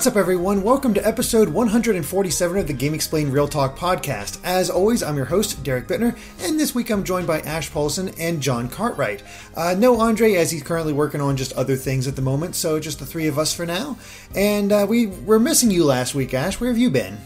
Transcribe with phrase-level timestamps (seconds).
[0.00, 0.62] What's up, everyone?
[0.62, 4.40] Welcome to episode 147 of the GameXplain Real Talk podcast.
[4.42, 8.08] As always, I'm your host, Derek Bittner, and this week I'm joined by Ash Paulson
[8.18, 9.22] and John Cartwright.
[9.54, 12.80] Uh, no Andre, as he's currently working on just other things at the moment, so
[12.80, 13.98] just the three of us for now.
[14.34, 16.58] And uh, we were missing you last week, Ash.
[16.58, 17.18] Where have you been?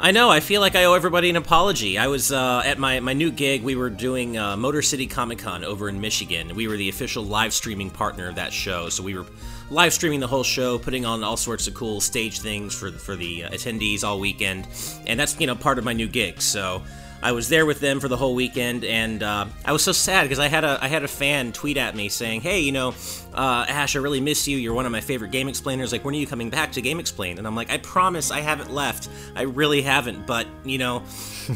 [0.00, 0.28] I know.
[0.28, 1.96] I feel like I owe everybody an apology.
[1.96, 3.62] I was uh, at my, my new gig.
[3.62, 6.56] We were doing uh, Motor City Comic Con over in Michigan.
[6.56, 8.88] We were the official live streaming partner of that show.
[8.88, 9.26] So we were
[9.72, 13.16] live streaming the whole show, putting on all sorts of cool stage things for for
[13.16, 14.68] the attendees all weekend.
[15.06, 16.40] And that's you know part of my new gig.
[16.40, 16.82] So
[17.22, 20.24] I was there with them for the whole weekend, and uh, I was so sad
[20.24, 22.94] because I had a I had a fan tweet at me saying, "Hey, you know,
[23.32, 24.58] uh, Ash, I really miss you.
[24.58, 25.92] You're one of my favorite game explainers.
[25.92, 28.72] Like, when are you coming back to GameXplain?" And I'm like, "I promise, I haven't
[28.72, 29.08] left.
[29.36, 30.26] I really haven't.
[30.26, 31.04] But you know,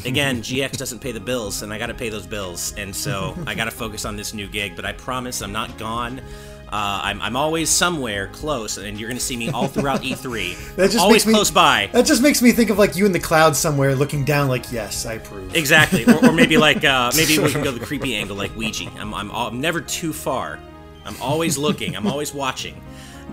[0.05, 3.37] again, GX doesn't pay the bills, and I got to pay those bills, and so
[3.45, 4.75] I got to focus on this new gig.
[4.75, 6.21] But I promise, I'm not gone."
[6.69, 10.75] Uh, I'm, I'm always somewhere close, and you're going to see me all throughout E3.
[10.75, 11.89] that just always me, close by.
[11.93, 14.69] That just makes me think of like you in the clouds somewhere, looking down, like
[14.71, 15.55] yes, I approve.
[15.55, 18.89] Exactly, or, or maybe like uh, maybe we can go the creepy angle, like Ouija.
[18.97, 20.59] I'm, I'm, I'm never too far.
[21.05, 21.95] I'm always looking.
[21.95, 22.81] I'm always watching.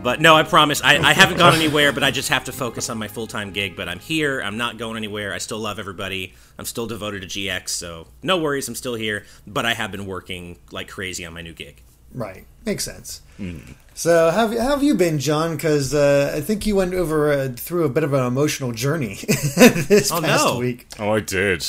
[0.01, 1.93] But no, I promise, I, I haven't gone anywhere.
[1.93, 3.75] But I just have to focus on my full time gig.
[3.75, 4.41] But I'm here.
[4.41, 5.35] I'm not going anywhere.
[5.35, 6.35] I still love everybody.
[6.57, 7.71] I'm still devoted to GX.
[7.71, 8.69] So no worries.
[8.69, 9.25] I'm still here.
[9.45, 11.83] But I have been working like crazy on my new gig.
[12.15, 12.47] Right.
[12.65, 13.21] Makes sense.
[13.39, 13.75] Mm.
[13.95, 15.57] So, how, how have you been, John?
[15.57, 19.15] Because uh, I think you went over uh, through a bit of an emotional journey
[19.57, 20.59] this oh, past no.
[20.59, 20.87] week.
[20.99, 21.65] Oh, I did.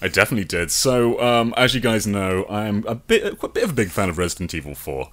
[0.00, 0.70] I definitely did.
[0.70, 4.08] So, um, as you guys know, I'm a bit, a bit of a big fan
[4.08, 5.08] of Resident Evil 4.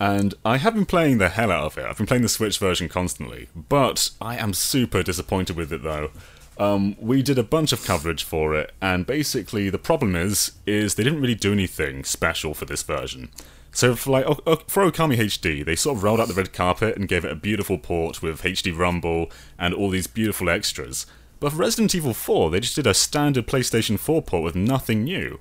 [0.00, 1.84] And I have been playing the hell out of it.
[1.84, 3.48] I've been playing the Switch version constantly.
[3.54, 6.10] But I am super disappointed with it, though.
[6.58, 10.94] Um, we did a bunch of coverage for it, and basically the problem is, is
[10.94, 13.30] they didn't really do anything special for this version.
[13.72, 14.26] So for like
[14.68, 17.36] for Okami HD, they sort of rolled out the red carpet and gave it a
[17.36, 21.06] beautiful port with HD Rumble and all these beautiful extras.
[21.40, 25.04] But for Resident Evil 4, they just did a standard PlayStation 4 port with nothing
[25.04, 25.40] new.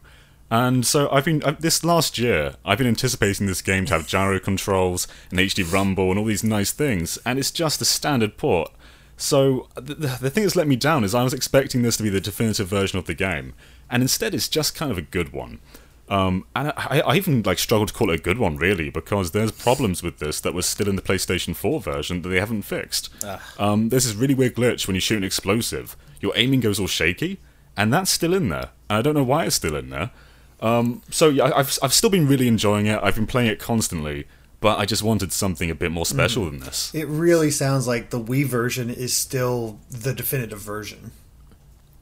[0.49, 4.39] And so I've been this last year, I've been anticipating this game to have gyro
[4.39, 8.71] controls and HD Rumble and all these nice things, and it's just a standard port.
[9.15, 12.09] So the, the thing that's let me down is I was expecting this to be
[12.09, 13.53] the definitive version of the game,
[13.89, 15.59] and instead it's just kind of a good one.
[16.11, 19.31] Um, and I, I, even like struggled to call it a good one, really, because
[19.31, 22.63] there's problems with this that was still in the PlayStation 4 version that they haven't
[22.63, 23.09] fixed.
[23.57, 25.95] Um, there's this really weird glitch when you shoot an explosive.
[26.19, 27.39] Your aiming goes all shaky,
[27.77, 28.71] and that's still in there.
[28.89, 30.11] And I don't know why it's still in there.
[30.59, 32.99] Um, so yeah, I've I've still been really enjoying it.
[33.01, 34.27] I've been playing it constantly,
[34.59, 36.51] but I just wanted something a bit more special mm.
[36.51, 36.93] than this.
[36.93, 41.11] It really sounds like the Wii version is still the definitive version.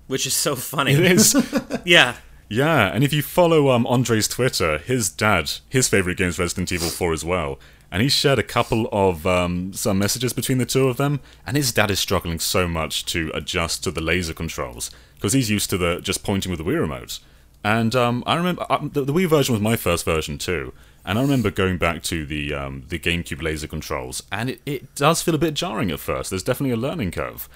[0.08, 0.94] Which is so funny.
[0.94, 1.36] It is.
[1.86, 2.16] yeah.
[2.50, 6.72] Yeah, and if you follow um, Andre's Twitter, his dad, his favorite game is Resident
[6.72, 7.60] Evil 4 as well.
[7.92, 11.56] And he shared a couple of um, some messages between the two of them, and
[11.56, 15.70] his dad is struggling so much to adjust to the laser controls because he's used
[15.70, 17.20] to the just pointing with the Wii remote.
[17.64, 20.74] And um, I remember uh, the, the, Wii version was my first version too,
[21.04, 24.96] and I remember going back to the um, the GameCube laser controls, and it, it
[24.96, 26.30] does feel a bit jarring at first.
[26.30, 27.50] There's definitely a learning curve.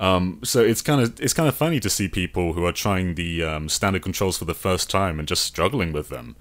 [0.00, 3.14] Um, so it's kind of it's kind of funny to see people who are trying
[3.14, 6.36] the um, standard controls for the first time and just struggling with them.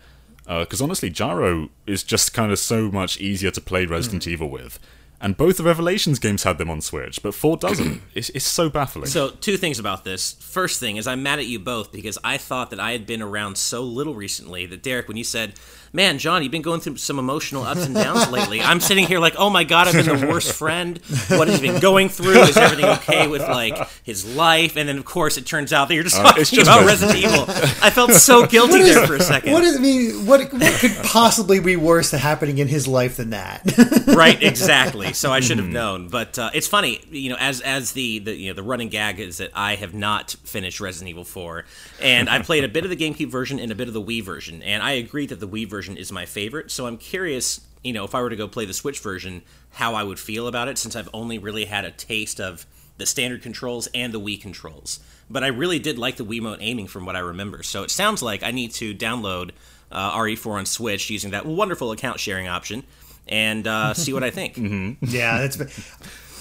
[0.48, 4.32] Because uh, honestly, Gyro is just kind of so much easier to play Resident mm.
[4.32, 4.80] Evil with.
[5.22, 8.02] And both the Revelations games had them on Switch, but 4 doesn't.
[8.16, 9.08] it's, it's so baffling.
[9.08, 10.34] So, two things about this.
[10.40, 13.22] First thing is, I'm mad at you both because I thought that I had been
[13.22, 15.54] around so little recently that, Derek, when you said
[15.94, 18.62] man, John, you've been going through some emotional ups and downs lately.
[18.62, 20.98] I'm sitting here like, oh my god, I've been the worst friend.
[21.30, 22.42] What has he been going through?
[22.42, 24.78] Is everything okay with like his life?
[24.78, 27.18] And then of course it turns out that you're just uh, talking just about Resident
[27.24, 27.46] Evil.
[27.82, 29.54] I felt so guilty is, there for a second.
[29.54, 30.26] What does it mean?
[30.26, 33.64] What, what could possibly be worse happening in his life than that?
[34.08, 35.14] right, exactly.
[35.14, 35.74] So I should have hmm.
[35.74, 36.08] known.
[36.10, 39.20] But uh, it's funny, you know, as as the, the you know the running gag
[39.20, 41.66] is that I have not finished Resident Evil 4,
[42.02, 44.24] and I played a bit of the GameCube version and a bit of the Wii
[44.24, 46.70] version, and I agree that the Wii version version is my favorite.
[46.72, 49.96] So I'm curious, you know, if I were to go play the Switch version, how
[49.96, 52.66] I would feel about it since I've only really had a taste of
[52.98, 55.00] the standard controls and the Wii controls.
[55.30, 57.64] But I really did like the Wiimote aiming from what I remember.
[57.64, 59.52] So it sounds like I need to download
[59.90, 62.84] uh, RE4 on Switch using that wonderful account sharing option
[63.30, 64.56] and uh, see what I think.
[64.56, 65.06] mm-hmm.
[65.06, 65.58] Yeah, that's.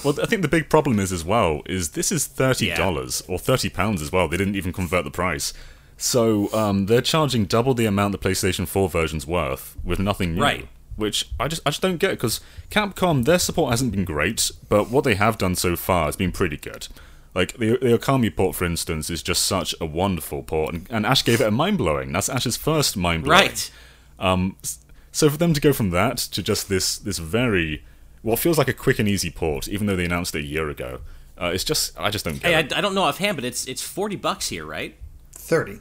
[0.05, 3.35] Well, I think the big problem is as well is this is thirty dollars yeah.
[3.35, 4.29] or thirty pounds as well.
[4.29, 5.53] They didn't even convert the price.
[5.99, 10.41] So um, they're charging double the amount the PlayStation 4 version's worth with nothing new.
[10.43, 10.69] Right.
[10.97, 12.41] Which I just I just don't get because
[12.71, 16.33] Capcom their support hasn't been great, but what they have done so far has been
[16.33, 16.89] pretty good.
[17.35, 21.07] Like the the Okami port, for instance, is just such a wonderful port, and, and
[21.07, 22.11] Ash gave it a mind blowing.
[22.13, 23.43] That's Ash's first mind blowing.
[23.43, 23.71] Right.
[24.19, 24.57] Um,
[25.13, 27.85] so for them to go from that to just this this very
[28.23, 30.69] what feels like a quick and easy port, even though they announced it a year
[30.69, 31.01] ago.
[31.41, 32.73] Uh, it's just I just don't get Hey, it.
[32.73, 34.97] I, I don't know offhand, but it's it's forty bucks here, right?
[35.31, 35.79] Thirty.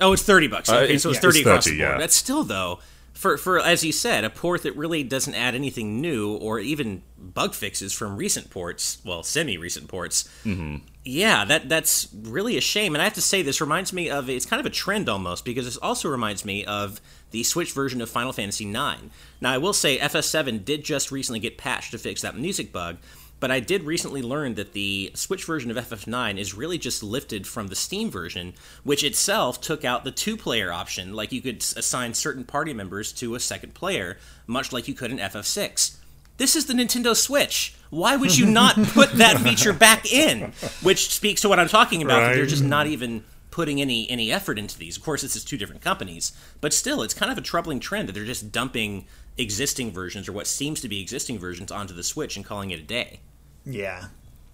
[0.00, 0.68] Oh, it's thirty bucks.
[0.68, 1.92] Uh, Okay, it's- so it's yeah, thirty it's across 30, the board.
[1.94, 1.98] yeah.
[1.98, 2.78] That's still though,
[3.12, 7.02] for for as you said, a port that really doesn't add anything new or even
[7.18, 8.98] bug fixes from recent ports.
[9.04, 10.28] Well, semi-recent ports.
[10.44, 10.76] Mm-hmm.
[11.04, 12.94] Yeah, that that's really a shame.
[12.94, 15.44] And I have to say, this reminds me of it's kind of a trend almost
[15.44, 17.00] because this also reminds me of
[17.30, 19.02] the Switch version of Final Fantasy IX.
[19.40, 22.98] Now, I will say FF7 did just recently get patched to fix that music bug.
[23.40, 27.46] But I did recently learn that the Switch version of FF9 is really just lifted
[27.46, 28.52] from the Steam version,
[28.84, 31.14] which itself took out the two player option.
[31.14, 35.10] Like you could assign certain party members to a second player, much like you could
[35.10, 35.96] in FF6.
[36.36, 37.74] This is the Nintendo Switch.
[37.88, 40.52] Why would you not put that feature back in?
[40.82, 42.20] Which speaks to what I'm talking about.
[42.20, 44.96] that They're just not even putting any any effort into these.
[44.96, 48.08] Of course, this is two different companies, but still, it's kind of a troubling trend
[48.08, 49.06] that they're just dumping
[49.38, 52.78] existing versions or what seems to be existing versions onto the Switch and calling it
[52.78, 53.20] a day.
[53.64, 54.06] Yeah.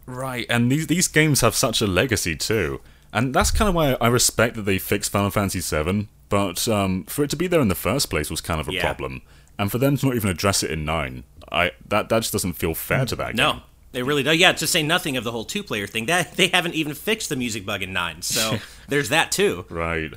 [0.06, 2.80] Right, and these these games have such a legacy too,
[3.12, 6.08] and that's kind of why I respect that they fixed Final Fantasy VII.
[6.28, 8.72] But um, for it to be there in the first place was kind of a
[8.72, 8.82] Yeah.
[8.82, 9.22] problem,
[9.58, 12.52] and for them to not even address it in nine, I that that just doesn't
[12.52, 13.36] feel fair to that game.
[13.36, 14.30] No, they really do.
[14.32, 17.36] Yeah, to say nothing of the whole two-player thing, that they haven't even fixed the
[17.36, 18.22] music bug in nine.
[18.22, 19.64] So there's that too.
[19.68, 20.12] Right.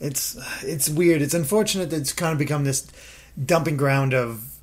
[0.00, 1.20] It's it's weird.
[1.20, 2.86] It's unfortunate that it's kind of become this
[3.42, 4.55] dumping ground of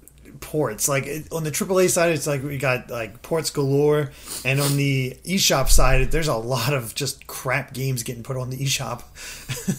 [0.44, 0.88] ports.
[0.88, 4.12] Like it, on the AAA side, it's like we got like ports galore,
[4.46, 8.50] and on the eShop side, there's a lot of just crap games getting put on
[8.50, 9.02] the eShop.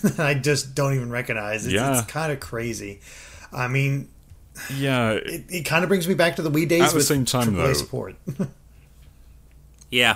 [0.17, 1.67] that I just don't even recognize.
[1.67, 1.99] It's, Yeah.
[2.01, 3.01] it's kind of crazy.
[3.53, 4.09] I mean,
[4.77, 5.13] Yeah.
[5.13, 7.55] it, it kind of brings me back to the Wii days At the same time,
[7.55, 8.17] AAA though- support.
[9.91, 10.11] Yeah,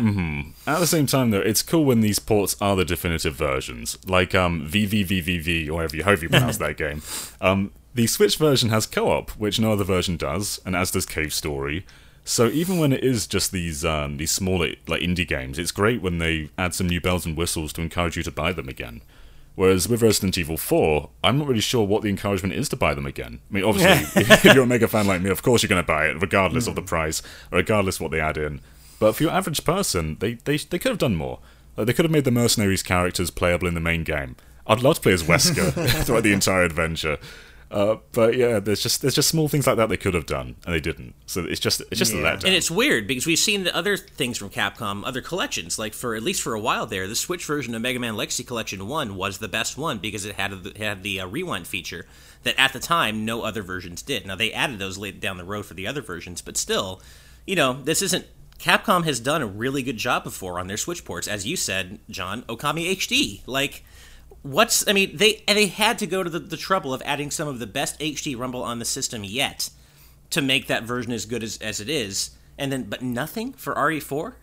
[0.67, 4.35] At the same time, though, it's cool when these ports are the definitive versions, like
[4.35, 7.01] um, VVVVV, or however you, however you pronounce that game.
[7.41, 11.33] Um, the Switch version has co-op, which no other version does, and as does Cave
[11.33, 11.85] Story.
[12.25, 16.03] So even when it is just these um, these smaller like indie games, it's great
[16.03, 19.01] when they add some new bells and whistles to encourage you to buy them again.
[19.59, 22.95] Whereas with Resident Evil 4, I'm not really sure what the encouragement is to buy
[22.95, 23.41] them again.
[23.51, 25.87] I mean, obviously, if you're a mega fan like me, of course you're going to
[25.87, 28.61] buy it, regardless of the price, regardless what they add in.
[29.01, 31.41] But for your average person, they, they, they could have done more.
[31.77, 34.37] Like, they could have made the mercenaries characters playable in the main game.
[34.65, 35.73] I'd love to play as Wesker
[36.05, 37.19] throughout the entire adventure.
[37.71, 40.57] Uh, but yeah, there's just there's just small things like that they could have done
[40.65, 41.15] and they didn't.
[41.27, 42.23] So it's just it's just a Yeah.
[42.37, 42.45] letdown.
[42.45, 45.79] and it's weird because we've seen the other things from Capcom, other collections.
[45.79, 48.43] Like for at least for a while there, the Switch version of Mega Man Legacy
[48.43, 52.07] Collection One was the best one because it had the, had the uh, rewind feature
[52.45, 54.27] that at the time no other versions did.
[54.27, 57.03] Now they added those later down the road for the other versions, but still,
[57.47, 58.25] you know, this isn't.
[58.59, 62.01] Capcom has done a really good job before on their Switch ports, as you said,
[62.11, 62.43] John.
[62.45, 63.85] Okami HD, like
[64.43, 67.49] what's I mean they they had to go to the, the trouble of adding some
[67.49, 69.71] of the best HD Rumble on the system yet
[70.31, 73.75] to make that version as good as, as it is, and then but nothing for
[73.75, 74.35] RE4.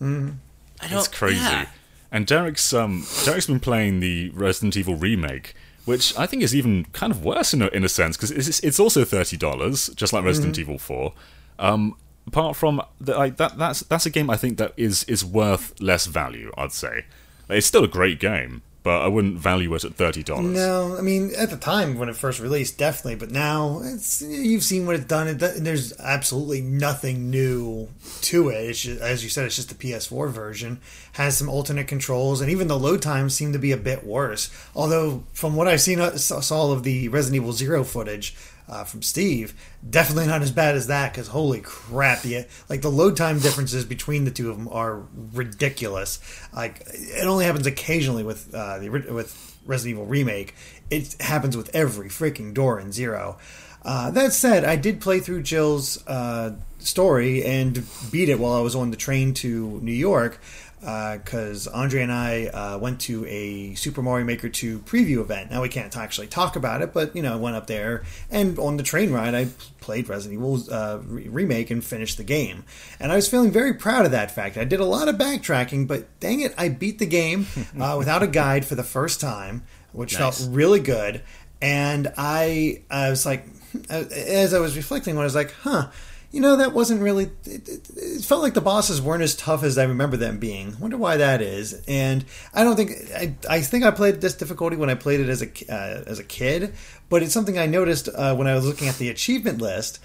[0.00, 0.36] Mm.
[0.80, 0.98] I don't.
[0.98, 1.36] It's crazy.
[1.36, 1.66] yeah.
[2.10, 5.54] And Derek's um Derek's been playing the Resident Evil remake,
[5.84, 8.60] which I think is even kind of worse in a, in a sense because it's,
[8.60, 11.12] it's also thirty dollars, just like Resident Evil Four.
[11.58, 15.24] Um, apart from the, like that, that's that's a game I think that is is
[15.24, 16.52] worth less value.
[16.56, 17.06] I'd say
[17.48, 20.44] it's still a great game, but I wouldn't value it at thirty dollars.
[20.44, 24.62] No, I mean at the time when it first released, definitely, but now it's you've
[24.62, 25.26] seen what it's done.
[25.26, 27.88] It, there's absolutely nothing new
[28.20, 28.74] to it.
[28.74, 30.80] Just, as you said, it's just the PS4 version
[31.14, 34.50] has some alternate controls, and even the load times seem to be a bit worse.
[34.76, 38.36] Although from what I've seen, uh, saw of the Resident Evil Zero footage.
[38.66, 39.52] Uh, from Steve,
[39.88, 41.12] definitely not as bad as that.
[41.12, 45.02] Because holy crap, the like the load time differences between the two of them are
[45.34, 46.18] ridiculous.
[46.50, 50.54] Like it only happens occasionally with uh, the with Resident Evil remake.
[50.90, 53.38] It happens with every freaking door in Zero.
[53.84, 58.60] Uh, that said, I did play through Jill's uh, story and beat it while I
[58.60, 60.40] was on the train to New York
[60.84, 65.50] because Andre and I uh, went to a Super Mario Maker 2 preview event.
[65.50, 68.58] Now we can't actually talk about it, but you know, I went up there and
[68.58, 69.46] on the train ride, I
[69.80, 72.64] played Resident Evil uh, re- remake and finished the game.
[73.00, 74.58] And I was feeling very proud of that fact.
[74.58, 77.46] I did a lot of backtracking, but dang it, I beat the game
[77.80, 79.62] uh, without a guide for the first time,
[79.92, 80.38] which Nice.
[80.44, 81.22] felt really good.
[81.62, 83.46] And I, I was like,
[83.88, 85.88] as I was reflecting, on it, I was like, huh
[86.34, 89.62] you know that wasn't really it, it, it felt like the bosses weren't as tough
[89.62, 93.60] as i remember them being wonder why that is and i don't think i, I
[93.60, 96.74] think i played this difficulty when i played it as a uh, as a kid
[97.08, 100.00] but it's something i noticed uh, when i was looking at the achievement list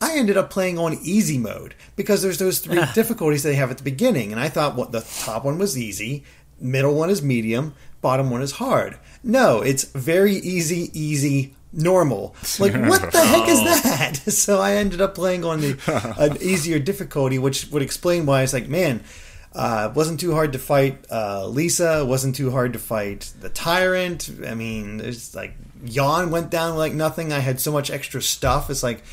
[0.00, 3.78] I ended up playing on easy mode because there's those three difficulties they have at
[3.78, 6.24] the beginning, and I thought what the top one was easy,
[6.60, 8.98] middle one is medium, bottom one is hard.
[9.22, 12.34] No, it's very easy, easy, normal.
[12.58, 14.20] Like, what the heck is that?
[14.32, 18.52] So I ended up playing on the an easier difficulty, which would explain why it's
[18.52, 19.02] like, man,
[19.54, 22.04] uh, wasn't too hard to fight uh, Lisa.
[22.04, 24.30] Wasn't too hard to fight the Tyrant.
[24.46, 25.54] I mean, it's like
[25.84, 27.32] Yawn went down like nothing.
[27.32, 28.70] I had so much extra stuff.
[28.70, 29.04] It's like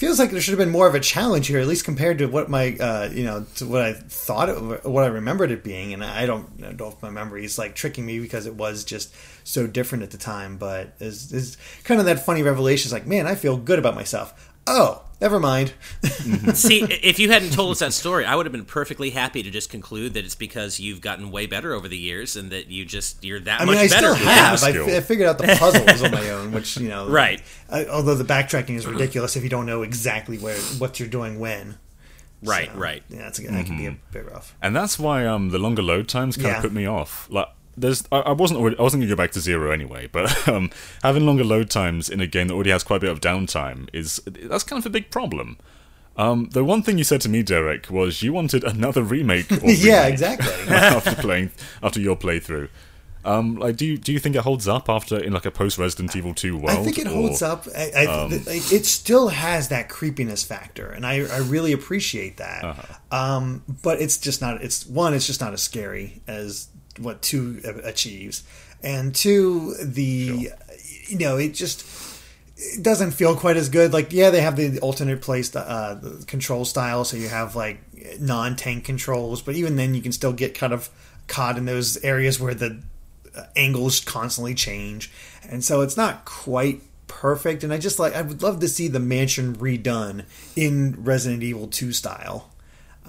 [0.00, 2.26] feels like there should have been more of a challenge here, at least compared to
[2.26, 5.92] what my uh, you know to what I thought it, what I remembered it being.
[5.92, 9.14] And I don't know if my memory is like tricking me because it was just
[9.50, 10.56] so different at the time.
[10.56, 12.86] But is is kind of that funny revelation.
[12.86, 14.48] It's like, man, I feel good about myself.
[14.66, 15.72] Oh, never mind.
[16.54, 19.50] See, if you hadn't told us that story, I would have been perfectly happy to
[19.50, 22.84] just conclude that it's because you've gotten way better over the years and that you
[22.84, 24.14] just you're that I much mean, I better.
[24.14, 24.62] still have.
[24.62, 24.86] I, skill.
[24.86, 27.42] fi- I figured out the puzzles on my own, which you know, Right.
[27.70, 31.40] I, although the backtracking is ridiculous if you don't know exactly where what you're doing
[31.40, 31.78] when.
[32.42, 33.02] Right, So, right.
[33.10, 34.56] Yeah, that's, that can be a bit rough.
[34.62, 36.56] And that's why um, the longer load times kind Yeah.
[36.56, 37.26] of put me off.
[37.30, 40.48] Like, there's, I, I wasn't, already, I wasn't gonna go back to zero anyway, but
[40.48, 40.70] um,
[41.02, 43.88] having longer load times in a game that already has quite a bit of downtime
[43.92, 45.58] is that's kind of a big problem.
[46.16, 49.50] Um, the one thing you said to me, Derek, was you wanted another remake.
[49.50, 50.52] Or Yeah, exactly.
[50.74, 51.50] after playing,
[51.82, 52.68] after your playthrough.
[53.24, 55.76] Um, like, do you do you think it holds up after in like a post
[55.76, 56.70] Resident Evil Two world?
[56.78, 57.66] I think it holds or- up.
[57.76, 62.38] I, I, um, th- it still has that creepiness factor, and I, I really appreciate
[62.38, 62.64] that.
[62.64, 63.16] Uh-huh.
[63.16, 64.62] Um, but it's just not.
[64.62, 65.12] It's one.
[65.12, 66.68] It's just not as scary as
[67.00, 68.42] what two achieves,
[68.82, 70.50] and two, the
[71.06, 71.84] you know, it just
[72.56, 73.92] it doesn't feel quite as good.
[73.92, 77.80] Like, yeah, they have the alternate place uh, the control style, so you have like
[78.20, 80.90] non-tank controls, but even then, you can still get kind of
[81.26, 82.82] caught in those areas where the
[83.36, 85.10] uh, angles constantly change,
[85.48, 87.64] and so it's not quite perfect.
[87.64, 90.24] And I just like I would love to see the mansion redone
[90.56, 92.50] in Resident Evil Two style.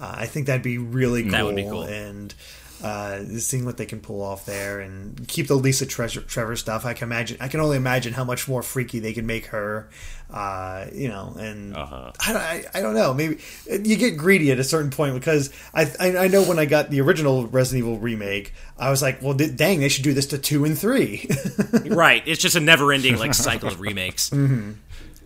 [0.00, 1.32] Uh, I think that'd be really cool.
[1.32, 1.82] That would be cool.
[1.82, 2.34] And
[2.82, 6.84] uh, seeing what they can pull off there and keep the Lisa Treasure, Trevor stuff.
[6.84, 7.36] I can imagine.
[7.40, 9.88] I can only imagine how much more freaky they can make her.
[10.30, 12.10] Uh, you know, and Uh-huh.
[12.26, 13.12] I, don't- I, I don't know.
[13.12, 13.38] Maybe
[13.70, 16.88] you get greedy at a certain point because I, I I know when I got
[16.90, 20.38] the original Resident Evil remake, I was like, well, dang, they should do this to
[20.38, 21.28] two and three.
[21.86, 22.22] right.
[22.26, 24.30] It's just a never-ending like cycle of remakes.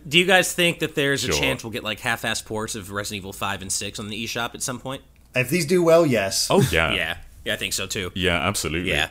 [0.07, 3.17] Do you guys think that there's a chance we'll get like half-ass ports of Resident
[3.23, 5.01] Evil Five and Six on the eShop at some point?
[5.35, 6.47] if these do well, yes.
[6.49, 8.11] Oh yeah, Yeah, yeah, I think so too.
[8.15, 8.89] yeah, absolutely.
[8.91, 9.09] Yeah.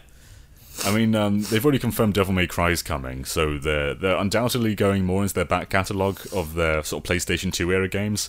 [0.85, 4.75] I mean, um, they've already confirmed Devil May Cry is coming, so they're they're undoubtedly
[4.75, 8.29] going more into their back catalogue of their sort of PlayStation 2 era games.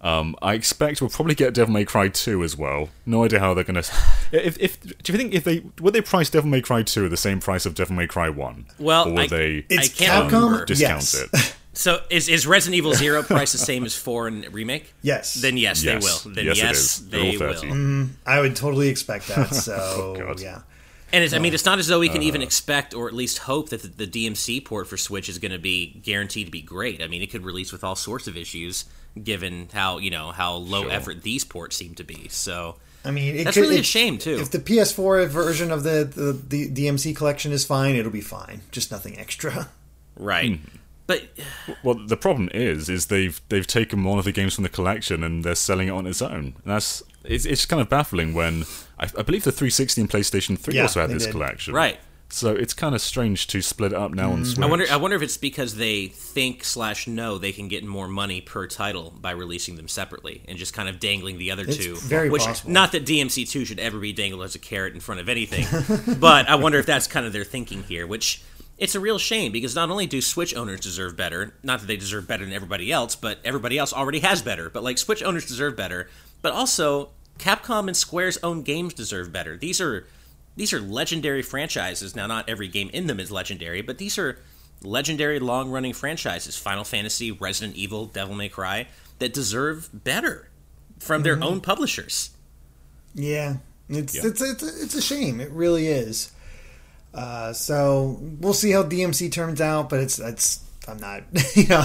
[0.00, 2.90] Um, I expect we'll probably get Devil May Cry 2 as well.
[3.04, 3.82] No idea how they're gonna.
[4.30, 7.10] If, if do you think if they would they price Devil May Cry 2 at
[7.10, 8.66] the same price of Devil May Cry 1?
[8.78, 10.66] Well, or will I- they it's I can't Capcom.
[10.66, 11.14] discount yes.
[11.32, 11.56] it?
[11.78, 14.92] So is is Resident Evil Zero price the same as four and remake?
[15.00, 15.34] Yes.
[15.34, 16.02] Then yes, Yes.
[16.02, 16.34] they will.
[16.34, 17.08] Then Yes, yes, it is.
[17.10, 17.70] They're they all 30.
[17.70, 18.06] will.
[18.26, 19.54] I would totally expect that.
[19.54, 20.40] So God.
[20.40, 20.62] yeah.
[21.12, 22.24] And it's, I mean, it's not as though we can Uh.
[22.24, 25.52] even expect or at least hope that the, the DMC port for Switch is going
[25.52, 27.00] to be guaranteed to be great.
[27.00, 28.84] I mean, it could release with all sorts of issues,
[29.22, 30.90] given how you know how low Sure.
[30.90, 32.26] effort these ports seem to be.
[32.28, 34.38] So I mean, it That's could, really a shame, too.
[34.40, 38.62] If the PS4 version of the, the the DMC collection is fine, it'll be fine.
[38.72, 39.68] Just nothing extra.
[40.16, 40.58] right,
[41.08, 41.24] but
[41.82, 45.24] Well, the problem is, is they've they've taken one of the games from the collection
[45.24, 46.54] and they're selling it on its own.
[46.62, 48.64] And that's it's, it's kind of baffling when
[49.00, 51.32] I, I believe the 360 and PlayStation 3 Yeah, also had this did.
[51.32, 51.98] collection, Right.
[52.30, 54.46] So it's kind of strange to split it up now on mm.
[54.46, 54.62] Switch.
[54.62, 54.84] I wonder.
[54.90, 58.66] I wonder if it's because they think slash know they can get more money per
[58.66, 61.96] title by releasing them separately and just kind of dangling the other It's two.
[61.96, 62.70] very which, possible.
[62.70, 65.64] Not that DMC two should ever be dangled as a carrot in front of anything,
[66.20, 68.06] but I wonder if that's kind of their thinking here.
[68.06, 68.42] Which
[68.78, 71.96] it's a real shame because not only do Switch owners deserve better, not that they
[71.96, 74.70] deserve better than everybody else, but everybody else already has better.
[74.70, 76.08] But like Switch owners deserve better,
[76.42, 79.56] but also Capcom and Square's own games deserve better.
[79.56, 80.06] These are
[80.56, 82.16] these are legendary franchises.
[82.16, 84.38] Now, not every game in them is legendary, but these are
[84.82, 88.86] legendary long running franchises Final Fantasy, Resident Evil, Devil May Cry
[89.18, 90.48] that deserve better
[91.00, 91.44] from their mm-hmm.
[91.44, 92.30] own publishers.
[93.14, 93.56] Yeah,
[93.88, 94.26] it's Yeah.
[94.26, 95.40] It's, it's it's a shame.
[95.40, 96.32] It really is.
[97.14, 101.22] Uh, so we'll see how DMC turns out, but it's it's I'm not
[101.54, 101.84] you know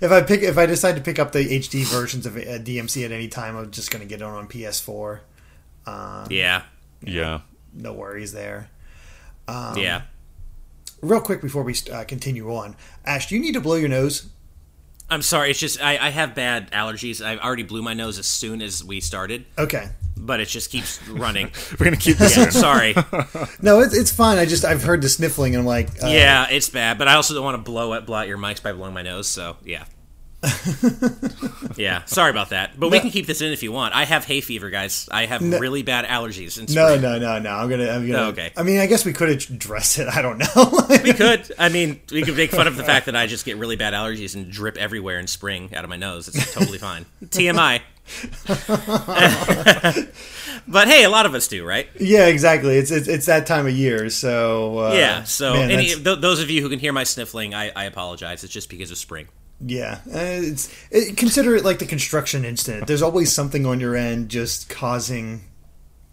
[0.00, 3.04] if I pick if I decide to pick up the HD versions of uh, DMC
[3.04, 5.20] at any time, I'm just going to get it on PS4.
[5.86, 6.62] Um, Yeah.
[7.02, 7.40] yeah.
[7.72, 8.68] No worries there.
[9.48, 10.02] Um, yeah.
[11.02, 14.28] Real quick before we uh, continue on, Ash, do you need to blow your nose?
[15.08, 15.50] I'm sorry.
[15.50, 17.24] It's just I, I have bad allergies.
[17.24, 19.88] I already blew my nose as soon as we started, Okay.
[20.26, 21.50] But it just keeps running.
[21.78, 22.94] We're gonna keep this Yeah, sorry.
[23.62, 24.38] No, it's, it's fine.
[24.38, 27.14] I just I've heard the sniffling and I'm like, uh, Yeah, it's bad, but I
[27.14, 29.26] also don't want to blow it, blow out your mics by blowing my nose.
[29.28, 29.84] So yeah.
[31.76, 33.94] yeah, sorry about that, but we can keep this in if you want.
[33.94, 35.06] I have hay fever, guys.
[35.12, 36.58] I have really bad allergies.
[36.58, 37.50] In No, no, no, no.
[37.50, 37.88] I'm gonna.
[37.88, 38.18] I'm gonna.
[38.22, 38.50] Oh, okay.
[38.56, 40.08] I mean, I guess we could address it.
[40.14, 40.86] I don't know.
[41.02, 41.52] We could.
[41.58, 43.92] I mean, we could make fun of the fact that I just get really bad
[43.94, 46.28] allergies and drip everywhere in spring out of my nose.
[46.28, 47.06] It's totally fine.
[47.24, 47.80] TMI.
[50.66, 51.88] but hey, a lot of us do, right?
[51.98, 52.76] yeah, exactly.
[52.76, 54.10] It's, it's it's that time of year.
[54.10, 55.22] So uh, yeah.
[55.24, 58.42] So man, any, th- those of you who can hear my sniffling, I, I apologize.
[58.42, 59.28] It's just because of spring.
[59.64, 62.86] Yeah, uh, it's it, consider it like the construction incident.
[62.86, 65.42] There's always something on your end just causing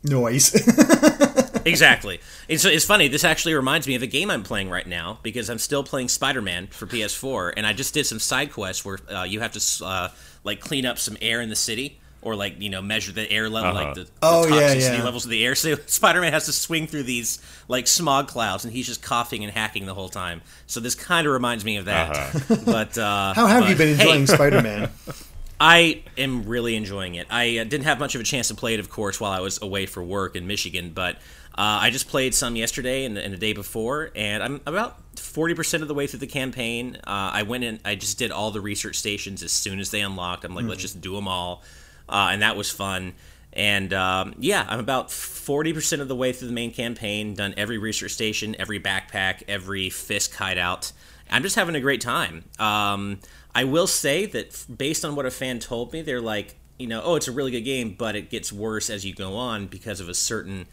[0.04, 0.54] noise.
[1.68, 2.20] Exactly.
[2.48, 3.08] It's, it's funny.
[3.08, 6.08] This actually reminds me of a game I'm playing right now because I'm still playing
[6.08, 9.86] Spider-Man for PS4, and I just did some side quests where uh, you have to
[9.86, 10.10] uh,
[10.44, 13.50] like clean up some air in the city, or like you know measure the air
[13.50, 13.86] level, Uh-huh.
[13.86, 15.04] like the, the Oh, toxicity yeah.
[15.04, 15.56] levels of the air.
[15.56, 19.54] So Spider-Man has to swing through these like smog clouds, and he's just coughing and
[19.54, 20.42] hacking the whole time.
[20.68, 22.14] So this kind of reminds me of that.
[22.66, 24.90] But uh, How have you but, been hey, enjoying Spider-Man?
[25.60, 27.26] I am really enjoying it.
[27.32, 29.40] I uh, didn't have much of a chance to play it, of course, while I
[29.40, 31.16] was away for work in Michigan, but
[31.58, 35.82] uh, I just played some yesterday and, and the day before, and I'm about 40%
[35.82, 36.98] of the way through the campaign.
[36.98, 40.02] Uh, I went in, I just did all the research stations as soon as they
[40.02, 40.44] unlocked.
[40.46, 41.64] I'm like, let's just do them all.
[42.10, 43.14] Uh, and that was fun.
[43.54, 47.78] And um, yeah, I'm about 40% of the way through the main campaign, done every
[47.78, 50.92] research station, every backpack, every Fisk hideout.
[51.30, 52.46] I'm just having a great time.
[52.60, 53.20] Um,
[53.56, 57.02] I will say that based on what a fan told me, they're like, you know,
[57.04, 60.00] oh, it's a really good game, but it gets worse as you go on because
[60.00, 60.68] of a certain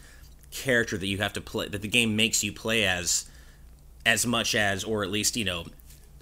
[0.50, 3.24] character that you have to play, that the game makes you play as,
[4.04, 5.64] as much as, or at least, you know,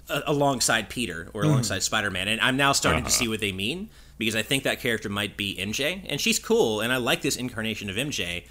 [0.09, 4.35] alongside Peter or alongside Spider-Man, and I'm now starting to see what they mean because
[4.35, 7.89] I think that character might be MJ, and she's cool, and I like this incarnation
[7.89, 8.45] of MJ,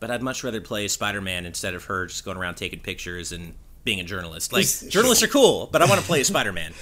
[0.00, 3.54] but I'd much rather play Spider-Man instead of her just going around taking pictures and
[3.86, 4.52] being a journalist.
[4.52, 6.74] Like journalists are cool, but I want to play as Spider-Man.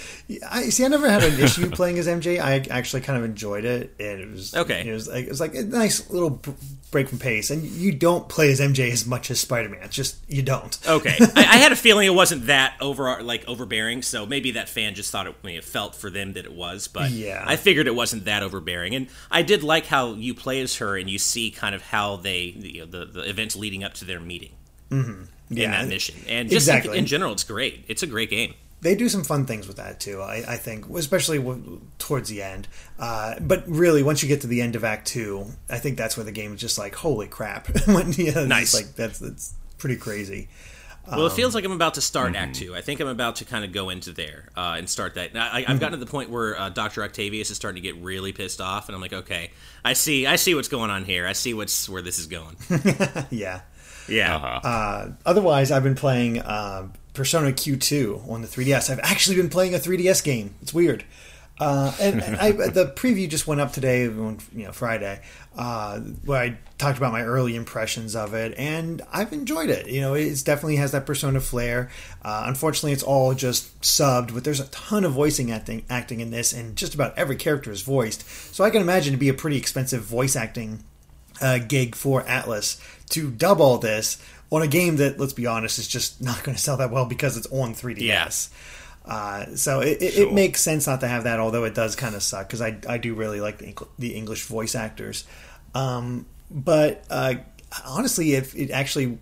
[0.51, 0.85] I see.
[0.85, 2.41] I never had an issue playing as MJ.
[2.41, 4.89] I actually kind of enjoyed it, and it was Okay.
[4.89, 6.43] It was like it was like a nice little
[6.91, 7.51] break from pace.
[7.51, 9.83] And you don't play as MJ as much as Spider-Man.
[9.83, 10.77] It's just you don't.
[10.89, 14.69] Okay, I, I had a feeling it wasn't that over like overbearing, so maybe that
[14.69, 17.45] fan just thought it, I mean, it felt for them that it was, but Yeah.
[17.47, 20.97] I figured it wasn't that overbearing, and I did like how you play as her
[20.97, 24.07] and you see kind of how they you know, the the events leading up to
[24.07, 24.53] their meeting
[24.91, 25.71] in Yeah.
[25.83, 26.99] that mission, and just in- Exactly.
[26.99, 27.85] in, general, it's great.
[27.89, 28.55] It's a great game.
[28.81, 30.21] They do some fun things with that too.
[30.21, 32.69] I, I think, especially w- towards the end.
[32.99, 36.17] Uh, but really, once you get to the end of Act Two, I think that's
[36.19, 37.69] where the game is just like, holy crap!
[37.87, 38.75] when yeah, it's Nice.
[38.75, 40.49] like that's that's pretty crazy.
[41.07, 42.37] Well, it Um, feels like I'm about to start mm-hmm.
[42.37, 42.75] Act Two.
[42.75, 45.33] I think I'm about to kind of go into there uh, and start that.
[45.35, 48.03] Now, I, I've gotten to the point where uh, Doctor Octavius is starting to get
[48.03, 49.51] really pissed off, and I'm like, okay,
[49.85, 51.27] I see, I see what's going on here.
[51.27, 52.57] I see what's where this is going.
[53.31, 53.61] Yeah.
[54.09, 54.37] Yeah.
[54.37, 55.11] Uh-huh.
[55.25, 58.91] Otherwise, I've been playing uh, Persona Q2 on the 3DS.
[58.91, 60.55] I've actually been playing a 3DS game.
[60.63, 61.05] It's weird.
[61.61, 65.21] Uh, and and I, the preview just went up today, on you know Friday,
[65.57, 69.89] uh, where I talked about my early impressions of it, and I've enjoyed it.
[69.89, 71.91] You know, it definitely has that Persona flair.
[72.23, 76.33] Uh, unfortunately, it's all just subbed, but there's a ton of voicing acting acting in
[76.33, 78.29] this, and just about every character is voiced.
[78.53, 80.83] So I can imagine to be a pretty expensive voice acting
[81.41, 82.81] uh, gig for Atlus
[83.15, 84.23] to dub all this
[84.53, 87.07] on a game that, let's be honest, is just not going to sell that well
[87.07, 88.01] because it's on 3DS.
[88.01, 88.27] Yeah.
[89.13, 90.29] Uh, so it, it, Sure.
[90.29, 92.79] it makes sense not to have that, although it does kind of suck because I,
[92.89, 95.25] I do really like the, the English voice actors.
[95.75, 97.35] Um, but uh,
[97.85, 99.19] honestly, if it actually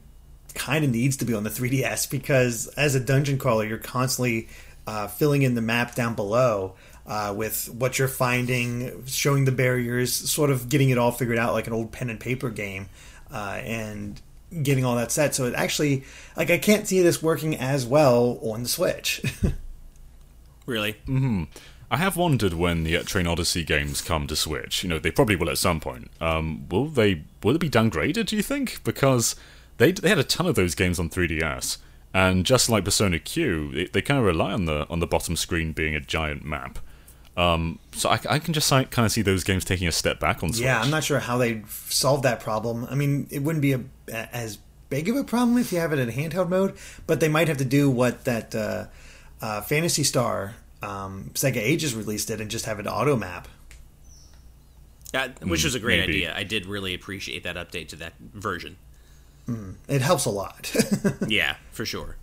[0.54, 4.48] kind of needs to be on the 3DS because as a dungeon crawler, you're constantly
[4.86, 6.74] uh, filling in the map down below
[7.06, 11.54] uh, with what you're finding, showing the barriers, sort of getting it all figured out
[11.54, 12.88] like an old pen and paper game,
[13.32, 14.20] uh, and
[14.62, 15.34] getting all that set.
[15.34, 16.04] So it actually,
[16.36, 19.22] like, I can't see this working as well on the Switch.
[20.66, 20.96] Really?
[21.90, 24.82] I have wondered when the Etrian Odyssey games come to Switch.
[24.82, 26.10] You know, they probably will at some point.
[26.20, 27.24] Um, will they?
[27.42, 28.26] Will it be downgraded?
[28.26, 28.82] Do you think?
[28.84, 29.36] Because
[29.78, 31.78] they they had a ton of those games on 3DS,
[32.14, 35.36] and just like Persona Q, they, they kind of rely on the on the bottom
[35.36, 36.78] screen being a giant map.
[37.36, 40.42] Um, so I, I can just kind of see those games taking a step back
[40.42, 40.64] on Switch.
[40.64, 42.86] Yeah, I'm not sure how they solve that problem.
[42.90, 44.58] I mean, it wouldn't be a, as
[44.90, 47.56] big of a problem if you have it in handheld mode, but they might have
[47.58, 48.86] to do what that uh,
[49.40, 53.48] uh, Phantasy Star um, Sega Ages released it and just have it auto map.
[55.12, 56.26] That, which was a great maybe.
[56.26, 56.34] idea.
[56.34, 58.76] I did really appreciate that update to that version.
[59.88, 60.74] It helps a lot.
[61.28, 62.16] yeah, for sure.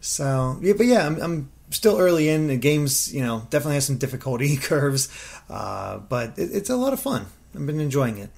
[0.00, 3.12] so yeah, but yeah, I'm, I'm still early in the games.
[3.14, 5.08] You know, definitely has some difficulty curves,
[5.50, 7.26] uh, but it, it's a lot of fun.
[7.54, 8.30] I've been enjoying it.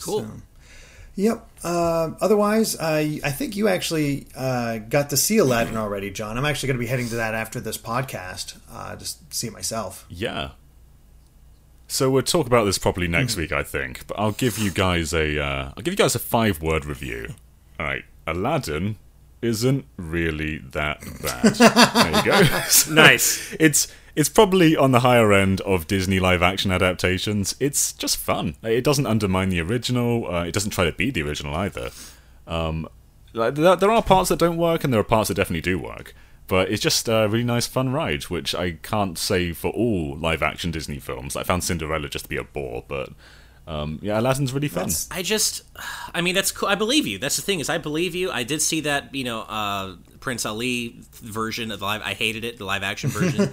[0.00, 0.22] Cool.
[0.22, 0.30] So-
[1.16, 1.48] Yep.
[1.62, 6.36] Uh, otherwise, uh, I think you actually uh, got to see Aladdin already, John.
[6.36, 9.52] I'm actually going to be heading to that after this podcast, uh, just see it
[9.52, 10.06] myself.
[10.08, 10.50] Yeah.
[11.86, 14.08] So we'll talk about this properly next week, I think.
[14.08, 17.34] But I'll give you guys a uh, I'll give you guys a five word review.
[17.78, 18.96] All right, Aladdin
[19.44, 21.54] isn't really that bad.
[22.12, 22.58] there you go.
[22.68, 23.54] So Nice.
[23.60, 27.56] It's it's probably on the higher end of Disney live action adaptations.
[27.58, 28.56] It's just fun.
[28.62, 30.32] It doesn't undermine the original.
[30.32, 31.90] Uh, it doesn't try to beat the original either.
[32.46, 32.88] Um,
[33.32, 35.78] like, there, there are parts that don't work, and there are parts that definitely do
[35.78, 36.14] work.
[36.46, 40.42] But it's just a really nice, fun ride, which I can't say for all live
[40.42, 41.34] action Disney films.
[41.34, 43.10] I found Cinderella just to be a bore, but
[43.66, 44.84] um, yeah, Aladdin's really fun.
[44.84, 45.62] That's- I just,
[46.14, 46.68] I mean, that's cool.
[46.68, 47.18] I believe you.
[47.18, 48.30] That's the thing is, I believe you.
[48.30, 52.02] I did see that, you know, uh, Prince Ali version of the live.
[52.02, 53.52] I hated it, the live action version.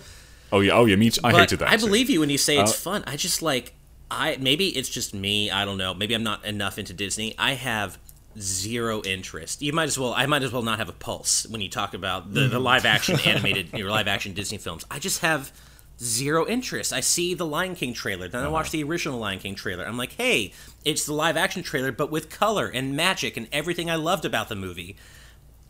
[0.52, 1.10] Oh yeah, oh yeah, me.
[1.12, 1.22] Too.
[1.24, 1.70] I but hated that.
[1.70, 1.86] I too.
[1.86, 3.04] believe you when you say it's Uh, fun.
[3.08, 3.74] I just like,
[4.10, 5.50] I maybe it's just me.
[5.50, 5.94] I don't know.
[5.94, 7.34] Maybe I'm not enough into Disney.
[7.38, 7.98] I have
[8.38, 9.62] zero interest.
[9.62, 10.14] You might as well.
[10.14, 12.86] I might as well not have a pulse when you talk about the, the live
[12.86, 14.86] action animated, your live action Disney films.
[14.92, 15.52] I just have
[16.02, 16.92] zero interest.
[16.92, 18.54] I see the Lion King trailer, then I Uh-huh.
[18.54, 19.86] watch the original Lion King trailer.
[19.86, 20.52] I'm like, hey,
[20.84, 24.50] it's the live action trailer, but with color and magic and everything I loved about
[24.50, 24.96] the movie.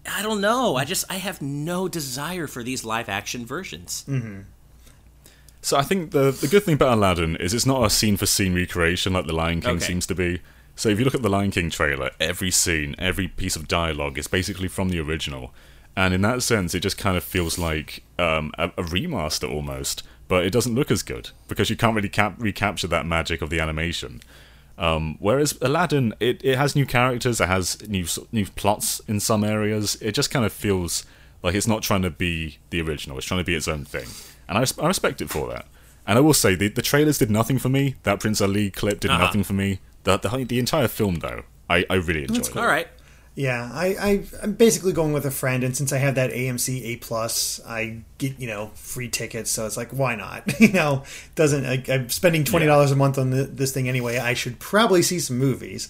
[0.10, 0.78] I don't know.
[0.78, 4.04] I just I have no desire for these live action versions.
[5.62, 8.26] So I think the the good thing about Aladdin is it's not a scene for
[8.26, 9.86] scene recreation like the Lion King Okay.
[9.86, 10.42] seems to be.
[10.76, 14.18] So if you look at the Lion King trailer, every scene, every piece of dialogue
[14.18, 15.54] is basically from the original,
[15.96, 20.02] and in that sense, it just kind of feels like um, a, a remaster almost.
[20.32, 23.50] But it doesn't look as good because you can't really cap- recapture that magic of
[23.50, 24.22] the animation.
[24.78, 27.66] Um, whereas Aladdin, it, it has new characters, it has
[27.96, 29.98] new new plots in some areas.
[30.02, 31.06] It just kind of feels
[31.44, 34.08] like it's not trying to be the original; it's trying to be its own thing,
[34.48, 35.66] and I, I respect it for that.
[36.08, 37.96] And I will say the the trailers did nothing for me.
[38.04, 39.26] That Prince Ali clip did Uh-huh.
[39.26, 39.80] nothing for me.
[40.06, 42.48] The, the the entire film though, I, I really enjoyed.
[42.48, 42.58] it.
[42.58, 42.88] All right.
[43.42, 46.84] Yeah, I, I I'm basically going with a friend, and since I have that AMC
[46.84, 50.44] A plus, I get you know free tickets, so it's like why not?
[50.60, 51.04] you know,
[51.36, 54.18] doesn't I, I'm spending twenty dollars a month on the, this thing anyway.
[54.20, 55.90] I should probably see some movies.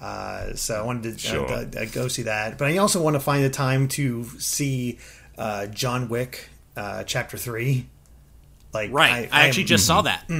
[0.00, 1.46] Uh, so I wanted to Sure.
[1.50, 4.98] uh, uh, go see that, but I also want to find the time to see
[5.38, 7.86] uh, John Wick uh, Chapter Three.
[8.74, 9.28] Like Right.
[9.32, 10.30] I, actually am- just saw that.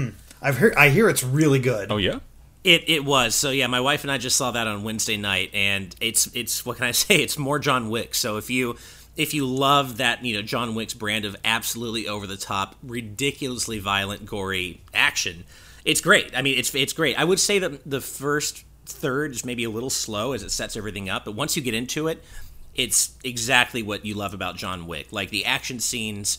[0.42, 1.90] I've heard I hear it's really good.
[1.90, 2.20] Oh yeah,
[2.62, 3.34] It it was.
[3.34, 6.66] So yeah, my wife and I just saw that on Wednesday night and it's it's
[6.66, 7.16] what can I say?
[7.16, 8.14] It's more John Wick.
[8.14, 8.76] So if you
[9.16, 13.78] if you love that, you know, John Wick's brand of absolutely over the top, ridiculously
[13.78, 15.44] violent, gory action,
[15.84, 16.36] it's great.
[16.36, 17.18] I mean, it's it's great.
[17.18, 20.76] I would say that the first third is maybe a little slow as it sets
[20.76, 22.22] everything up, but once you get into it,
[22.74, 25.08] it's exactly what you love about John Wick.
[25.12, 26.38] Like the action scenes,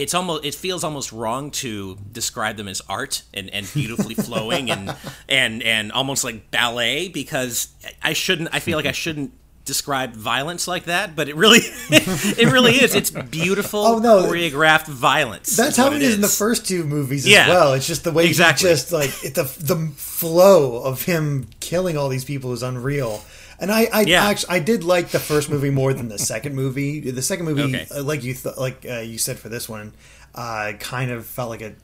[0.00, 4.70] it's almost it feels almost wrong to describe them as art and, and beautifully flowing
[4.70, 4.94] and
[5.28, 7.68] and and almost like ballet because
[8.02, 9.32] I shouldn't I feel like I shouldn't
[9.66, 11.58] describe violence like that, but it really
[11.90, 12.94] it really is.
[12.94, 14.24] It's beautiful Oh, no.
[14.24, 15.54] choreographed violence.
[15.56, 17.74] That's how it is in the first two movies as well.
[17.74, 18.68] It's just the way Exactly.
[18.70, 23.22] just like it, the the flow of him killing all these people is unreal.
[23.60, 24.24] And I, I Yeah.
[24.26, 27.00] actually I did like the first movie more than the second movie.
[27.10, 27.86] The second movie, Okay.
[27.94, 29.92] uh, like you th- like uh, you said for this one,
[30.34, 31.76] uh, kind of felt like it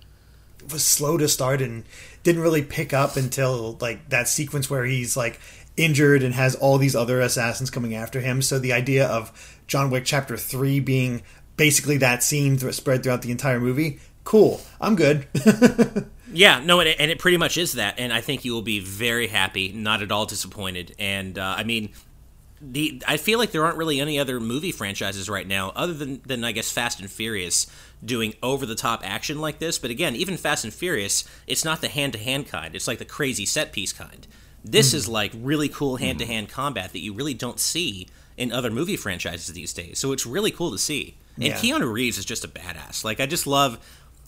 [0.72, 1.84] was slow to start and
[2.22, 5.38] didn't really pick up until like that sequence where he's like
[5.76, 8.40] injured and has all these other assassins coming after him.
[8.40, 9.30] So the idea of
[9.66, 11.22] John Wick Chapter Three being
[11.58, 14.60] basically that scene th- spread throughout the entire movie, cool.
[14.80, 15.26] I'm good.
[16.32, 18.62] Yeah, no, and it, and it pretty much is that, and I think you will
[18.62, 20.94] be very happy, not at all disappointed.
[20.98, 21.90] And uh, I mean,
[22.60, 26.22] the I feel like there aren't really any other movie franchises right now, other than
[26.26, 27.66] than I guess Fast and Furious,
[28.04, 29.78] doing over the top action like this.
[29.78, 32.98] But again, even Fast and Furious, it's not the hand to hand kind; it's like
[32.98, 34.26] the crazy set piece kind.
[34.64, 38.50] This is like really cool hand to hand combat that you really don't see in
[38.50, 40.00] other movie franchises these days.
[40.00, 41.16] So it's really cool to see.
[41.36, 41.56] And Yeah.
[41.56, 43.04] Keanu Reeves is just a badass.
[43.04, 43.78] Like I just love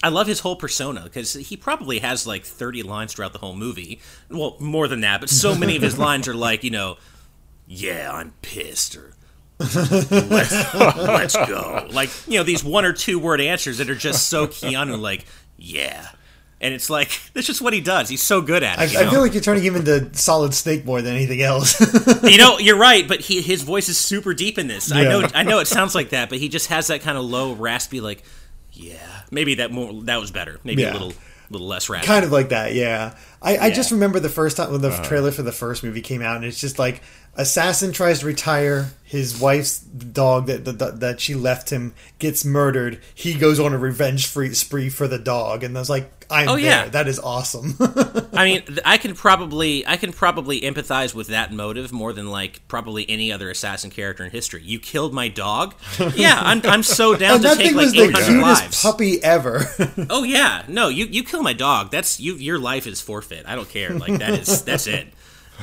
[0.02, 3.56] I love his whole persona because he probably has like 30 lines throughout the whole
[3.56, 4.00] movie.
[4.30, 6.98] Well, more than that, but so many of his lines are like, you know,
[7.66, 9.14] yeah, I'm pissed or
[9.58, 11.88] let's, let's go.
[11.90, 15.24] Like, you know, these one or two word answers that are just so Keanu like,
[15.56, 16.06] yeah.
[16.60, 18.08] And it's like that's just what he does.
[18.08, 18.80] He's so good at it.
[18.80, 21.80] I, you I feel like you're turning him into Solid Snake more than anything else.
[22.22, 24.92] you know, you're right, but he, his voice is super deep in this.
[24.92, 27.24] I know, I know, it sounds like that, but he just has that kind of
[27.24, 28.24] low, raspy, like,
[28.72, 29.17] yeah.
[29.30, 30.58] Maybe that more that was better.
[30.64, 30.92] Maybe Yeah.
[30.92, 31.12] a little,
[31.50, 32.06] little less raspy.
[32.06, 33.14] kind of like that, yeah.
[33.40, 35.04] I, I just remember the first time when the uh-huh.
[35.04, 37.02] trailer for the first movie came out, and it's just like
[37.38, 43.00] assassin tries to retire his wife's dog that, that that she left him gets murdered.
[43.14, 46.46] He goes on a revenge free spree for the dog, and I was like, "I'm
[46.46, 46.64] Oh, there.
[46.64, 46.88] yeah.
[46.90, 47.74] That is awesome."
[48.34, 52.60] I mean, I can probably I can probably empathize with that motive more than like
[52.68, 54.60] probably any other assassin character in history.
[54.62, 55.74] You killed my dog.
[56.14, 58.42] Yeah, I'm, I'm so down and to that take thing like was the 800 cutest
[58.62, 58.82] lives.
[58.82, 59.62] puppy ever.
[60.10, 61.90] Oh yeah, no, you you kill my dog.
[61.90, 62.34] That's you.
[62.34, 63.46] Your life is forfeit.
[63.46, 63.90] I don't care.
[63.94, 65.06] Like that is that's it.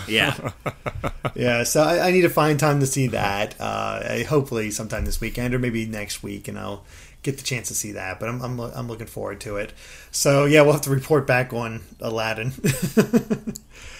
[0.08, 0.52] Yeah.
[1.36, 3.56] yeah, so I, I need to find time to see that.
[3.60, 6.84] Uh, I, hopefully, sometime this weekend or maybe next week, and I'll
[7.24, 8.20] get the chance to see that.
[8.20, 9.74] But I'm I'm, I'm looking forward to it.
[10.12, 12.54] So yeah, we'll have to report back on Aladdin.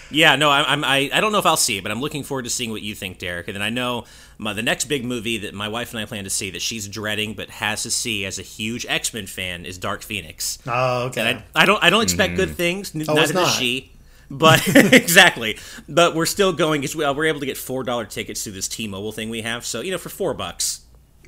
[0.08, 2.22] Yeah, no, I- I'm, I, I don't know if I'll see it, but I'm looking
[2.22, 3.48] forward to seeing what you think, Derek.
[3.48, 4.04] And then I know
[4.38, 6.86] my, the next big movie that my wife and I plan to see that she's
[6.86, 10.60] dreading but has to see as a huge X Men fan is Dark Phoenix.
[10.64, 11.20] oh, okay.
[11.28, 12.92] And I, I don't I don't expect good things.
[13.08, 13.90] Oh, neither does she.
[14.30, 15.58] But exactly,
[15.88, 16.80] but we're still going.
[16.82, 19.42] 'cause we- uh, We're able to get four dollar tickets through this T-Mobile thing we
[19.42, 19.64] have.
[19.64, 20.80] So you know, for four bucks,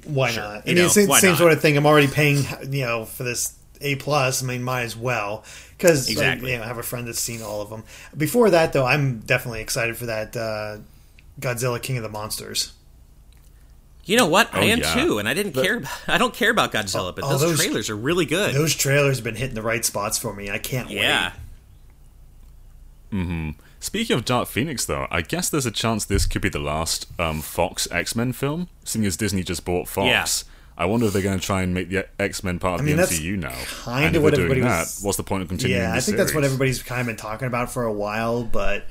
[0.05, 0.43] Why Sure.
[0.43, 0.55] not?
[0.67, 1.39] You I mean, know, it's the same not?
[1.39, 1.77] sort of thing.
[1.77, 4.43] I'm already paying, you know, for this A plus.
[4.43, 5.45] I mean, might as well
[5.77, 6.53] because Exactly.
[6.53, 7.85] you know, I have a friend that's seen all of them.
[8.17, 10.79] Before that, though, I'm definitely excited for that uh,
[11.41, 12.73] Godzilla King of the Monsters.
[14.05, 14.53] you know what?
[14.55, 14.95] I Oh, am yeah.
[14.95, 15.77] too, and I didn't care.
[15.77, 18.55] About, I don't care about Godzilla, but those, those- trailers are really good.
[18.55, 20.51] Those trailers have been hitting the right spots for me.
[20.51, 21.29] I can't yeah.
[21.29, 21.35] wait.
[23.81, 27.07] Speaking of Dark Phoenix, though, I guess there's a chance this could be the last
[27.21, 30.45] um, Fox X Men film, seeing as Disney just bought Fox.
[30.77, 32.85] I wonder if they're going to try and make the X Men part of I
[32.85, 33.51] mean, the that's MCU now.
[33.85, 35.81] kinda what everybody that, was- what's the point of continuing?
[35.83, 36.47] Yeah, I think that's what series?
[36.47, 38.85] everybody's kind of been talking about for a while, but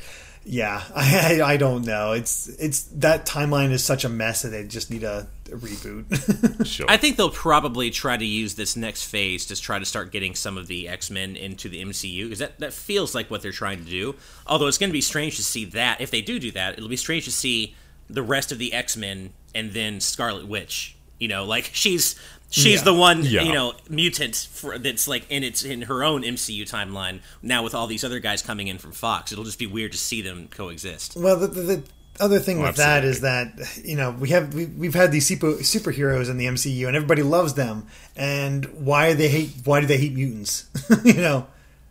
[0.48, 2.14] yeah, I, I don't know.
[2.14, 6.06] It's it's that timeline is such a mess that they just need a, a reboot.
[6.68, 6.86] Sure.
[6.90, 10.36] I think they'll probably try to use this next phase to try to start getting
[10.36, 13.52] some of the X Men into the MCU because that, that feels like what they're
[13.52, 14.16] trying to do.
[14.46, 16.90] Although it's going to be strange to see that if they do do that, it'll
[16.90, 17.76] be strange to see
[18.10, 20.96] the rest of the X Men and then Scarlet Witch.
[21.20, 22.16] You know, like she's
[22.50, 22.84] she's Yeah.
[22.84, 23.42] the one Yeah.
[23.44, 27.76] you know mutant for, that's like in its in her own MCU timeline now with
[27.76, 29.32] all these other guys coming in from Fox.
[29.32, 31.16] It'll just be weird to see them coexist.
[31.16, 31.84] Well, the, the, the
[32.20, 35.26] other thing Oh, with that is that you know we have we, we've had these
[35.28, 37.86] super, superheroes in the MCU and everybody loves them.
[38.16, 39.52] And why they hate?
[39.66, 40.66] Why do they hate mutants?
[41.04, 41.46] you know,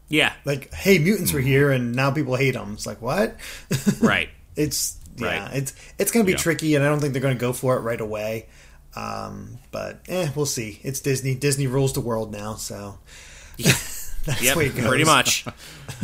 [0.09, 2.73] Yeah, like hey, mutants were here and now people hate them.
[2.75, 3.37] It's like what?
[4.01, 4.29] right.
[4.57, 5.55] it's yeah, Right.
[5.57, 6.39] it's it's going to be Yeah.
[6.39, 8.47] tricky, and I don't think they're going to go for it right away.
[8.97, 10.81] Um, but eh, we'll see.
[10.83, 11.35] It's Disney.
[11.35, 12.99] Disney rules the world now, so
[13.59, 14.87] that's Yep, the way it goes.
[14.87, 15.45] pretty much.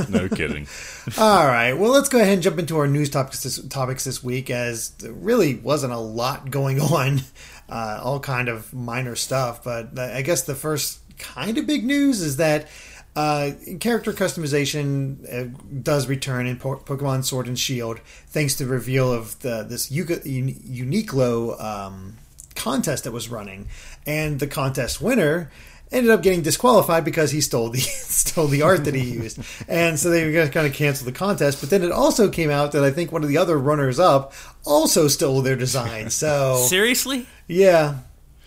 [0.08, 0.66] no kidding.
[1.18, 1.72] All right.
[1.72, 4.90] Well, let's go ahead and jump into our news topics this, topics this week, as
[4.90, 7.22] there really wasn't a lot going on.
[7.68, 12.20] Uh, all kind of minor stuff, but I guess the first kind of big news
[12.20, 12.68] is that
[13.16, 18.70] uh, character customization uh, does return in po- Pokemon Sword and Shield, thanks to the
[18.70, 22.18] reveal of the this Yuka, Un- Uniqlo um,
[22.54, 23.68] contest that was running,
[24.06, 25.50] and the contest winner
[25.90, 29.38] ended up getting disqualified because he stole the stole the art that he used,
[29.68, 31.60] and so they were going to kind of cancel the contest.
[31.60, 34.32] But then it also came out that I think one of the other runners up
[34.64, 36.10] also stole their design.
[36.10, 37.26] So Seriously?
[37.46, 37.98] yeah,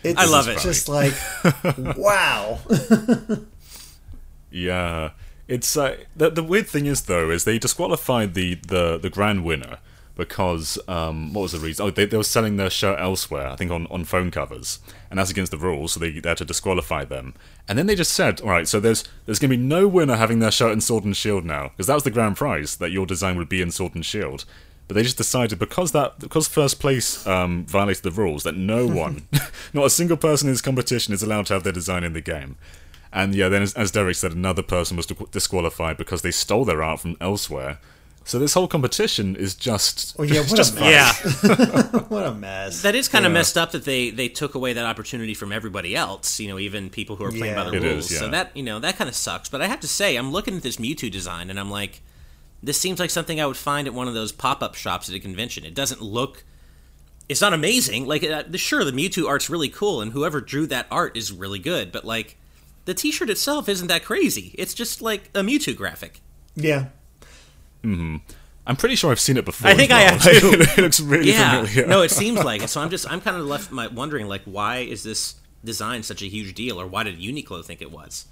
[0.04, 0.60] it's I love it.
[0.60, 1.14] Just like
[1.98, 2.60] wow.
[4.52, 5.12] Yeah,
[5.48, 9.44] it's uh, the the weird thing is though is they disqualified the the the grand
[9.44, 9.80] winner
[10.16, 11.86] because um what was the reason?
[11.86, 13.48] Oh, they they were selling their shirt elsewhere.
[13.48, 15.94] I think on on phone covers, and that's against the rules.
[15.94, 17.34] So they, they had to disqualify them.
[17.68, 20.40] And then they just said, all right, so there's there's gonna be no winner having
[20.40, 23.06] their shirt in Sword and Shield now because that was the grand prize that your
[23.06, 24.46] design would be in Sword and Shield.
[24.88, 28.86] But they just decided because that because first place um, violated the rules that no
[29.04, 29.28] one,
[29.74, 32.22] not a single person in this competition is allowed to have their design in the
[32.22, 32.58] game.
[33.12, 36.84] And yeah, then as, as Derek said, another person was disqualified because they stole their
[36.84, 37.80] art from elsewhere.
[38.28, 41.44] So this whole competition is just Oh yeah, what just a mess.
[41.44, 42.00] Yeah.
[42.10, 42.82] what a mess.
[42.82, 45.96] That is kind of messed up that they they took away that opportunity from everybody
[45.96, 46.40] else.
[46.40, 48.10] You know, even people who are playing by the It rules.
[48.12, 49.48] is, So that you know that kind of sucks.
[49.48, 52.02] But I have to say, I'm looking at this Mewtwo design and I'm like,
[52.64, 55.14] this seems like something I would find at one of those pop up shops at
[55.16, 55.64] a convention.
[55.64, 56.44] It doesn't look.
[57.30, 58.08] It's not amazing.
[58.08, 61.60] Like, uh, sure, the Mewtwo art's really cool, and whoever drew that art is really
[61.60, 61.92] good.
[61.92, 62.38] But like,
[62.86, 64.54] the T-shirt itself isn't that crazy.
[64.58, 66.22] It's just like a Mewtwo graphic.
[66.56, 66.88] yeah.
[68.68, 69.70] I'm pretty sure I've seen it before.
[69.70, 70.52] I think as I have, too.
[70.78, 71.88] it looks really yeah familiar.
[71.88, 74.42] no it seems like it so i'm just i'm kind of left my, wondering like
[74.46, 78.26] why is this design such a huge deal or why did uniqlo think it was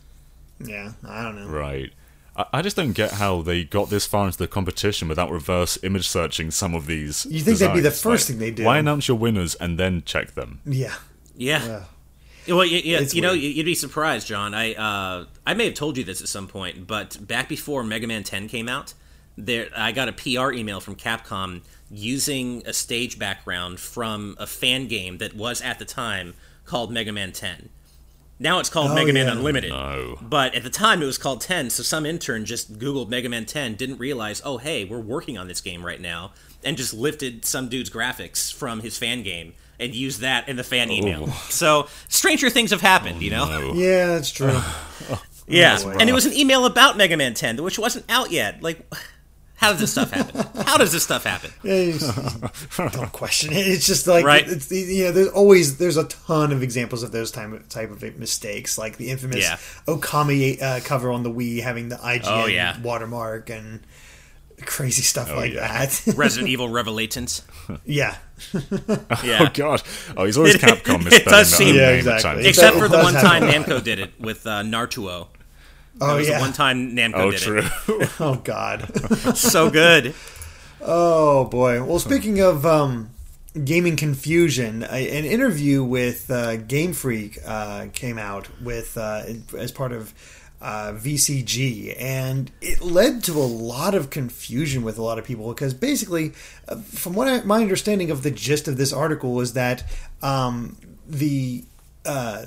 [0.60, 1.48] Yeah, I don't know.
[1.48, 1.92] Right.
[2.36, 5.78] I, I just don't get how they got this far into the competition without reverse
[5.84, 7.26] image searching some of these.
[7.30, 8.02] You think that'd be the designs.
[8.02, 8.64] first thing they do.
[8.64, 10.62] Why announce your winners and then check them?
[10.66, 10.96] Yeah.
[11.36, 11.84] yeah
[12.48, 12.56] Yeah.
[12.56, 15.74] well yeah, yeah It's you know you'd be surprised john i uh i may have
[15.76, 18.94] told you this at some point but back before mega man 10 came out
[19.38, 24.88] there i got a pr email from capcom using a stage background from a fan
[24.88, 26.34] game that was at the time
[26.66, 27.70] called Mega Man 10.
[28.40, 29.34] Now it's called Oh, Mega Man yeah.
[29.34, 29.70] Unlimited.
[29.70, 30.18] No.
[30.22, 33.46] But at the time it was called 10, so some intern just Googled Mega Man
[33.46, 36.32] 10, didn't realize, oh, hey, we're working on this game right now,
[36.64, 40.64] and just lifted some dude's graphics from his fan game and used that in the
[40.64, 41.26] fan email.
[41.28, 41.46] Oh.
[41.50, 43.46] So stranger things have happened, you know?
[43.48, 43.74] Oh, no.
[43.74, 44.60] Yeah, that's true.
[45.46, 48.64] Yeah, Oh, and it was an email about Mega Man 10, which wasn't out yet.
[48.64, 48.90] Like,
[49.56, 50.64] how does this stuff happen?
[50.66, 51.52] How does this stuff happen?
[51.64, 52.00] Yeah, you
[52.78, 53.66] don't question it.
[53.68, 54.46] It's just like Right.
[54.48, 58.02] it's you know there's always there's a ton of examples of those type type of
[58.20, 59.58] mistakes, like the infamous Yeah.
[59.88, 62.80] Okami uh, cover on the Wii having the IGN Oh, yeah.
[62.82, 63.82] watermark and
[64.66, 65.86] crazy stuff like yeah.
[65.86, 66.14] that.
[66.18, 67.42] Resident Evil Revelatants.
[67.86, 68.18] yeah,
[69.24, 69.40] Yeah.
[69.44, 69.82] Oh god.
[70.18, 72.24] Oh, he's always Capcom It misspelling does seem- Yeah, exactly.
[72.24, 72.46] times.
[72.46, 73.44] It Except does- for the one have time.
[73.44, 75.28] Namco did it with uh, Nartuo.
[75.96, 77.62] That oh was yeah, the one time Namco Oh, did true.
[78.20, 78.90] oh god.
[79.36, 80.14] So good.
[80.82, 81.84] Oh boy.
[81.84, 83.12] Well, speaking of um,
[83.64, 89.24] gaming confusion, a, an interview with uh, Game Freak uh, came out with uh,
[89.58, 90.14] as part of
[90.62, 95.50] uh, VCG, and it led to a lot of confusion with a lot of people
[95.50, 96.32] because basically,
[96.70, 99.84] uh, from what I, my understanding of the gist of this article is that
[100.22, 100.78] um,
[101.08, 101.66] the
[102.06, 102.46] uh,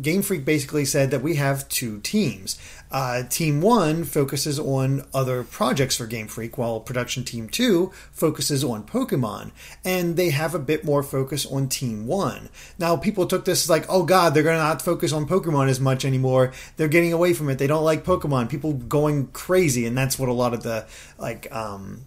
[0.00, 2.58] Game Freak basically said that we have two teams.
[2.90, 8.62] Uh, team one focuses on other projects for Game Freak, while production team two focuses
[8.62, 9.50] on Pokemon,
[9.84, 12.48] and they have a bit more focus on team one.
[12.78, 15.68] Now, people took this as like, oh god, they're going to not focus on Pokemon
[15.68, 16.52] as much anymore.
[16.76, 17.58] They're getting away from it.
[17.58, 18.50] They don't like Pokemon.
[18.50, 20.86] People going crazy, and that's what a lot of the
[21.18, 22.04] like um,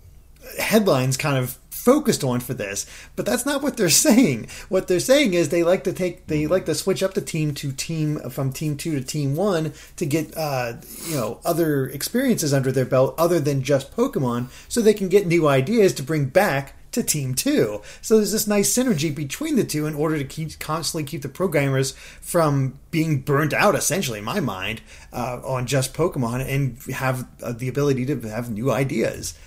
[0.60, 4.48] headlines kind of focused on for this but that's not what they're saying.
[4.70, 7.54] What they're saying is they like to take they like to switch up the team
[7.56, 10.74] to team from team 2 to team 1 to get uh
[11.08, 15.28] you know other experiences under their belt other than just pokemon so they can get
[15.28, 19.64] new ideas to bring back to team 2 so there's this nice synergy between the
[19.64, 24.26] two in order to keep constantly keep the programmers from being burnt out essentially in
[24.26, 29.38] my mind uh, on just pokemon and have uh, the ability to have new ideas.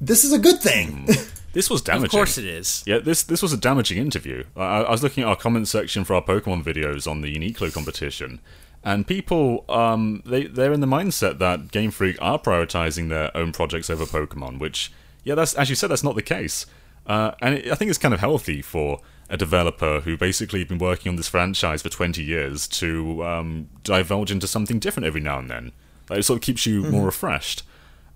[0.00, 1.08] This is a good thing.
[1.52, 2.06] This was damaging.
[2.06, 2.82] Of course it is.
[2.86, 4.44] Yeah, this this was a damaging interview.
[4.56, 7.72] I, I was looking at our comment section for our Pokemon videos on the Uniqlo
[7.72, 8.40] competition,
[8.84, 13.52] and people um, they they're in the mindset that Game Freak are prioritizing their own
[13.52, 14.58] projects over Pokemon.
[14.58, 14.92] Which,
[15.24, 16.66] yeah, that's as you said, that's not the case.
[17.06, 20.78] Uh, and it, I think it's kind of healthy for a developer who basically been
[20.78, 25.38] working on this franchise for 20 years to um, divulge into something different every now
[25.38, 25.72] and then.
[26.08, 27.62] Like, it sort of keeps you more refreshed.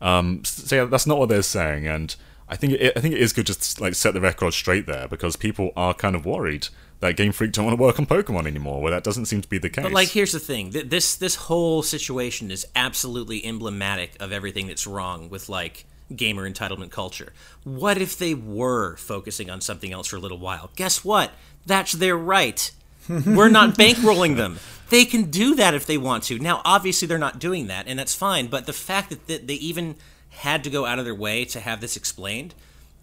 [0.00, 2.14] Um, so yeah, that's not what they're saying, and
[2.52, 4.84] I think it, I think it is good just to, like set the record straight
[4.84, 6.68] there because people are kind of worried
[7.00, 9.48] that Game Freak don't want to work on Pokemon anymore, where that doesn't seem to
[9.48, 9.82] be the case.
[9.82, 14.66] But like, here's the thing: Th- this this whole situation is absolutely emblematic of everything
[14.66, 17.32] that's wrong with like gamer entitlement culture.
[17.64, 20.70] What if they were focusing on something else for a little while?
[20.76, 21.30] Guess what?
[21.64, 22.70] That's their right.
[23.08, 24.58] We're not bankrolling them.
[24.90, 26.38] They can do that if they want to.
[26.38, 28.48] Now, obviously, they're not doing that, and that's fine.
[28.48, 29.96] But the fact that th- they even
[30.32, 32.54] had to go out of their way to have this explained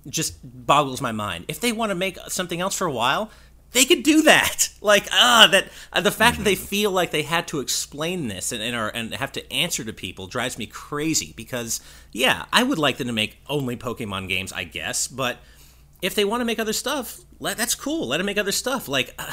[0.07, 1.45] just boggles my mind.
[1.47, 3.31] If they want to make something else for a while,
[3.71, 4.69] they could do that.
[4.81, 8.53] Like ah, that uh, the fact that they feel like they had to explain this
[8.53, 11.33] and and, are, and have to answer to people drives me crazy.
[11.35, 11.81] Because
[12.13, 15.09] yeah, I would like them to make only Pokemon games, I guess.
[15.09, 15.39] But
[16.01, 18.07] if they want to make other stuff, let that's cool.
[18.07, 18.87] Let them make other stuff.
[18.87, 19.13] Like.
[19.19, 19.29] Uh,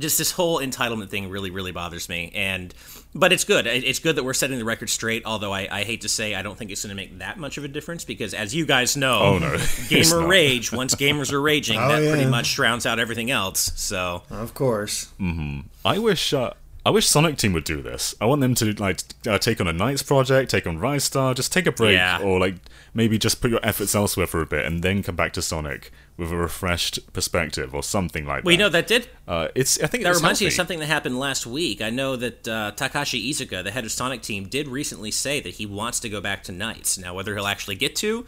[0.00, 2.74] just this whole entitlement thing really really bothers me and
[3.14, 6.00] but it's good it's good that we're setting the record straight although i, I hate
[6.02, 8.34] to say i don't think it's going to make that much of a difference because
[8.34, 9.56] as you guys know Oh, no.
[9.88, 14.22] Gamer rage once gamers are raging Oh, that pretty much drowns out everything else so
[14.30, 15.06] of course.
[15.18, 15.60] Hmm.
[15.84, 16.52] I wish uh,
[16.84, 18.14] I wish Sonic Team would do this.
[18.22, 21.52] I want them to like uh, take on a NiGHTS project, take on Ristar, just
[21.52, 22.20] take a break, Yeah.
[22.22, 22.54] or like
[22.94, 25.92] maybe just put your efforts elsewhere for a bit and then come back to Sonic
[26.20, 28.44] with a refreshed perspective or something like that.
[28.44, 30.86] well you know that did uh, it's I think that reminds me of something that
[30.86, 31.80] happened last week.
[31.80, 35.54] I know that uh, Takashi Iizuka, the head of Sonic Team, did recently say that
[35.54, 36.98] he wants to go back to NiGHTS.
[37.00, 38.26] Now, whether he'll actually get to,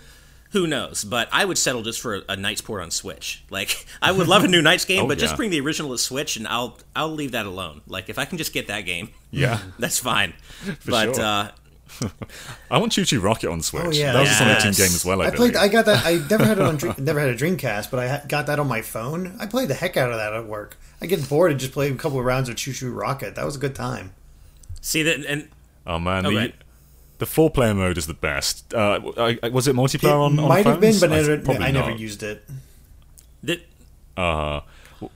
[0.53, 1.03] who knows?
[1.05, 3.43] But I would settle just for a, a NiGHTS port on Switch.
[3.51, 5.99] Like, I would love a new NiGHTS game, Oh, but just bring the original to
[5.99, 7.81] Switch, and I'll I'll leave that alone.
[7.87, 9.59] Like, if I can just get that game, Yeah.
[9.79, 10.35] that's fine.
[10.87, 11.25] but sure.
[11.25, 11.51] uh,
[12.71, 13.83] I want ChuChu Rocket on Switch.
[13.85, 14.13] Oh, yeah.
[14.13, 15.23] that was a Sonic Team game as well.
[15.23, 15.57] I, I played.
[15.57, 16.05] I got that.
[16.07, 16.77] I never had it on.
[16.77, 19.37] Dream, never had a Dreamcast, but I got that on my phone.
[19.39, 20.79] I played the heck out of that at work.
[21.01, 23.35] I get bored and just play a couple of rounds of ChuChu Rocket.
[23.35, 24.13] That was a good time.
[24.81, 25.49] see that, and
[25.87, 26.47] Oh man, Okay.
[26.49, 26.53] the
[27.19, 28.73] the four player mode is the best.
[28.75, 31.01] Uh, I, I- was it multiplayer It on, on might have been, phones?
[31.01, 32.45] but I- never, probably I never used it.
[33.45, 33.61] that
[34.17, 34.61] Uh,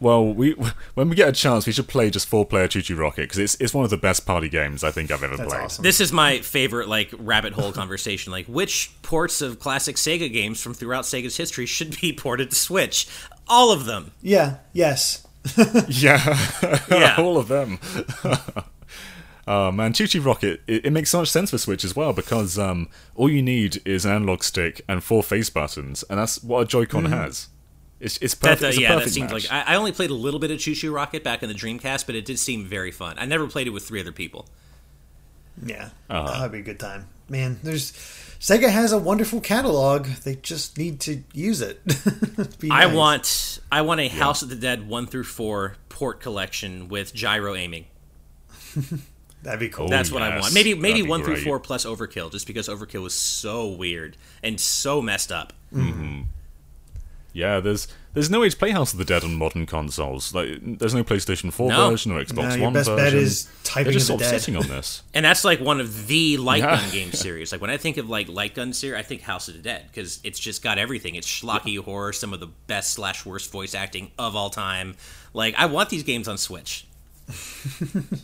[0.00, 0.52] Well, we
[0.94, 3.74] when we get a chance, we should play just four-player ChuChu Rocket because it's it's
[3.74, 5.62] one of the best party games I think I've ever That's played.
[5.64, 5.82] awesome.
[5.82, 8.32] This is my favorite like rabbit hole conversation.
[8.32, 12.56] Like which ports of classic Sega games from throughout Sega's history should be ported to
[12.56, 13.06] Switch?
[13.48, 14.12] All of them.
[14.22, 14.56] Yeah.
[14.72, 15.26] Yes.
[15.88, 16.36] Yeah,
[16.90, 17.14] Yeah.
[17.18, 17.78] all of them.
[19.46, 22.58] oh man, ChuChu Rocket, it, it makes so much sense for Switch as well because
[22.58, 26.60] um, all you need is an analog stick and four face buttons, and that's what
[26.62, 27.48] a Joy-Con has.
[28.00, 28.62] It's it's That, perfect.
[28.64, 29.50] uh, it's a yeah, that perfect seems match.
[29.50, 32.06] like I, I only played a little bit of ChuChu Rocket back in the Dreamcast,
[32.06, 33.16] but it did seem very fun.
[33.18, 34.46] I never played it with three other people.
[35.64, 35.88] Yeah.
[36.10, 36.30] Uh-huh.
[36.32, 37.08] That'd be a good time.
[37.28, 37.92] Man, there's
[38.38, 40.06] Sega has a wonderful catalog.
[40.06, 41.82] They just need to use it.
[42.60, 42.94] Be I nice.
[42.94, 47.54] want I want a House of the Dead one through four port collection with gyro
[47.54, 47.86] aiming.
[49.42, 49.86] That'd be cool.
[49.86, 50.52] Oh, That's what I want.
[50.54, 54.16] Maybe maybe That'd be one through four plus Overkill, just because Overkill was so weird
[54.42, 55.52] and so messed up.
[57.36, 60.34] Yeah, there's there's no way to play House of the Dead on modern consoles.
[60.34, 61.90] Like, there's no PlayStation 4 No.
[61.90, 62.96] version or Xbox No, One your best version.
[63.04, 64.40] bet is They're typing just of the sort of dead.
[64.40, 65.02] sitting on this.
[65.14, 66.80] And that's like one of the light Yeah.
[66.80, 67.52] gun game series.
[67.52, 69.84] Like when I think of like light gun series, I think House of the Dead
[69.92, 71.14] because it's just got everything.
[71.14, 74.96] It's schlocky horror, some of the best slash worst voice acting of all time.
[75.34, 76.86] Like I want these games on Switch.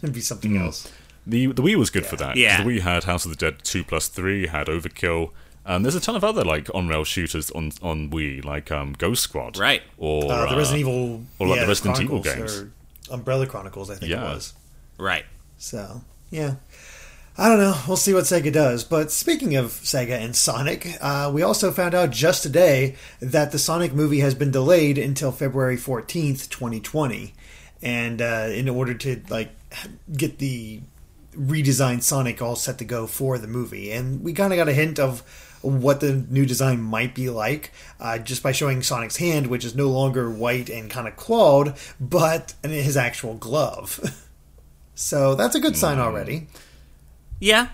[0.03, 0.63] It'd be something Hmm.
[0.63, 0.91] else.
[1.27, 2.37] The the Wii was good for that.
[2.37, 2.63] Yeah.
[2.63, 5.31] The Wii had House of the Dead two plus three, had Overkill.
[5.65, 8.95] Um, there's a ton of other like on rail shooters on on Wii, like um,
[8.95, 9.83] Ghost Squad, Right.
[9.99, 12.59] Or Uh, the uh, Resident Evil, or like yeah, the Resident Evil games.
[12.59, 12.71] or
[13.11, 14.55] Umbrella Chronicles, I think it was.
[14.99, 15.25] Right.
[15.59, 16.55] So yeah,
[17.39, 17.79] I don't know.
[17.87, 18.83] We'll see what Sega does.
[18.85, 23.59] But speaking of Sega and Sonic, uh, we also found out just today that the
[23.59, 27.35] Sonic movie has been delayed until February fourteenth, twenty twenty,
[27.81, 29.51] and uh, in order to like
[30.17, 30.81] get the
[31.37, 34.73] redesigned Sonic all set to go for the movie, and we kind of got a
[34.75, 35.23] hint of
[35.63, 39.75] what the new design might be like uh, just by showing Sonic's hand, which is
[39.75, 44.29] no longer white and kind of clawed, but his actual glove.
[44.95, 46.49] so that's a good sign already.
[47.41, 47.69] Yeah.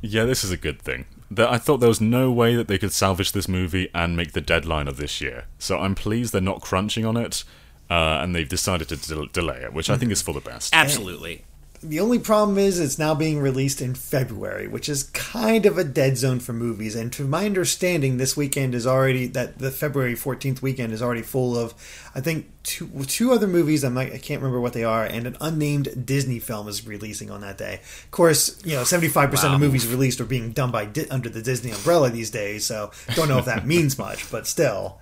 [0.00, 1.06] Yeah, this is a good thing.
[1.36, 4.40] I thought there was no way that they could salvage this movie and make the
[4.40, 5.46] deadline of this year.
[5.58, 7.42] So I'm pleased they're not crunching on it,
[7.90, 10.74] uh, and they've decided to del- delay it, which I think is for the best.
[10.74, 11.44] Absolutely.
[11.88, 15.84] The only problem is it's now being released in February, which is kind of a
[15.84, 16.96] dead zone for movies.
[16.96, 21.22] And to my understanding, this weekend is already that the February fourteenth weekend is already
[21.22, 21.74] full of,
[22.12, 23.84] I think two two other movies.
[23.84, 27.30] I'm like I can't remember what they are, and an unnamed Disney film is releasing
[27.30, 27.80] on that day.
[28.04, 31.28] Of course, you know seventy five percent of movies released are being done by under
[31.28, 32.66] the Disney umbrella these days.
[32.66, 34.98] So don't know if that means much, but still,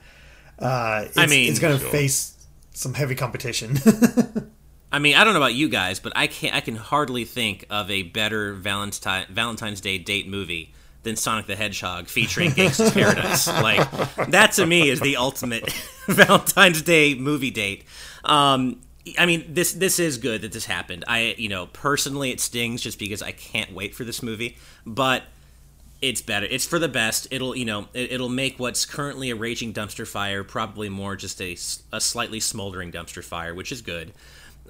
[0.58, 1.90] uh, it's, I mean, it's going to sure.
[1.90, 3.78] face some heavy competition.
[4.94, 7.66] I mean, I don't know about you guys, but I can I can hardly think
[7.68, 10.72] of a better Valentine Valentine's Day date movie
[11.02, 13.48] than Sonic the Hedgehog featuring Gangsta's Paradise.
[13.48, 13.90] Like
[14.28, 15.68] that to me is the ultimate
[16.06, 17.86] Valentine's Day movie date.
[18.22, 18.82] Um,
[19.18, 21.04] I mean, this this is good that this happened.
[21.08, 25.24] I you know personally it stings just because I can't wait for this movie, but
[26.00, 26.46] it's better.
[26.48, 27.26] It's for the best.
[27.32, 31.40] It'll you know it, it'll make what's currently a raging dumpster fire probably more just
[31.40, 31.56] a
[31.92, 34.12] a slightly smoldering dumpster fire, which is good.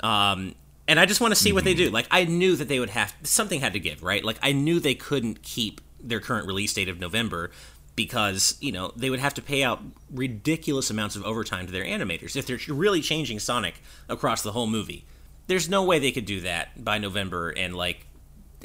[0.03, 0.55] Um,
[0.87, 1.91] and I just want to see what they do.
[1.91, 4.25] Like I knew that they would have something had to give, right?
[4.25, 7.51] Like I knew they couldn't keep their current release date of November
[7.97, 9.81] because you know they would have to pay out
[10.11, 14.67] ridiculous amounts of overtime to their animators if they're really changing Sonic across the whole
[14.67, 15.05] movie.
[15.47, 18.07] There's no way they could do that by November and like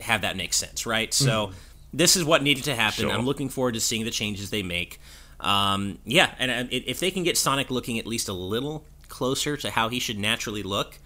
[0.02, 1.14] have that make sense, right?
[1.14, 1.52] So
[1.94, 3.06] this is what needed to happen.
[3.06, 3.12] Sure.
[3.12, 5.00] I'm looking forward to seeing the changes they make.
[5.40, 9.56] Um, yeah, and uh, if they can get Sonic looking at least a little closer
[9.58, 11.00] to how he should naturally look,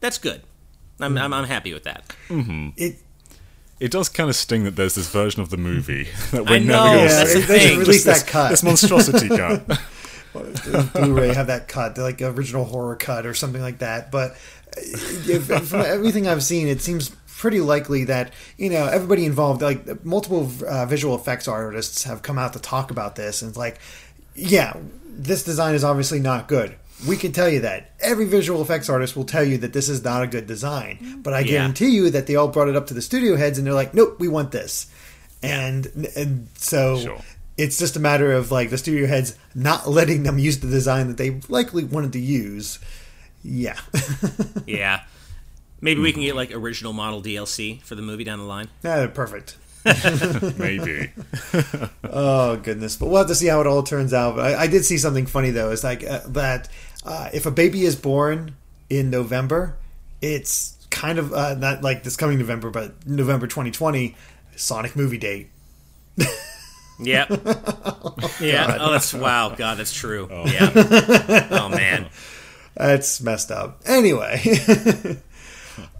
[0.00, 0.42] that's good.
[1.00, 2.14] I'm, I'm, I'm happy with that.
[2.76, 2.96] it
[3.78, 6.84] It does kind of sting that there's this version of the movie that we're know,
[6.84, 7.40] never going to yeah, that's see.
[7.40, 8.50] they should release Just that cut.
[8.50, 9.66] This monstrosity cut.
[10.92, 14.12] Blu-ray have that cut, the like original horror cut or something like that.
[14.12, 14.36] But uh,
[14.76, 20.04] if, from everything I've seen, it seems pretty likely that you know everybody involved, like
[20.04, 23.80] multiple uh, visual effects artists, have come out to talk about this, and it's like,
[24.36, 26.76] yeah, this design is obviously not good.
[27.08, 30.04] We can tell you that every visual effects artist will tell you that this is
[30.04, 31.20] not a good design.
[31.22, 31.46] But I Yeah.
[31.52, 33.94] guarantee you that they all brought it up to the studio heads, and they're like,
[33.94, 34.86] "Nope, we want this."
[35.42, 37.18] And and so Sure.
[37.56, 41.08] it's just a matter of like the studio heads not letting them use the design
[41.08, 42.78] that they likely wanted to use.
[43.42, 43.76] Yeah.
[44.66, 45.00] Yeah.
[45.80, 48.68] Maybe we can get like original model DLC for the movie down the line.
[48.84, 49.56] Ah, perfect.
[50.58, 51.10] Maybe.
[52.12, 54.34] Oh goodness, but we'll have to see how it all turns out.
[54.34, 55.70] But I, I did see something funny though.
[55.70, 56.68] It's like uh, that
[57.04, 58.56] uh, if a baby is born
[58.88, 59.76] in November,
[60.20, 64.16] it's kind of uh, not like this coming November, but November 2020,
[64.56, 65.50] Sonic movie date.
[67.02, 67.30] Yep.
[68.40, 68.76] yeah.
[68.78, 69.54] Oh, that's wow.
[69.56, 70.28] God, that's true.
[70.30, 71.48] Yeah.
[71.50, 72.10] oh man.
[72.74, 73.82] That's messed up.
[73.84, 74.40] Anyway,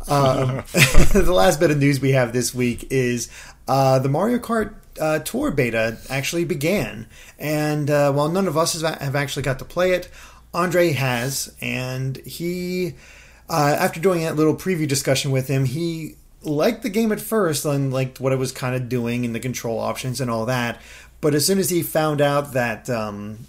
[0.08, 0.62] um,
[1.12, 3.28] the last bit of news we have this week is
[3.68, 7.06] uh, the Mario Kart uh, Tour beta actually began,
[7.38, 10.08] and uh, while none of us have actually got to play it,
[10.52, 12.94] Andre has, and he,
[13.48, 17.64] uh, after doing that little preview discussion with him, he liked the game at first
[17.64, 20.80] and liked what it was kind of doing and the control options and all that.
[21.20, 23.40] But as soon as he found out that um,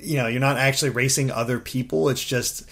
[0.00, 2.68] you know you're not actually racing other people, it's just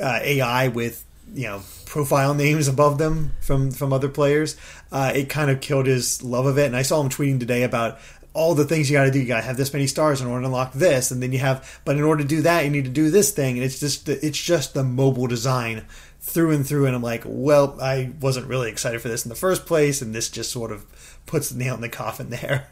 [0.00, 4.56] uh, AI with you know profile names above them from from other players.
[4.90, 6.66] Uh, it kind of killed his love of it.
[6.66, 7.98] And I saw him tweeting today about
[8.34, 9.20] all the things you got to do.
[9.20, 11.38] You got to have this many stars in order to unlock this, and then you
[11.38, 11.80] have.
[11.84, 14.06] But in order to do that, you need to do this thing, and it's just
[14.06, 15.86] the, it's just the mobile design
[16.20, 16.86] through and through.
[16.86, 20.14] And I'm like, well, I wasn't really excited for this in the first place, and
[20.14, 20.84] this just sort of
[21.26, 22.68] puts the nail in the coffin there.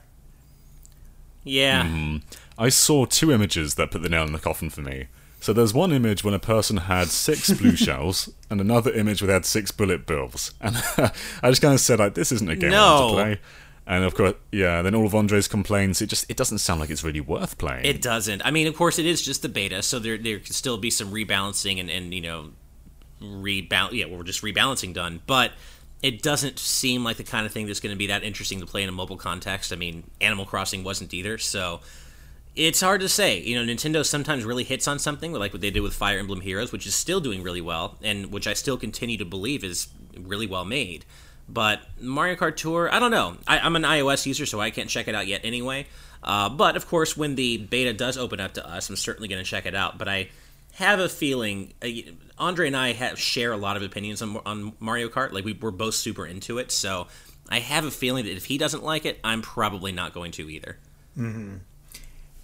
[1.45, 1.85] Yeah.
[1.85, 2.17] Mm-hmm.
[2.59, 5.07] I saw two images that put the nail in the coffin for me.
[5.41, 9.27] So there's one image when a person had six blue shells, and another image where
[9.29, 10.55] they had six bullet bills.
[10.61, 10.77] And
[11.43, 12.79] I just kind of said, like, this isn't a game no.
[12.79, 13.41] I want to play.
[13.87, 14.83] And of course, yeah.
[14.83, 16.01] Then all of Andre's complaints.
[16.01, 17.85] It just it doesn't sound like it's really worth playing.
[17.85, 18.45] It doesn't.
[18.45, 20.91] I mean, of course, it is just the beta, so there there could still be
[20.91, 22.51] some rebalancing and and you know,
[23.21, 23.93] rebalance.
[23.93, 25.53] Yeah, we're just rebalancing done, but
[26.03, 28.67] it doesn't seem like the kind of thing that's going to be that interesting to
[28.67, 29.73] play in a mobile context.
[29.73, 31.81] I mean, Animal Crossing wasn't either, so
[32.55, 33.41] it's hard to say.
[33.41, 36.41] You know, Nintendo sometimes really hits on something, like what they did with Fire Emblem
[36.41, 39.89] Heroes, which is still doing really well, and which I still continue to believe is
[40.17, 41.05] really well made.
[41.53, 43.37] But Mario Kart Tour, I don't know.
[43.47, 45.87] I, am an iOS user, so I can't check it out yet anyway.
[46.23, 49.43] Uh, but of course, when the beta does open up to us, I'm certainly going
[49.43, 49.99] to check it out.
[49.99, 50.31] But I
[50.75, 51.89] have a feeling uh,
[52.39, 55.33] Andre and I have, share a lot of opinions on, on Mario Kart.
[55.33, 57.07] Like we, we're both super into it, so
[57.51, 60.49] I have a feeling that if he doesn't like it, I'm probably not going to
[60.49, 60.79] either.
[61.19, 61.57] Mm-hmm.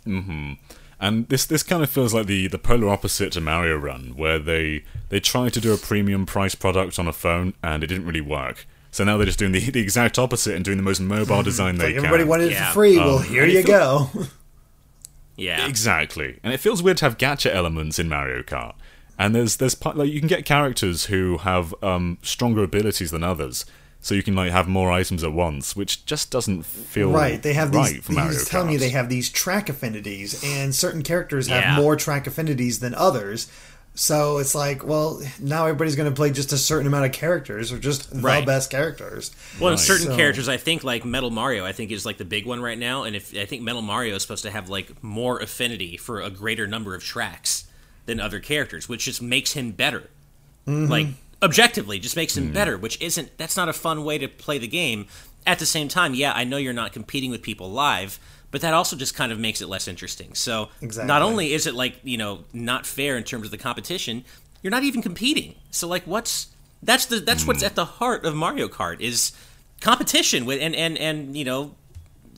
[0.06, 0.52] Mm-hmm.
[1.00, 4.38] And this this kind of feels like the, the polar opposite to Mario Run, where
[4.38, 8.06] they they tried to do a premium price product on a phone and it didn't
[8.06, 8.66] really work.
[8.90, 11.76] So now they're just doing the, the exact opposite and doing the most mobile design
[11.76, 12.04] they like can.
[12.06, 12.64] Everybody wanted yeah.
[12.64, 12.98] it for free.
[12.98, 14.10] Um, well, here you go.
[15.36, 16.38] yeah, exactly.
[16.42, 18.74] And it feels weird to have gacha elements in Mario Kart.
[19.18, 23.66] And there's there's like you can get characters who have um, stronger abilities than others
[24.00, 27.42] so you can like have more items at once, which just doesn't feel right.
[27.42, 28.04] They have right these.
[28.04, 31.76] For Mario he's telling you they have these track affinities, and certain characters have yeah.
[31.76, 33.50] more track affinities than others.
[33.98, 37.72] So it's like, well, now everybody's going to play just a certain amount of characters,
[37.72, 38.46] or just the right.
[38.46, 39.32] best characters.
[39.60, 39.78] Well, right.
[39.78, 40.16] certain so.
[40.16, 43.02] characters, I think, like Metal Mario, I think is like the big one right now,
[43.02, 46.30] and if I think Metal Mario is supposed to have like more affinity for a
[46.30, 47.66] greater number of tracks
[48.06, 50.08] than other characters, which just makes him better.
[50.64, 50.86] Mm-hmm.
[50.86, 51.06] Like
[51.42, 52.52] objectively just makes him mm.
[52.52, 55.06] better which isn't that's not a fun way to play the game
[55.46, 58.18] at the same time yeah i know you're not competing with people live
[58.50, 61.08] but that also just kind of makes it less interesting so exactly.
[61.08, 64.24] not only is it like you know not fair in terms of the competition
[64.62, 66.48] you're not even competing so like what's
[66.82, 67.48] that's the that's mm.
[67.48, 69.32] what's at the heart of mario kart is
[69.80, 71.74] competition with and and and you know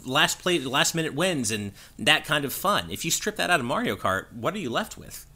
[0.06, 3.60] last play last minute wins and that kind of fun if you strip that out
[3.60, 5.26] of mario kart what are you left with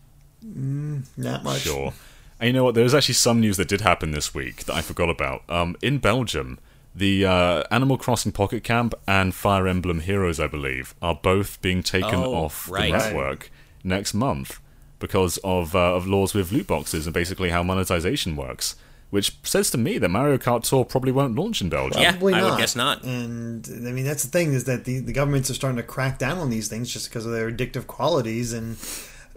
[0.45, 1.93] mm, not much sure
[2.41, 2.75] and you know what?
[2.75, 5.49] There was actually some news that did happen this week that I forgot about.
[5.49, 6.59] Um, in Belgium,
[6.95, 11.83] the uh, Animal Crossing Pocket Camp and Fire Emblem Heroes, I believe, are both being
[11.83, 12.93] taken oh, off right.
[12.93, 13.51] the network
[13.83, 14.61] next month
[14.99, 18.77] because of uh, of laws with loot boxes and basically how monetization works.
[19.11, 22.03] Which says to me that Mario Kart Tour probably won't launch in Belgium.
[22.03, 23.05] Probably yeah, I would guess not.
[23.05, 26.19] And I mean, that's the thing is that the, the governments are starting to crack
[26.19, 28.77] down on these things just because of their addictive qualities and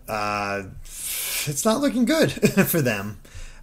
[0.08, 2.32] uh, it's not looking good
[2.68, 3.20] for them.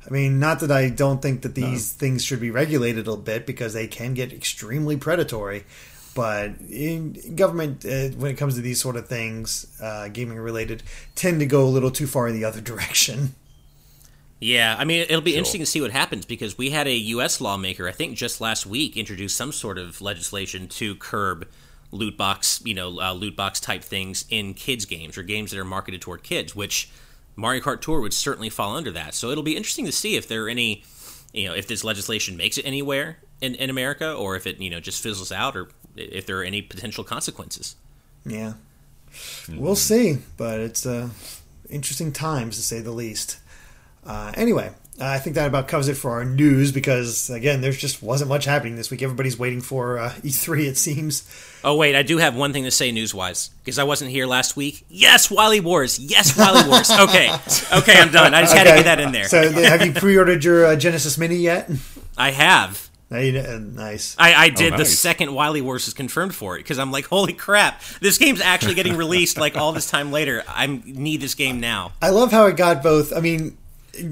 [0.07, 1.99] I mean, not that I don't think that these no.
[1.99, 5.65] things should be regulated a bit because they can get extremely predatory.
[6.15, 10.83] But in government, uh, when it comes to these sort of things, uh, gaming related,
[11.15, 13.35] tend to go a little too far in the other direction.
[14.41, 15.39] Yeah, I mean, it'll be sure.
[15.39, 17.41] interesting to see what happens because we had a U.S.
[17.41, 21.49] lawmaker, I think just last week, introduce some sort of legislation to curb
[21.91, 25.59] loot box, you know, uh, loot box type things in kids games or games that
[25.59, 26.91] are marketed toward kids, which
[27.37, 29.15] Mario Kart Tour would certainly fall under that.
[29.15, 30.85] So it'll be interesting to see if there are any,
[31.33, 34.71] you know, if this legislation makes it anywhere in, in America or if it, you
[34.71, 37.77] know, just fizzles out or if there are any potential consequences.
[38.25, 38.55] Yeah.
[39.49, 41.11] We'll see, but it's uh,
[41.71, 43.39] interesting times to say the least.
[44.05, 48.03] Uh, anyway, I think that about covers it for our news because again, there just
[48.03, 49.03] wasn't much happening this week.
[49.03, 51.29] Everybody's waiting for uh, E3, it seems.
[51.65, 54.57] Oh wait, I do have one thing to say news-wise because I wasn't here last
[54.57, 54.85] week.
[54.89, 55.99] Yes, Wily Wars.
[55.99, 56.91] Yes, Wily Wars.
[57.05, 57.29] Okay,
[57.73, 58.35] okay, I'm done.
[58.35, 58.65] I just okay.
[58.65, 59.29] had to get that in there.
[59.29, 61.71] So, have you pre-ordered your uh, Genesis Mini yet?
[62.17, 62.89] I have.
[63.11, 64.17] Hey, uh, nice.
[64.19, 64.99] I, I did the nice.
[64.99, 68.75] second Wily Wars is confirmed for it because I'm like, holy crap, this game's actually
[68.75, 70.43] getting released like all this time later.
[70.49, 71.93] I need this game now.
[72.01, 73.13] I love how it got both.
[73.13, 73.57] I mean,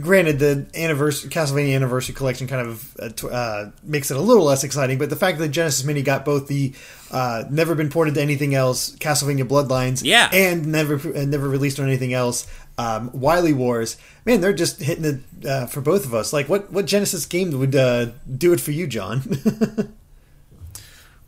[0.01, 4.45] granted, the anniversary Castlevania Anniversary Collection kind of uh, tw- uh, makes it a little
[4.45, 6.73] less exciting, but the fact that Genesis Mini got both the
[7.11, 10.31] uh, never been ported to anything else Castlevania Bloodlines, Yeah.
[10.33, 12.47] and never uh, never released on anything else
[12.79, 16.33] um, Wily Wars, man, they're just hitting it uh, for both of us.
[16.33, 18.07] Like, what what Genesis game would uh,
[18.37, 19.23] do it for you, John?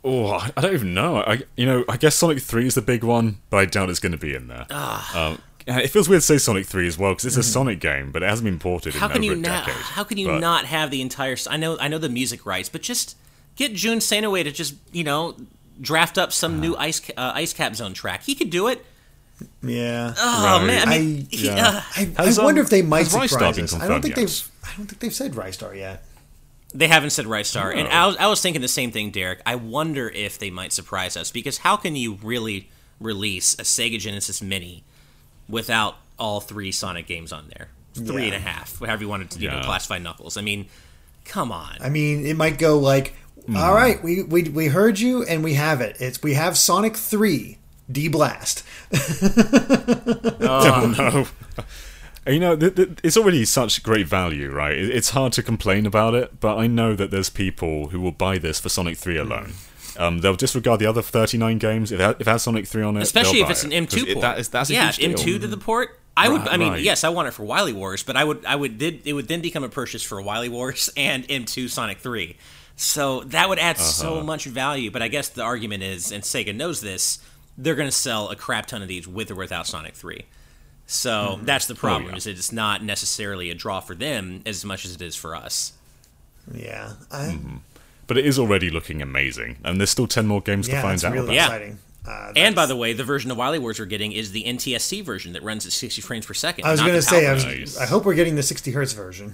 [0.07, 1.17] Oh, I I don't even know.
[1.23, 3.99] I, you know, I guess Sonic Three is the big one, but I doubt it's
[3.99, 4.67] going to be in there.
[4.69, 5.29] Ah.
[5.31, 7.79] Um, and it feels weird to say Sonic Three as well because it's a Sonic
[7.79, 8.99] game, but it hasn't been ported Mm-hmm.
[8.99, 9.65] How in can over you a not?
[9.65, 9.81] decade.
[9.81, 11.33] How can you But- not have the entire?
[11.33, 13.15] s- I know, I know the music rights, but just
[13.55, 15.35] get Jun Senoue to just you know
[15.81, 18.23] draft up some new ice Ca- uh, ice cap zone track.
[18.23, 18.85] He could do it.
[19.61, 20.13] yeah.
[20.17, 20.67] Oh Right.
[20.67, 21.67] man, I mean, I- he, yeah.
[21.67, 23.73] uh, I, Has, I wonder um, if they might has Ristar surprise been us.
[23.73, 24.27] I don't confirmed think yet?
[24.27, 24.51] they've.
[24.63, 26.03] I don't think they've said Ristar yet.
[26.73, 29.41] They haven't said Ristar, and I was, I was thinking the same thing, Derek.
[29.45, 33.97] I wonder if they might surprise us because how can you really release a Sega
[33.97, 34.83] Genesis Mini
[35.49, 37.69] without all three Sonic games on there?
[37.93, 39.63] Three and a half, however you wanted to you know, Yeah.
[39.63, 40.35] classify Knuckles.
[40.37, 40.65] I mean,
[41.23, 41.77] come on.
[41.79, 43.13] I mean, it might go like,
[43.45, 43.55] Hmm.
[43.57, 45.97] all right, we, we we heard you and we have it.
[45.99, 47.57] It's we have Sonic Three
[47.91, 48.63] D Blast.
[50.41, 51.27] Oh no.
[52.31, 54.75] You know, th- th- it's already such great value, right?
[54.75, 58.11] It- It's hard to complain about it, but I know that there's people who will
[58.11, 59.53] buy this for Sonic 3 alone.
[59.97, 62.83] Um, they'll disregard the other 39 games if it, ha- if it has Sonic 3
[62.83, 63.03] on it.
[63.03, 64.21] Especially they'll if it's an M2 it- port.
[64.21, 65.19] that is, that's a yeah, huge.
[65.19, 65.99] M2 to the port.
[66.17, 66.41] I would.
[66.41, 66.81] Right, I mean, right.
[66.81, 68.45] yes, I want it for Wily Wars, but I would.
[68.45, 68.77] I would.
[68.77, 72.37] Did it would then become a purchase for Wily Wars and M2 Sonic 3.
[72.77, 73.83] So that would add Uh-huh.
[73.83, 74.91] so much value.
[74.91, 77.19] But I guess the argument is, and Sega knows this,
[77.57, 80.21] they're going to sell a crap ton of these with or without Sonic 3.
[80.87, 82.05] So that's the problem.
[82.07, 82.17] Oh, yeah.
[82.17, 85.73] Is it's not necessarily a draw for them as much as it is for us.
[86.53, 87.55] Yeah, I, Mm-hmm.
[88.07, 90.93] But it is already looking amazing, and there's still 10 more games yeah, to find
[90.93, 91.33] that's out really about.
[91.35, 91.45] Yeah.
[91.45, 91.77] exciting.
[92.07, 95.03] Uh, And by the way, the version of Wily Wars we're getting is the NTSC
[95.03, 96.65] version that runs at 60 frames per second.
[96.65, 97.43] I was going to say, I, was.
[97.45, 97.77] Nice.
[97.79, 99.33] I hope we're getting the 60 hertz version.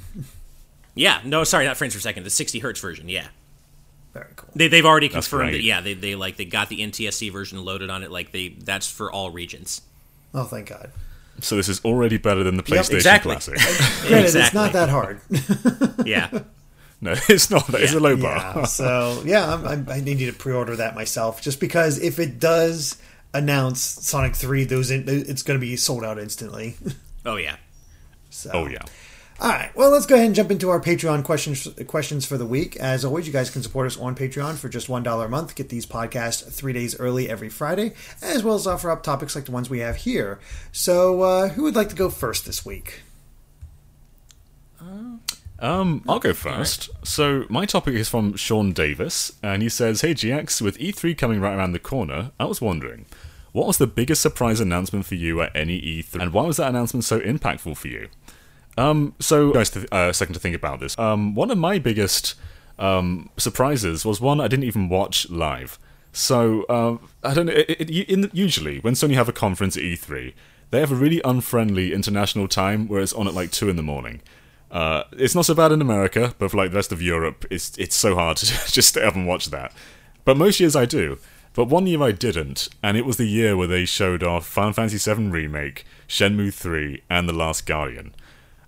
[0.96, 2.24] Yeah, no, sorry, not frames per second.
[2.24, 3.10] The 60 hertz version.
[3.10, 3.28] Yeah,
[4.14, 4.50] Very cool.
[4.56, 5.58] they they've already confirmed great.
[5.60, 5.64] that.
[5.64, 8.12] Yeah, they, they like they got the NTSC version loaded on it.
[8.12, 9.82] Like they that's for all regions.
[10.34, 10.92] Oh, thank God.
[11.42, 13.32] So this is already better than the PlayStation exactly.
[13.36, 13.56] Classic.
[14.08, 15.20] Granted, it's not that hard.
[16.06, 16.30] Yeah,
[17.04, 17.68] no, it's not.
[17.74, 18.38] It's a low bar.
[18.38, 18.66] yeah, bar.
[18.68, 23.02] so yeah, I'm, I'm, I need to pre-order that myself, just because if it does
[23.34, 26.76] announce Sonic Three, those in, it's going to be sold out instantly.
[27.26, 27.56] oh yeah.
[28.30, 28.52] So.
[28.54, 28.84] oh, yeah.
[29.42, 29.76] All right.
[29.76, 32.76] Well, let's go ahead and jump into our Patreon questions questions for the week.
[32.76, 35.56] As always, you guys can support us on Patreon for just one dollar a month.
[35.56, 39.46] Get these podcasts three days early every Friday, as well as offer up topics like
[39.46, 40.40] the ones we have here.
[40.72, 43.02] So, uh, who would like to go first this week?
[45.62, 46.90] Um, I'll go first.
[47.04, 51.40] So my topic is from Sean Davis, and he says, "Hey GX, with E3 coming
[51.40, 53.06] right around the corner, I was wondering,
[53.52, 56.70] what was the biggest surprise announcement for you at any E3, and why was that
[56.70, 58.08] announcement so impactful for you?"
[58.78, 60.98] Um, so guys, th- uh, a second to think about this.
[60.98, 62.36] Um, one of my biggest
[62.80, 65.78] um, surprises was one I didn't even watch live.
[66.14, 67.54] So um, I don't know.
[67.54, 70.34] It, it- in, usually, when Sony have a conference at E3,
[70.72, 73.84] they have a really unfriendly international time where it's on at like two in the
[73.84, 74.22] morning.
[74.72, 77.78] Uh, it's not so bad in America, but for like the rest of Europe, it's
[77.78, 79.74] it's so hard to just stay up and watch that.
[80.26, 81.18] But most years I do.
[81.54, 84.72] But one year I didn't, and it was the year where they showed off Final
[84.72, 88.16] Fantasy VII Remake, Shenmue 3, and The Last Guardian.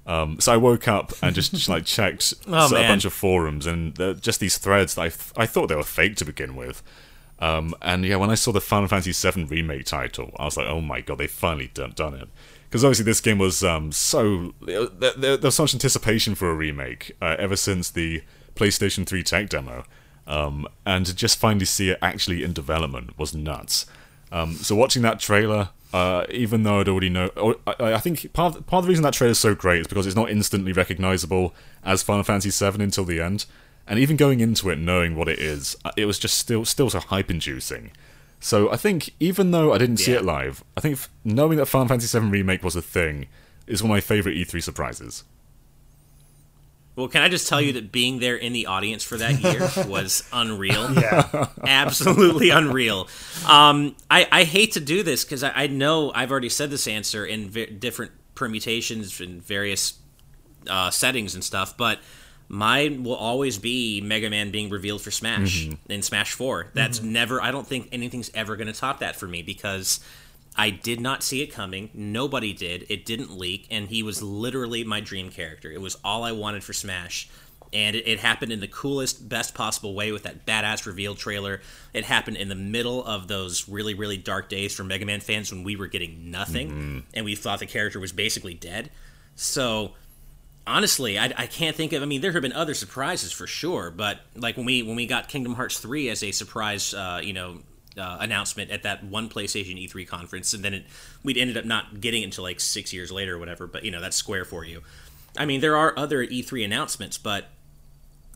[0.06, 3.14] Um, so I woke up and just, just, like checked Oh, so- a bunch of
[3.14, 6.58] forums and just these threads that I, th- I thought they were fake to begin
[6.58, 6.84] with.
[7.40, 10.68] Um, and yeah, when I saw the Final Fantasy VII remake title, I was like,
[10.68, 12.28] oh my god, they finally done, done it.
[12.74, 16.56] Because obviously this game was um, so there, there, was so much anticipation for a
[16.56, 18.24] remake uh, ever since the
[18.56, 19.84] PlayStation 3 tech demo,
[20.26, 23.86] um, and to just finally see it actually in development was nuts.
[24.32, 28.34] Um, so watching that trailer, uh, even though I'd already know, or, I, I think
[28.34, 30.32] part of, part of the reason that trailer is so great is because it's not
[30.32, 31.54] instantly recognizable
[31.84, 33.46] as Final Fantasy VII until the end,
[33.86, 36.90] and even going into it knowing what it is, uh, it was just still still
[36.90, 37.92] so hype inducing.
[38.44, 41.88] So I think even though I didn't see it live, I think knowing that Final
[41.88, 43.28] Fantasy VII remake was a thing
[43.68, 45.24] is one of my favorite E3 surprises.
[46.98, 49.62] Well, can I just tell you that being there in the audience for that year
[49.90, 50.94] was unreal?
[50.94, 53.08] Yeah, absolutely unreal.
[53.48, 56.86] Um, I, I hate to do this because I, I know I've already said this
[56.86, 60.00] answer in v- different permutations in various
[60.70, 62.00] uh, settings and stuff, but
[62.54, 66.68] mine will always be Mega Man being revealed for Smash in Smash 4.
[66.76, 70.00] That's never, I don't think anything's ever going to top that for me because
[70.56, 71.90] I did not see it coming.
[71.96, 72.86] Nobody did.
[72.90, 75.72] It didn't leak, and he was literally my dream character.
[75.72, 77.28] It was all I wanted for Smash.
[77.74, 81.60] and it, it, happened in the coolest, best possible way with that badass reveal trailer.
[81.92, 85.52] It happened in the middle of those really, really dark days for Mega Man fans
[85.52, 87.00] when we were getting nothing, mm-hmm.
[87.16, 88.92] and we thought the character was basically dead.
[89.36, 89.94] So
[90.66, 92.02] honestly, I, I, can't think of.
[92.02, 95.06] I mean, there have been other surprises for sure, but like when we when we
[95.06, 97.60] got Kingdom Hearts three as a surprise, uh, you know,
[97.98, 100.86] uh, announcement at that one PlayStation E3 conference, and then it,
[101.24, 103.68] we'd ended up not getting it until like six years later or whatever.
[103.68, 104.82] But you know, that's Square for you.
[105.38, 107.50] I mean, there are other E3 announcements, but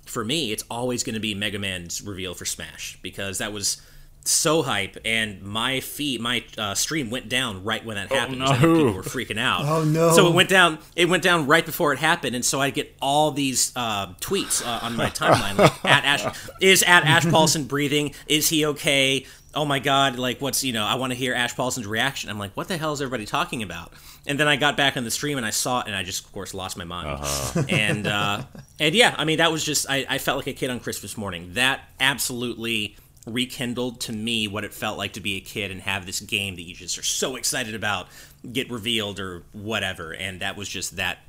[0.05, 3.81] for me, it's always going to be Mega Man's reveal for Smash because that was
[4.29, 8.43] so hype, and my feed, my uh, stream went down right when that oh, happened.
[8.43, 8.53] Oh, no.
[8.53, 9.65] People were freaking out.
[9.77, 10.11] Oh no!
[10.11, 10.79] So it went down.
[10.95, 14.65] It went down right before it happened, and so I get all these uh, tweets
[14.65, 18.13] uh, on my timeline like at Ash is at Ash Paulson breathing?
[18.27, 19.25] Is he okay?
[19.53, 20.17] Oh my god!
[20.17, 20.85] Like what's you know?
[20.85, 22.29] I want to hear Ash Paulson's reaction.
[22.29, 23.93] I'm like, what the hell is everybody talking about?
[24.25, 26.25] And then I got back on the stream and I saw it, and I just
[26.25, 27.09] of course lost my mind.
[27.09, 27.63] Uh-huh.
[27.69, 28.43] And uh,
[28.79, 31.17] and yeah, I mean that was just I, I felt like a kid on Christmas
[31.17, 31.53] morning.
[31.53, 32.95] That absolutely
[33.27, 36.55] rekindled to me what it felt like to be a kid and have this game
[36.55, 38.07] that you just are so excited about
[38.51, 40.13] get revealed or whatever.
[40.13, 41.19] And that was just that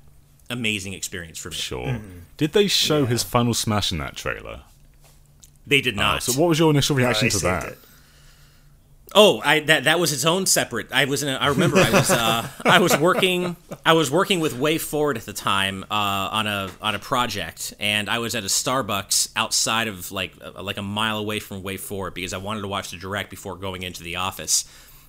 [0.49, 1.57] amazing experience for me.
[1.57, 1.87] Sure.
[1.87, 2.19] Mm-hmm.
[2.37, 3.07] Did they show yeah.
[3.07, 4.63] his final smash in that trailer?
[5.67, 6.19] They did not.
[6.19, 7.65] Uh, so what was your initial reaction no, to that?
[7.73, 7.79] It.
[9.15, 10.93] Oh, I that that was its own separate.
[10.93, 11.31] I was in.
[11.31, 15.25] A, I remember I was uh, I was working I was working with WayForward at
[15.25, 19.89] the time uh, on a on a project, and I was at a Starbucks outside
[19.89, 22.99] of like uh, like a mile away from WayForward because I wanted to watch the
[22.99, 24.67] direct before going into the office,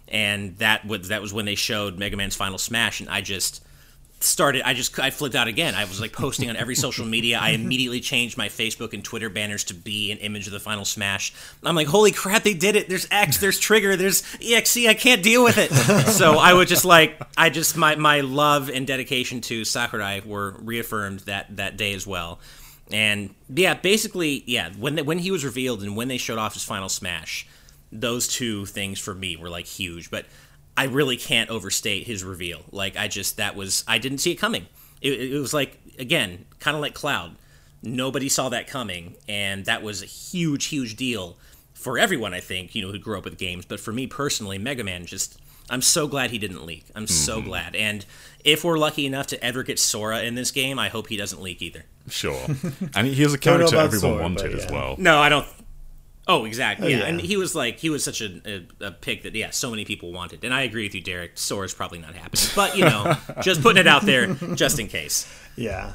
[0.08, 3.62] and that was that was when they showed Mega Man's Final Smash, and I just
[4.22, 5.76] started i just i flipped out again.
[5.76, 7.40] I was like posting on every social media.
[7.40, 10.86] I immediately changed my facebook and twitter banners to be an image of the final
[10.86, 11.34] smash.
[11.64, 12.90] I'm like holy crap they did it.
[12.90, 15.72] There's x there's trigger there's exe i can't deal with it.
[16.10, 20.56] So i would just like i just my my love and dedication to sakurai were
[20.60, 22.40] reaffirmed that that day as well.
[22.92, 26.64] And yeah basically yeah when when he was revealed and when they showed off his
[26.64, 27.48] final smash
[27.92, 30.12] those two things for me were like huge.
[30.12, 30.26] But
[30.80, 32.62] I really can't overstate his reveal.
[32.72, 34.66] Like I just that was I didn't see it coming.
[35.02, 37.36] It, it was like again, kind of like Cloud.
[37.84, 41.36] Nobody saw that coming, and that was a huge, huge deal
[41.74, 42.34] for everyone.
[42.34, 45.06] I think you know who grew up with games, but for me personally, Mega Man
[45.06, 45.38] just.
[45.72, 46.86] I'm so glad he didn't leak.
[46.96, 47.14] I'm mm-hmm.
[47.14, 47.76] so glad.
[47.76, 48.04] And
[48.44, 51.44] if we're lucky enough to ever get Sora in this game, I hope he doesn't
[51.44, 51.86] leak either.
[52.08, 52.44] Sure.
[52.96, 54.58] and he has a character everyone Sora, wanted yeah.
[54.58, 54.96] as well.
[54.98, 55.46] No, I don't.
[56.30, 56.86] Oh, exactly.
[56.88, 56.98] Oh, yeah.
[57.00, 57.06] yeah.
[57.06, 58.40] and he was like he was such a,
[58.82, 60.44] a, a, pick that yeah, so many people wanted.
[60.44, 61.32] And I agree with you, Derek.
[61.40, 65.28] Sora's probably not happening, but you know, just putting it out there just in case.
[65.56, 65.94] Yeah.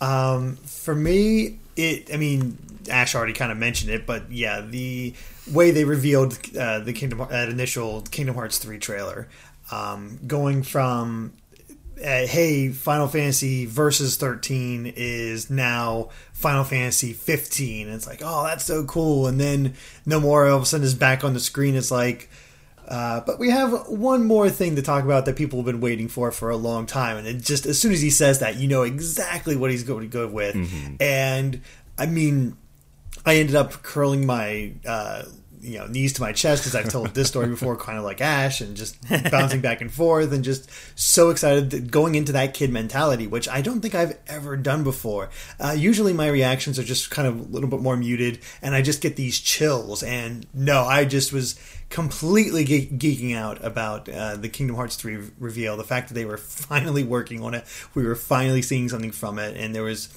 [0.00, 2.12] Um, for me, it.
[2.12, 2.56] I mean,
[2.88, 5.12] Ash already kind of mentioned it, but yeah, the
[5.52, 9.28] way they revealed uh, the Kingdom that initial Kingdom Hearts three trailer,
[9.70, 11.34] um, going from
[11.98, 17.86] uh, hey, Final Fantasy Versus 13 is now Final Fantasy 15.
[17.86, 19.26] And it's like, oh, that's so cool.
[19.26, 19.74] And then
[20.06, 21.74] Nomura all of a sudden is back on the screen.
[21.74, 22.28] It's like,
[22.86, 26.08] uh, but we have one more thing to talk about that people have been waiting
[26.08, 27.16] for for a long time.
[27.16, 30.02] And it just, as soon as he says that, you know exactly what he's going
[30.02, 30.54] to go with.
[30.54, 30.96] Mm-hmm.
[31.00, 31.62] And
[31.98, 32.56] I mean,
[33.24, 35.22] I ended up curling my uh,
[35.66, 38.20] you know knees to my chest because I've told this story before, kind of like
[38.20, 38.96] Ash, and just
[39.30, 43.60] bouncing back and forth, and just so excited going into that kid mentality, which I
[43.60, 45.30] don't think I've ever done before.
[45.58, 48.82] Uh, usually, my reactions are just kind of a little bit more muted, and I
[48.82, 50.02] just get these chills.
[50.02, 51.58] And no, I just was
[51.90, 55.76] completely ge- geeking out about uh, the Kingdom Hearts 3 reveal.
[55.76, 57.64] The fact that they were finally working on it,
[57.94, 60.08] we were finally seeing something from it, and there was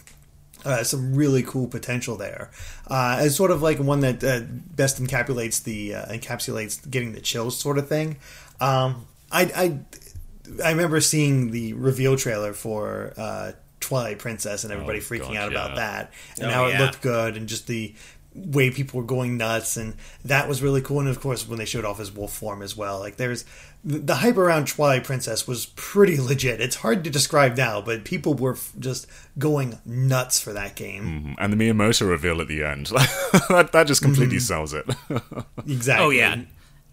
[0.65, 2.51] uh, some really cool potential there.
[2.87, 4.41] Uh, it's sort of like one that uh,
[4.75, 8.17] best encapsulates the uh, encapsulates getting the chills sort of thing.
[8.59, 14.99] Um, I, I, I remember seeing the reveal trailer for uh, Twilight Princess and everybody
[14.99, 15.65] oh, freaking out yeah.
[15.65, 16.75] about that and oh, how yeah.
[16.75, 17.93] it looked good and just the
[18.35, 21.65] way people were going nuts and that was really cool and of course when they
[21.65, 23.43] showed off his wolf form as well like there's
[23.83, 26.59] the hype around Twilight Princess was pretty legit.
[26.59, 29.07] It's hard to describe now, but people were just
[29.37, 31.03] going nuts for that game.
[31.03, 31.33] Mm-hmm.
[31.37, 32.87] And the Miyamoto reveal at the end,
[33.49, 34.41] that, that just completely mm-hmm.
[34.41, 34.85] sells it.
[35.67, 36.05] exactly.
[36.05, 36.41] Oh yeah.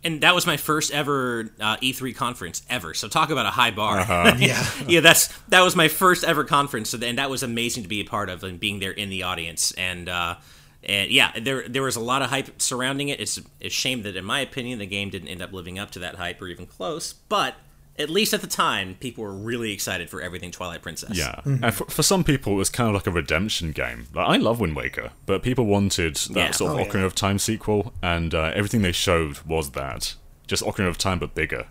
[0.04, 2.94] And that was my first ever uh, E3 conference ever.
[2.94, 3.98] So talk about a high bar.
[3.98, 4.36] Uh-huh.
[4.38, 5.00] yeah, yeah.
[5.00, 8.28] That's that was my first ever conference, and that was amazing to be a part
[8.28, 9.72] of and being there in the audience.
[9.72, 10.36] And uh,
[10.86, 13.20] and yeah, there there was a lot of hype surrounding it.
[13.20, 15.98] It's a shame that, in my opinion, the game didn't end up living up to
[15.98, 17.12] that hype or even close.
[17.12, 17.56] But
[17.98, 21.18] at least at the time, people were really excited for everything Twilight Princess.
[21.18, 21.64] Yeah, mm-hmm.
[21.64, 24.06] and for, for, some people, it was kind of like a redemption game.
[24.14, 26.50] Like I love Wind Waker, but people wanted that yeah.
[26.52, 27.06] sort of oh, Ocarina yeah.
[27.06, 30.14] of Time sequel, and uh, everything they showed was that
[30.46, 31.66] just Ocarina of Time but bigger.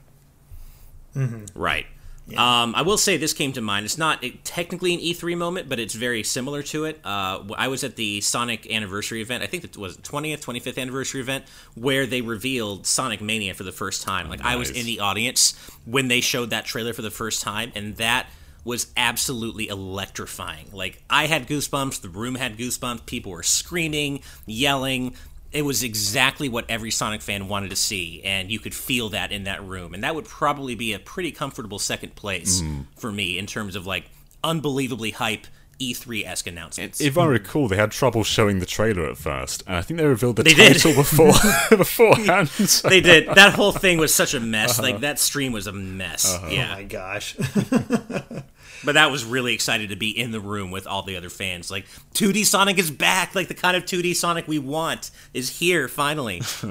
[1.16, 1.58] Mm-hmm.
[1.58, 1.86] Right.
[2.28, 2.64] Yeah.
[2.64, 3.86] Um, I will say this came to mind.
[3.86, 7.00] It's not technically an E3 moment, but it's very similar to it.
[7.04, 9.44] Uh, I was at the Sonic anniversary event.
[9.44, 11.46] I think it was 20th, 25th anniversary event
[11.76, 14.28] where they revealed Sonic Mania for the first time.
[14.28, 14.54] Like nice.
[14.54, 15.54] I was in the audience
[15.86, 18.28] when they showed that trailer for the first time, and that
[18.64, 20.66] was absolutely electrifying.
[20.74, 25.16] Like I had goosebumps, the room had goosebumps, people were screaming, yelling.
[25.56, 29.32] It was exactly what every Sonic fan wanted to see, and you could feel that
[29.32, 29.94] in that room.
[29.94, 32.86] And that would probably be a pretty comfortable second place mm.
[32.98, 34.04] for me in terms of like
[34.44, 35.48] unbelievably hype
[35.80, 37.02] E3 esque announcements.
[37.02, 40.06] If I recall, they had trouble showing the trailer at first, and I think they
[40.06, 40.98] revealed the they title did.
[40.98, 41.34] before
[41.78, 42.50] beforehand.
[42.84, 43.28] They did.
[43.36, 44.80] That whole thing was such a mess.
[44.80, 44.90] Uh-huh.
[44.90, 46.34] Like that stream was a mess.
[46.34, 46.48] Uh-huh.
[46.50, 46.72] Yeah.
[46.72, 47.36] Oh my gosh.
[48.84, 51.72] but that was really excited to be in the room with all the other fans.
[51.72, 53.36] Like 2D Sonic is back.
[53.36, 56.42] Like the kind of 2D Sonic we want is here finally.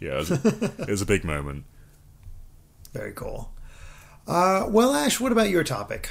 [0.00, 1.64] yeah, it was, it was, a big moment.
[2.92, 3.52] Very cool.
[4.26, 6.08] Uh, well, Ash, what about your topic?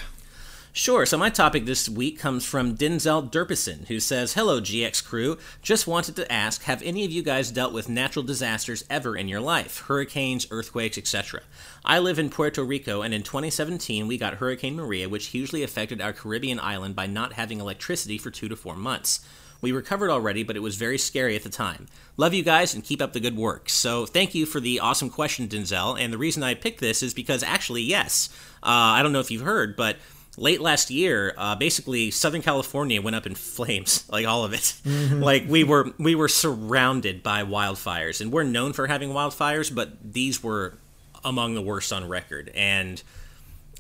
[0.78, 1.06] Sure.
[1.06, 5.38] So my topic this week comes from Denzel Derpison, who says, "Hello, GX crew.
[5.62, 9.30] Just wanted to ask: Have any of you guys dealt with natural disasters ever in
[9.30, 9.86] your life?
[9.88, 11.44] Hurricanes, earthquakes, etc.
[11.86, 16.02] I live in Puerto Rico, and in 2017 we got Hurricane Maria, which hugely affected
[16.02, 19.26] our Caribbean island by not having electricity for two to four months."
[19.62, 21.88] We recovered already, but it was very scary at the time.
[22.18, 23.70] Love you guys and keep up the good work.
[23.70, 26.00] So, thank you for the awesome question, Denzel.
[26.00, 28.30] And the reason I picked this is because actually, yes,
[28.62, 29.98] uh, I don't know if you've heard, but
[30.38, 34.74] late last year, uh, basically Southern California went up in flames, like all of it.
[34.86, 35.22] Mm-hmm.
[35.22, 40.14] Like we were we were surrounded by wildfires, and we're known for having wildfires, but
[40.14, 40.78] these were
[41.26, 42.52] among the worst on record.
[42.56, 43.02] And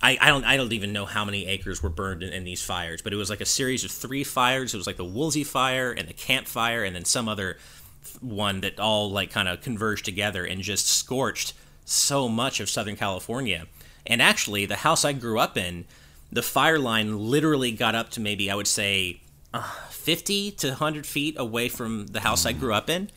[0.01, 2.61] I, I don't I don't even know how many acres were burned in, in, these
[2.61, 4.73] fires, but it was like a series of three fires.
[4.73, 7.57] It was like the Woolsey fire and the Camp Fire, and then some other
[8.19, 11.53] one that all like kind of converged together and just scorched
[11.85, 13.67] so much of Southern California.
[14.05, 15.85] And actually, the house I grew up in
[16.31, 19.21] the fire line literally got up to maybe I would say
[19.53, 23.09] uh, 50 to 100 feet away from the house I grew up in,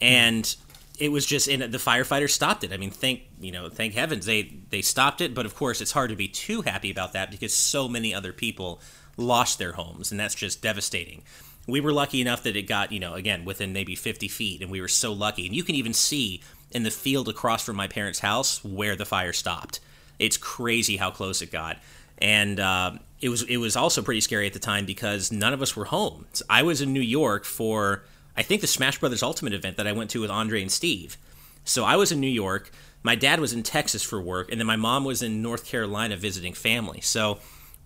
[0.00, 0.54] and
[1.00, 2.72] it was just in the firefighters stopped it.
[2.72, 5.34] I mean, thank you know, thank heavens they they stopped it.
[5.34, 8.32] But of course, it's hard to be too happy about that because so many other
[8.32, 8.80] people
[9.16, 11.22] lost their homes, and that's just devastating.
[11.66, 14.70] We were lucky enough that it got you know again within maybe 50 feet, and
[14.70, 15.46] we were so lucky.
[15.46, 19.06] And you can even see in the field across from my parents' house where the
[19.06, 19.80] fire stopped.
[20.18, 21.78] It's crazy how close it got
[22.20, 25.62] and uh, it was it was also pretty scary at the time because none of
[25.62, 26.26] us were home.
[26.32, 28.04] So I was in New York for
[28.36, 31.16] I think the Smash Brothers Ultimate event that I went to with Andre and Steve.
[31.64, 32.70] So I was in New York.
[33.02, 36.16] My dad was in Texas for work, and then my mom was in North Carolina
[36.16, 37.00] visiting family.
[37.00, 37.38] So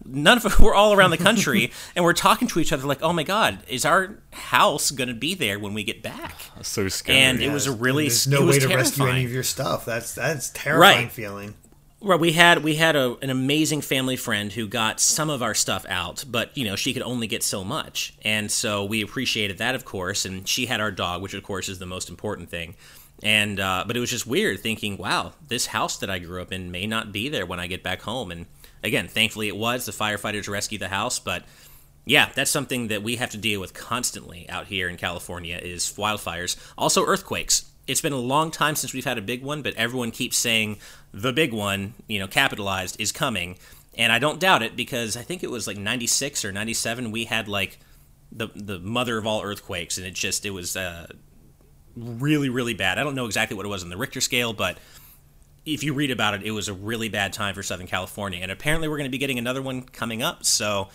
[0.04, 3.02] none of us were all around the country, and we're talking to each other like,
[3.02, 6.88] "Oh my God, is our house going to be there when we get back?" So
[6.88, 7.18] scary.
[7.18, 8.78] And it was a really there's no way to terrifying.
[8.78, 9.84] rescue any of your stuff.
[9.84, 11.12] That's that's terrifying right.
[11.12, 11.54] feeling.
[12.04, 15.54] Well, we had we had a, an amazing family friend who got some of our
[15.54, 19.56] stuff out, but you know she could only get so much, and so we appreciated
[19.56, 20.26] that, of course.
[20.26, 22.74] And she had our dog, which of course is the most important thing.
[23.22, 26.52] And uh, but it was just weird thinking, wow, this house that I grew up
[26.52, 28.30] in may not be there when I get back home.
[28.30, 28.44] And
[28.82, 29.86] again, thankfully it was.
[29.86, 31.44] The firefighters rescued the house, but
[32.04, 35.94] yeah, that's something that we have to deal with constantly out here in California is
[35.96, 39.74] wildfires, also earthquakes it's been a long time since we've had a big one, but
[39.74, 40.78] everyone keeps saying
[41.12, 43.58] the big one, you know, capitalized is coming.
[43.96, 47.26] And I don't doubt it because I think it was like 96 or 97 we
[47.26, 47.78] had like
[48.32, 51.06] the the mother of all earthquakes and it just it was uh,
[51.96, 52.98] really really bad.
[52.98, 54.78] I don't know exactly what it was on the Richter scale, but
[55.64, 58.40] if you read about it, it was a really bad time for Southern California.
[58.42, 60.44] And apparently we're going to be getting another one coming up.
[60.44, 60.88] So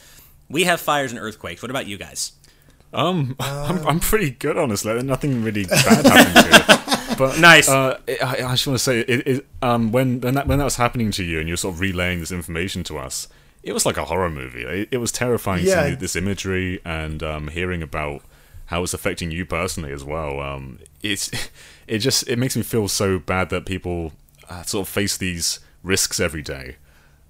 [0.47, 1.61] we have fires and earthquakes.
[1.61, 2.33] What about you guys?
[2.93, 5.01] Um, I'm, I'm pretty good, honestly.
[5.03, 6.79] Nothing really bad happened to it.
[7.17, 7.67] But nice.
[7.67, 10.63] Uh, I, I, just want to say, it, it, um, when when that when that
[10.63, 13.27] was happening to you, and you're sort of relaying this information to us,
[13.61, 14.63] it was like a horror movie.
[14.63, 15.83] It, it was terrifying yeah.
[15.83, 18.21] seeing this imagery and um, hearing about
[18.67, 20.39] how it's affecting you personally as well.
[20.39, 21.29] Um, it's
[21.87, 24.13] it just it makes me feel so bad that people
[24.49, 26.77] uh, sort of face these risks every day.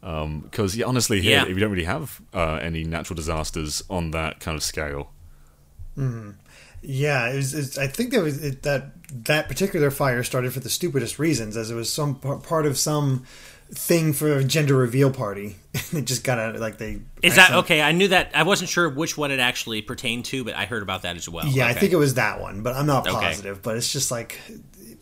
[0.01, 1.53] Because um, yeah, honestly, here yeah.
[1.53, 5.11] we don't really have uh, any natural disasters on that kind of scale.
[5.97, 6.31] Mm-hmm.
[6.81, 8.91] Yeah, it was, it, I think that was it, that
[9.25, 13.25] that particular fire started for the stupidest reasons, as it was some part of some
[13.71, 15.57] thing for a gender reveal party.
[15.73, 17.01] it just got out like they.
[17.21, 17.81] Is that okay?
[17.81, 18.31] I knew that.
[18.33, 21.27] I wasn't sure which one it actually pertained to, but I heard about that as
[21.27, 21.45] well.
[21.47, 21.71] Yeah, okay.
[21.71, 23.57] I think it was that one, but I'm not positive.
[23.57, 23.61] Okay.
[23.61, 24.39] But it's just like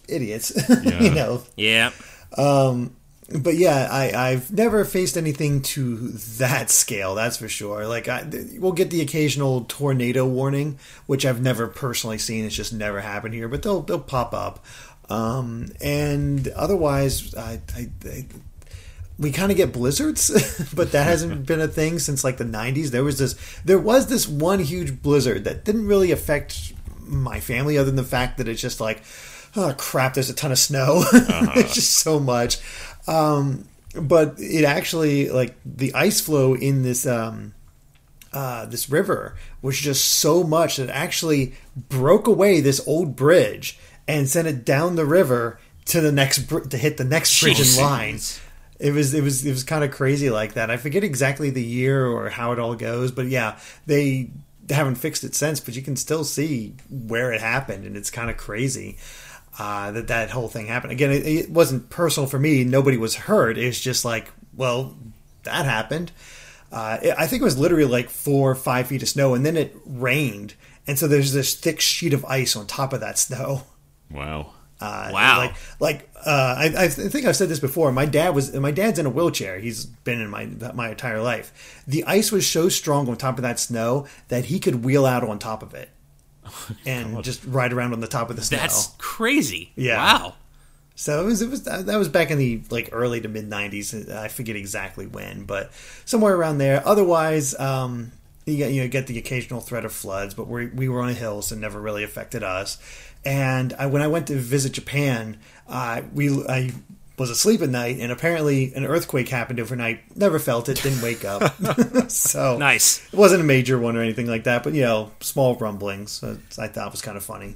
[0.07, 0.51] idiots,
[0.83, 1.03] yeah.
[1.03, 1.43] you know.
[1.55, 1.91] Yeah.
[2.37, 2.95] Um,
[3.29, 7.13] but yeah, I, I've never faced anything to that scale.
[7.13, 7.85] That's for sure.
[7.85, 8.25] Like I,
[8.57, 12.45] we'll get the occasional tornado warning, which I've never personally seen.
[12.45, 14.63] It's just never happened here, but they'll they'll pop up.
[15.09, 18.25] Um, and otherwise, I, I, I
[19.19, 22.91] we kind of get blizzards, but that hasn't been a thing since like the 90s.
[22.91, 27.77] There was this there was this one huge blizzard that didn't really affect my family
[27.77, 29.01] other than the fact that it's just like
[29.57, 31.03] oh crap, there's a ton of snow.
[31.13, 31.51] Uh-huh.
[31.55, 32.57] it's just so much.
[33.07, 37.53] Um, but it actually like the ice flow in this um,
[38.33, 43.79] uh, this river was just so much that it actually broke away this old bridge
[44.07, 47.59] and sent it down the river to the next br- to hit the next bridge
[47.59, 48.19] in line.
[48.79, 50.69] It was it was it was kind of crazy like that.
[50.69, 54.29] I forget exactly the year or how it all goes, but yeah, they
[54.69, 55.59] haven't fixed it since.
[55.59, 58.97] But you can still see where it happened, and it's kind of crazy
[59.59, 60.91] uh, that that whole thing happened.
[60.91, 62.63] Again, it, it wasn't personal for me.
[62.63, 63.57] Nobody was hurt.
[63.57, 64.95] It's just like, well,
[65.43, 66.11] that happened.
[66.71, 69.45] Uh, it, I think it was literally like four or five feet of snow, and
[69.45, 70.53] then it rained,
[70.85, 73.63] and so there's this thick sheet of ice on top of that snow.
[74.11, 74.53] Wow.
[74.79, 75.37] Uh, wow.
[75.39, 77.91] Like, like uh, I, I think I've said this before.
[77.91, 79.57] My dad was my dad's in a wheelchair.
[79.57, 81.83] He's been in my my entire life.
[81.87, 85.23] The ice was so strong on top of that snow that he could wheel out
[85.23, 85.89] on top of it
[86.85, 87.23] and God.
[87.23, 88.57] just ride around on the top of the snow.
[88.57, 89.71] That's crazy.
[89.75, 89.97] Yeah.
[89.97, 90.35] Wow.
[90.95, 94.11] So it was it was that was back in the like early to mid '90s.
[94.11, 95.71] I forget exactly when, but
[96.05, 96.81] somewhere around there.
[96.87, 98.11] Otherwise, um,
[98.47, 101.09] you get, you know, get the occasional threat of floods, but we we were on
[101.09, 102.79] a hill, so it never really affected us.
[103.23, 105.37] And I, when I went to visit Japan,
[105.67, 106.71] uh, we I
[107.17, 110.15] was asleep at night, and apparently an earthquake happened overnight.
[110.15, 111.53] Never felt it, didn't wake up.
[112.11, 113.05] so nice.
[113.11, 116.23] It wasn't a major one or anything like that, but you know, small rumblings.
[116.23, 117.55] I thought was kind of funny.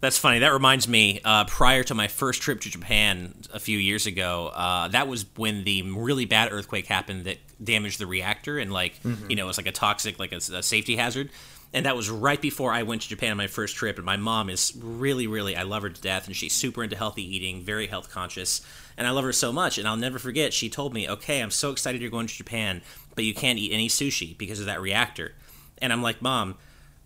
[0.00, 0.40] That's funny.
[0.40, 1.20] That reminds me.
[1.24, 5.24] Uh, prior to my first trip to Japan a few years ago, uh, that was
[5.36, 9.30] when the really bad earthquake happened that damaged the reactor and like mm-hmm.
[9.30, 11.30] you know it was like a toxic like a, a safety hazard
[11.76, 13.96] and that was right before I went to Japan on my first trip.
[13.96, 16.96] And my mom is really, really, I love her to death, and she's super into
[16.96, 18.62] healthy eating, very health conscious,
[18.96, 19.76] and I love her so much.
[19.76, 22.80] And I'll never forget, she told me, "Okay, I'm so excited you're going to Japan,
[23.14, 25.34] but you can't eat any sushi because of that reactor."
[25.78, 26.56] And I'm like, "Mom."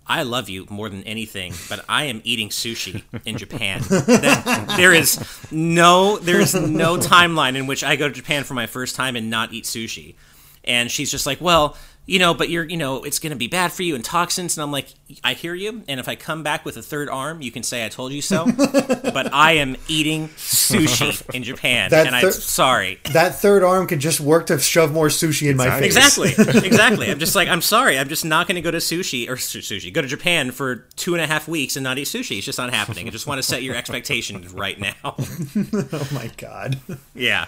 [0.07, 3.81] I love you more than anything, but I am eating sushi in Japan.
[4.77, 5.21] there is
[5.53, 9.15] no there is no timeline in which I go to Japan for my first time
[9.15, 10.17] and not eat sushi.
[10.65, 11.77] And she's just like, "Well,
[12.11, 14.59] you know, but you're, you know, it's going to be bad for you and toxins.
[14.59, 14.89] And I'm like,
[15.23, 15.85] I hear you.
[15.87, 18.21] And if I come back with a third arm, you can say I told you
[18.21, 18.47] so.
[18.57, 22.99] but I am eating sushi in Japan, that and I'm sorry.
[23.13, 25.97] That third arm could just work to shove more sushi in my face.
[25.97, 26.31] Exactly,
[26.67, 27.09] exactly.
[27.09, 27.97] I'm just like, I'm sorry.
[27.97, 31.15] I'm just not going to go to sushi or sushi, go to Japan for two
[31.15, 32.39] and a half weeks and not eat sushi.
[32.39, 33.07] It's just not happening.
[33.07, 34.95] I just want to set your expectations right now.
[35.05, 36.81] oh my god.
[37.15, 37.47] Yeah.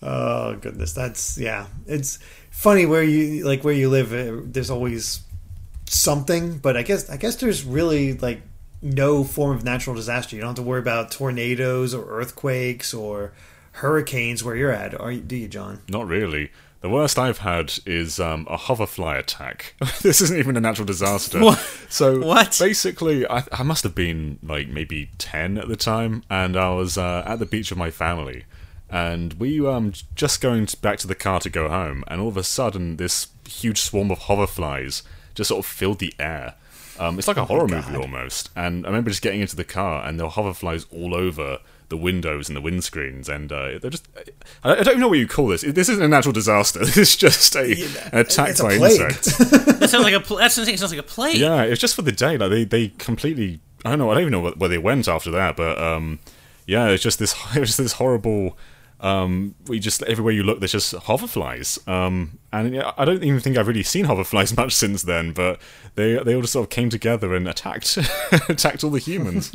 [0.00, 1.66] Oh goodness, that's yeah.
[1.88, 2.20] It's
[2.58, 4.12] funny where you like where you live.
[4.12, 5.20] Uh, there's always
[5.86, 8.42] something, but I guess I guess there's really like
[8.82, 10.34] no form of natural disaster.
[10.34, 13.32] You don't have to worry about tornadoes or earthquakes or
[13.72, 14.98] hurricanes where you're at.
[15.00, 15.80] Are you, do you, John?
[15.88, 16.50] Not really.
[16.80, 19.74] The worst I've had is um, a hoverfly attack.
[20.02, 21.40] this isn't even a natural disaster.
[21.40, 21.58] What?
[21.88, 22.56] So what?
[22.58, 26.96] Basically, I, I, must have been like maybe ten at the time, and I was
[26.96, 28.44] uh, at the beach with my family,
[28.90, 32.36] and we um just going back to the car to go home, and all of
[32.36, 35.02] a sudden this huge swarm of hoverflies
[35.34, 36.54] just sort of filled the air.
[36.98, 38.50] Um, it's like a oh horror movie almost.
[38.56, 41.58] And I remember just getting into the car, and there were hoverflies all over
[41.88, 44.08] the windows and the windscreens, and uh, they're just.
[44.64, 45.62] I, I, don't even know what you call this.
[45.62, 46.80] This isn't a natural disaster.
[46.84, 47.72] This is just a,
[48.12, 49.38] an attack by insects.
[49.38, 50.34] that sounds like a.
[50.34, 51.36] That sounds like a plague.
[51.36, 52.36] Yeah, it's just for the day.
[52.36, 53.60] Like they, they completely.
[53.84, 54.10] I don't know.
[54.10, 56.18] I don't even know where they went after that, but um,
[56.66, 57.34] yeah, it's just this.
[57.56, 58.58] It was this horrible
[59.00, 61.86] um, we just everywhere you look, there's just hoverflies.
[61.86, 65.32] Um, and I don't even think I've really seen hoverflies much since then.
[65.32, 65.60] But
[65.94, 67.96] they they all just sort of came together and attacked
[68.48, 69.54] attacked all the humans.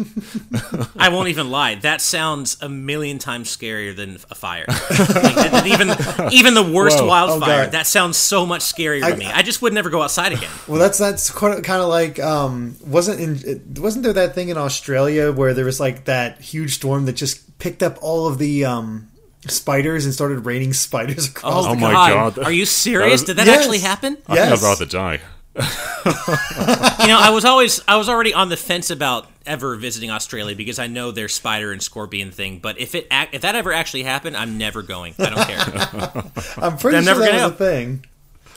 [0.97, 1.75] I won't even lie.
[1.75, 4.65] That sounds a million times scarier than a fire.
[4.69, 5.89] like, even
[6.31, 7.07] even the worst Whoa.
[7.07, 7.65] wildfire.
[7.67, 9.25] Oh that sounds so much scarier I, to me.
[9.25, 10.51] I just would never go outside again.
[10.67, 15.33] Well, that's that's kind of like um, wasn't in wasn't there that thing in Australia
[15.33, 19.09] where there was like that huge storm that just picked up all of the um,
[19.49, 21.65] spiders and started raining spiders across.
[21.65, 22.35] Oh, oh my god.
[22.35, 22.45] god!
[22.45, 23.11] Are you serious?
[23.11, 23.59] Was, Did that yes.
[23.59, 24.17] actually happen?
[24.27, 24.49] I yes.
[24.49, 25.19] think I'd rather die.
[25.55, 30.55] you know, I was always I was already on the fence about ever visiting Australia
[30.55, 32.57] because I know their spider and scorpion thing.
[32.57, 35.13] But if it if that ever actually happened, I'm never going.
[35.19, 36.31] I don't care.
[36.57, 38.05] I'm pretty I'm sure never that was a thing.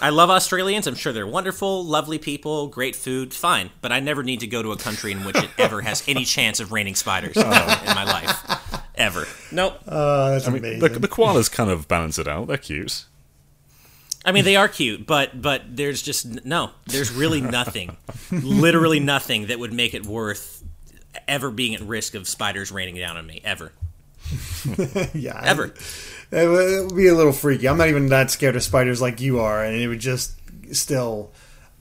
[0.01, 0.87] I love Australians.
[0.87, 3.70] I'm sure they're wonderful, lovely people, great food, fine.
[3.80, 6.24] But I never need to go to a country in which it ever has any
[6.24, 8.65] chance of raining spiders no, in my life.
[8.97, 9.26] Ever.
[9.53, 9.80] Nope.
[9.86, 10.80] Uh, that's I mean, amazing.
[10.80, 12.47] The, the koalas kind of balance it out.
[12.49, 13.05] They're cute.
[14.24, 16.70] I mean, they are cute, but but there's just no.
[16.86, 17.97] There's really nothing,
[18.30, 20.64] literally nothing that would make it worth
[21.28, 23.72] ever being at risk of spiders raining down on me ever.
[25.14, 25.72] yeah, Ever.
[26.32, 27.68] It would, it would be a little freaky.
[27.68, 30.32] I'm not even that scared of spiders like you are, and it would just
[30.74, 31.30] still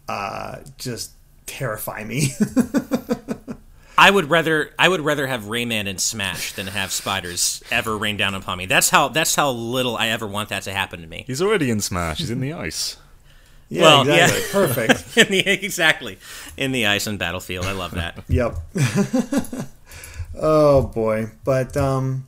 [0.07, 1.11] uh, just
[1.47, 2.30] terrify me.
[3.97, 8.17] I would rather I would rather have Rayman and Smash than have spiders ever rain
[8.17, 8.65] down upon me.
[8.65, 11.23] That's how that's how little I ever want that to happen to me.
[11.27, 12.17] He's already in Smash.
[12.17, 12.97] He's in the ice.
[13.69, 14.29] yeah, Well, yeah.
[14.51, 15.17] Perfect.
[15.17, 16.17] In the, exactly
[16.57, 17.65] in the ice and battlefield.
[17.65, 18.23] I love that.
[18.27, 18.57] Yep.
[20.39, 22.27] oh boy, but um,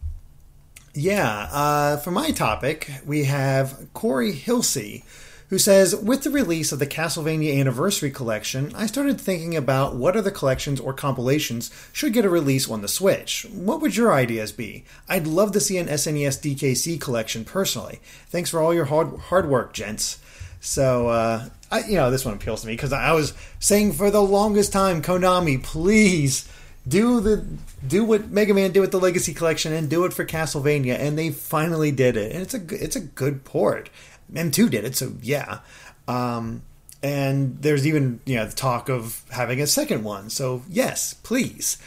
[0.93, 1.47] yeah.
[1.51, 5.03] Uh, for my topic, we have Corey Hilsey,
[5.49, 10.17] who says, with the release of the Castlevania Anniversary Collection, I started thinking about what
[10.17, 13.45] other collections or compilations should get a release on the Switch.
[13.51, 14.83] What would your ideas be?
[15.07, 17.99] I'd love to see an SNES DKC collection personally.
[18.29, 20.19] Thanks for all your hard hard work, gents.
[20.59, 24.11] So, uh, I, you know, this one appeals to me because I was saying for
[24.11, 26.49] the longest time, Konami, please
[26.87, 27.45] do the
[27.85, 31.17] do what Mega Man did with the Legacy Collection and do it for Castlevania, and
[31.17, 33.89] they finally did it, and it's a it's a good port.
[34.31, 35.59] M2 did it, so yeah.
[36.07, 36.63] Um,
[37.03, 41.77] and there's even you know the talk of having a second one, so yes, please.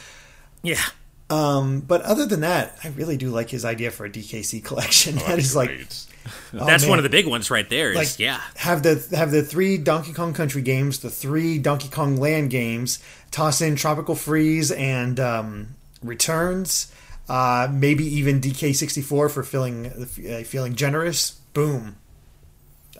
[0.63, 0.81] Yeah.
[1.29, 5.15] Um, but other than that, I really do like his idea for a DKC collection.
[5.27, 5.69] that is like
[6.53, 6.89] oh, That's man.
[6.89, 7.91] one of the big ones right there.
[7.91, 8.41] Is like yeah.
[8.55, 12.99] have the have the three Donkey Kong Country games, the three Donkey Kong Land games,
[13.31, 16.91] toss in Tropical Freeze and um, Returns,
[17.29, 21.31] uh, maybe even DK64 for feeling uh, feeling generous.
[21.53, 21.97] Boom,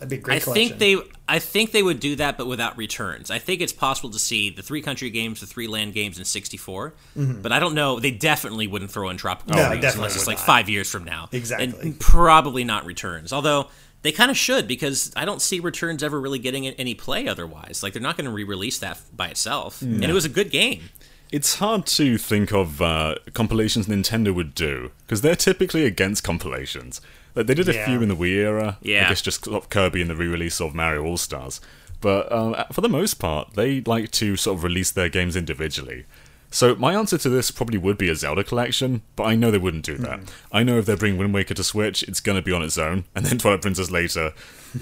[0.02, 0.78] that'd be a great I collection.
[0.78, 0.96] think they
[1.28, 3.30] I think they would do that, but without returns.
[3.30, 6.24] I think it's possible to see the three country games, the three land games in
[6.24, 8.00] '64, but I don't know.
[8.00, 10.46] They definitely wouldn't throw in tropical No, Freeze definitely unless it's like not.
[10.46, 11.28] five years from now.
[11.32, 11.68] Exactly.
[11.80, 13.32] and probably not returns.
[13.32, 13.68] Although
[14.02, 17.82] they kind of should because I don't see returns ever really getting any play otherwise.
[17.82, 20.82] Like they're not going to re-release that by itself, and it was a good game.
[21.30, 27.00] It's hard to think of uh, compilations Nintendo would do because they're typically against compilations.
[27.34, 27.86] Like they did a Yeah.
[27.86, 28.78] few in the Wii era.
[28.82, 29.06] Yeah.
[29.06, 31.60] I guess just Kirby in the re-release of Mario All Stars.
[32.00, 36.04] But um, for the most part, they like to sort of release their games individually.
[36.50, 39.56] So my answer to this probably would be a Zelda collection, but I know they
[39.56, 40.20] wouldn't do that.
[40.52, 42.76] I know if they bring Wind Waker to Switch, it's going to be on its
[42.76, 44.32] own, and then Twilight Princess later.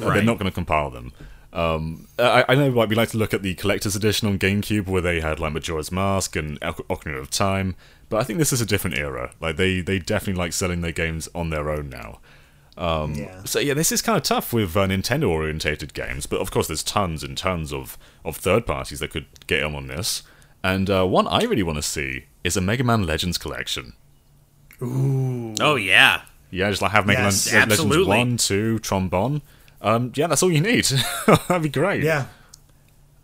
[0.03, 1.13] uh, They're not going to compile them.
[1.53, 4.87] Um, I, I know like we like to look at the collector's edition on GameCube
[4.87, 7.75] where they had like Majora's Mask and Oc- Ocarina of Time,
[8.09, 9.33] but I think this is a different era.
[9.41, 12.21] Like they they definitely like selling their games on their own now.
[12.77, 13.45] Yeah.
[13.45, 16.67] So yeah, this is kind of tough with uh, Nintendo orientated games, but of course
[16.69, 20.23] there's tons and tons of of third parties that could get in on this.
[20.63, 23.95] And uh, one I really want to see is a Mega Man Legends collection.
[24.83, 25.55] Ooh.
[25.61, 29.43] Oh yeah, Yeah, just like have Mega Yes, Man Legends one, two, Tron Bonne.
[29.83, 30.85] Um, yeah, that's all you need.
[31.27, 32.03] That'd be great.
[32.03, 32.27] Yeah.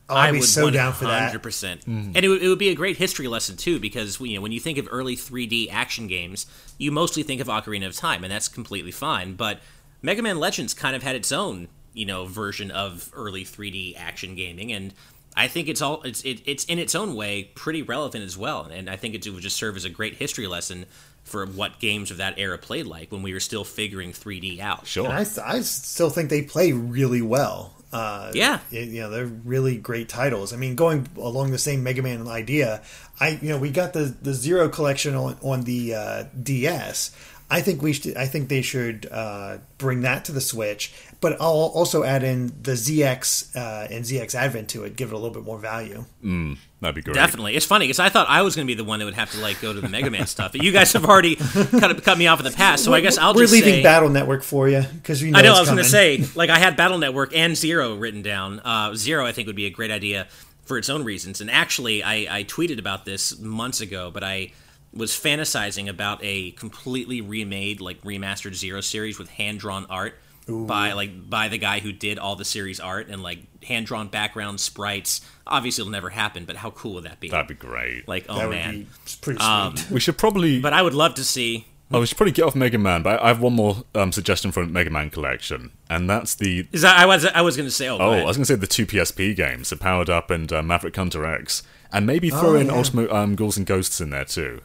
[0.09, 1.25] Oh, I I'd be would so down for that.
[1.25, 2.13] Hundred percent, mm.
[2.15, 4.53] and it would, it would be a great history lesson too, because you know when
[4.53, 6.47] you think of early 3D action games,
[6.79, 9.35] you mostly think of Ocarina of Time, and that's completely fine.
[9.35, 9.61] But
[10.03, 14.37] Mega Man Legends kind of had its own you know version of early 3D action
[14.37, 14.95] gaming, and
[15.37, 18.63] I think it's all it's it, it's in its own way pretty relevant as well,
[18.65, 20.87] and I think it would just serve as a great history lesson
[21.25, 24.87] for what games of that era played like when we were still figuring 3D out.
[24.87, 25.07] Sure.
[25.07, 27.75] And I, I still think they play really well.
[27.97, 28.59] Uh, Yeah.
[28.73, 30.53] y- you know they're really great titles.
[30.53, 32.83] I mean, going along the same Mega Man idea,
[33.21, 37.11] I you know we got the the Zero collection on on the uh, DS.
[37.49, 38.17] I think we should.
[38.17, 42.49] I think they should uh, bring that to the Switch, but I'll also add in
[42.63, 46.05] the ZX uh, and ZX Advent to it, give it a little bit more value.
[46.23, 47.15] That'd be great.
[47.15, 49.15] Definitely, it's funny because I thought I was going to be the one that would
[49.15, 51.85] have to like go to the Mega Man stuff, but you guys have already kind
[51.85, 52.85] of cut me off in the past.
[52.85, 55.39] So I guess I'll We're just leaving say, Battle Network for you because you know
[55.39, 57.97] I know it's I was going to say like I had Battle Network and Zero
[57.97, 58.61] written down.
[58.61, 60.29] Uh, Zero I think would be a great idea
[60.67, 61.41] for its own reasons.
[61.41, 64.53] And actually, I, I tweeted about this months ago, but I
[64.93, 70.93] was fantasizing about a completely remade like remastered Zero series with hand drawn art by
[70.93, 74.61] like by the guy who did all the series art and like hand drawn background
[74.61, 75.21] sprites.
[75.47, 77.29] Obviously, it'll never happen, but how cool would that be?
[77.29, 78.07] That'd be great.
[78.09, 78.81] like, oh that would man.
[78.83, 78.87] be
[79.21, 79.91] pretty sweet.
[79.91, 80.61] we should probably.
[80.61, 81.67] But I would love to see.
[81.93, 84.11] Oh, we should probably get off Mega Man, but I I have one more um,
[84.11, 87.57] suggestion for a Mega Man collection, and that's the Is that I was I was
[87.57, 88.11] going to say oh, Oh.
[88.11, 90.97] I was going to say the two PSP games, the Powered Up and uh, Maverick
[90.97, 91.63] Hunter X,
[91.93, 92.73] and maybe throw Oh, in yeah.
[92.75, 94.63] Ultimate um, Ghouls and Ghosts in there too.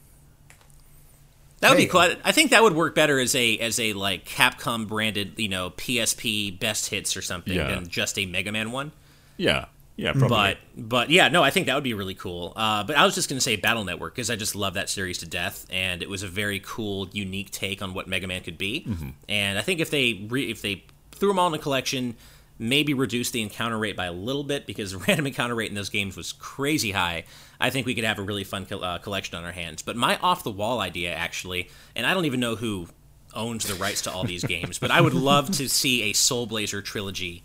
[1.62, 2.02] That would There be cool.
[2.24, 5.70] I- think that would work better as a as a like Capcom branded you know
[5.72, 7.68] PSP best hits or something Yeah.
[7.68, 8.92] than just a Mega Man one.
[9.38, 9.66] Yeah,
[9.96, 10.30] yeah, probably.
[10.30, 12.54] But but yeah, no, I think that would be really cool.
[12.56, 14.90] Uh, but I was just going to say Battle Network because I just love that
[14.90, 18.42] series to death, and it was a very cool, unique take on what Mega Man
[18.42, 18.86] could be.
[18.88, 19.10] Mm-hmm.
[19.30, 22.16] And I think if they re- if they threw them all in a collection,
[22.62, 25.76] maybe reduce the encounter rate by a little bit because the random encounter rate in
[25.76, 27.24] those games was crazy high.
[27.60, 29.82] I think we could have a really fun co- uh, collection on our hands.
[29.82, 32.88] But my off the wall idea, actually, and I don't even know who
[33.34, 36.46] owns the rights to all these games, but I would love to see a Soul
[36.46, 37.44] Blazer trilogy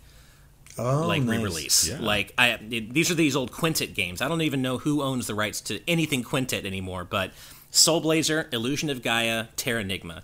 [0.79, 1.37] Oh, like nice.
[1.39, 1.87] re-release.
[1.89, 1.97] Yeah.
[1.99, 4.21] Like I, it, these are these old Quintet games.
[4.21, 7.03] I don't even know who owns the rights to anything Quintet anymore.
[7.03, 7.31] But
[7.71, 10.21] Soul Blazer, Illusion of Gaia, Terra Terranigma.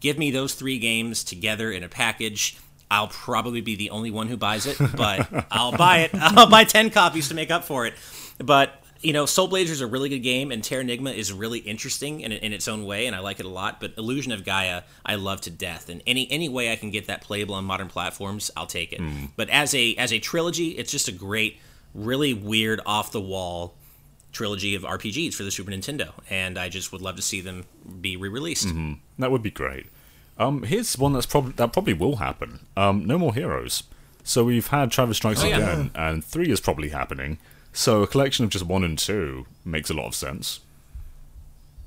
[0.00, 2.56] Give me those three games together in a package.
[2.90, 6.10] I'll probably be the only one who buys it, but I'll buy it.
[6.14, 7.94] I'll buy ten copies to make up for it.
[8.38, 12.20] But you know, Soul Blazer is a really good game, and Terranigma is really interesting
[12.20, 13.78] in, in its own way, and I like it a lot.
[13.78, 17.06] But Illusion of Gaia, I love to death, and any any way I can get
[17.08, 19.00] that playable on modern platforms, I'll take it.
[19.00, 19.30] Mm.
[19.36, 21.58] But as a as a trilogy, it's just a great,
[21.94, 23.74] really weird, off the wall
[24.32, 27.64] trilogy of RPGs for the Super Nintendo, and I just would love to see them
[28.00, 28.68] be re released.
[28.68, 28.94] Mm-hmm.
[29.18, 29.86] That would be great.
[30.38, 32.66] Um, here's one that's probably that probably will happen.
[32.76, 33.84] Um, no more heroes.
[34.24, 35.56] So we've had Travis Strikes Oh, yeah.
[35.58, 37.38] Again, and three is probably happening.
[37.72, 40.60] So a collection of just one and two makes a lot of sense.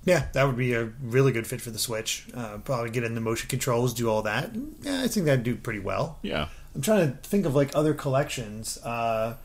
[0.05, 2.27] Yeah, that would be a really good fit for the Switch.
[2.33, 4.51] Uh, probably get in the motion controls, do all that.
[4.81, 6.19] Yeah, I think that'd do pretty well.
[6.21, 6.47] Yeah.
[6.75, 8.77] I'm trying to think of like other collections.
[8.83, 9.35] Uh,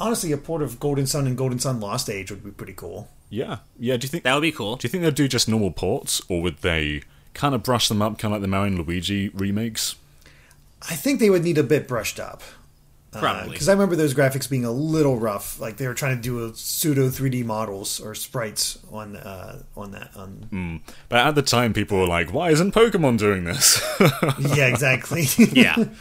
[0.00, 3.08] honestly, a port of Golden Sun and Golden Sun Lost Age would be pretty cool.
[3.28, 3.58] Yeah.
[3.78, 3.98] Yeah.
[3.98, 4.76] Do you think That would be cool.
[4.76, 7.02] Do you think they'd do just normal ports, or would they
[7.38, 9.94] kind of brush them up, kind of like the Mario and Luigi remakes?
[10.82, 12.42] I think they would need a bit brushed up.
[13.12, 13.52] Probably.
[13.52, 15.58] Because I remember those graphics being a little rough.
[15.58, 19.92] Like they were trying to do a pseudo 3D models or sprites on uh, on
[19.92, 20.10] that.
[20.14, 23.80] On But at the time, people were like, "Why isn't Pokemon doing this?"
[24.38, 25.24] yeah, exactly.
[25.38, 25.76] yeah.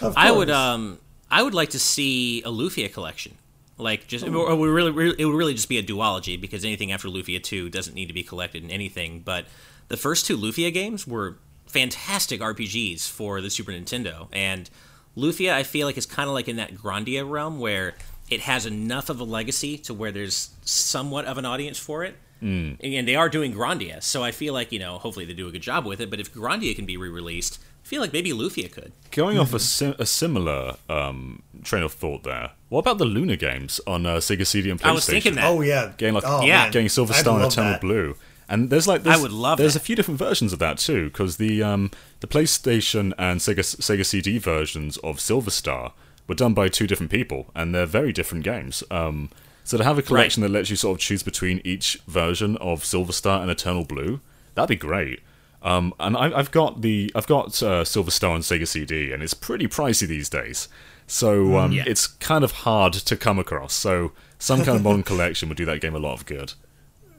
[0.00, 0.98] Of I would um
[1.30, 3.34] I would like to see a Lufia collection.
[3.76, 6.92] Like just or we really, really it would really just be a duology because anything
[6.92, 9.46] after Lufia 2 doesn't need to be collected in anything, but
[9.90, 11.36] the first two Lufia games were
[11.66, 14.70] fantastic RPGs for the Super Nintendo and
[15.16, 17.94] Lufia I feel like is kind of like in that Grandia realm where
[18.30, 22.16] it has enough of a legacy to where there's somewhat of an audience for it.
[22.40, 22.78] Mm.
[22.82, 25.50] And they are doing Grandia, so I feel like, you know, hopefully they do a
[25.50, 28.72] good job with it, but if Grandia can be re-released, I feel like maybe Lufia
[28.72, 28.92] could.
[29.10, 33.36] Going off a, sim- a similar um, train of thought there, what about the Lunar
[33.36, 34.86] games on uh, Sega CD and PlayStation?
[34.86, 35.44] I was thinking that.
[35.44, 35.92] Oh yeah.
[35.98, 37.80] Getting like, oh, yeah, getting Silver Star and Eternal that.
[37.82, 38.16] Blue.
[38.50, 39.82] And there's like there's, would love there's that.
[39.82, 41.90] a few different versions of that too because the um,
[42.20, 45.92] the PlayStation and Sega Sega CD versions of Silver Star
[46.26, 48.82] were done by two different people and they're very different games.
[48.90, 49.30] Um,
[49.64, 52.84] so to have a collection that lets you sort of choose between each version of
[52.84, 54.20] Silver Star and Eternal Blue,
[54.54, 55.20] that'd be great.
[55.62, 59.22] Um, and I, I've got the I've got uh, Silver Star on Sega CD and
[59.22, 60.68] it's pretty pricey these days.
[61.06, 61.84] So um, Yeah.
[61.86, 63.74] it's kind of hard to come across.
[63.74, 66.54] So some kind of modern collection would do that game a lot of good.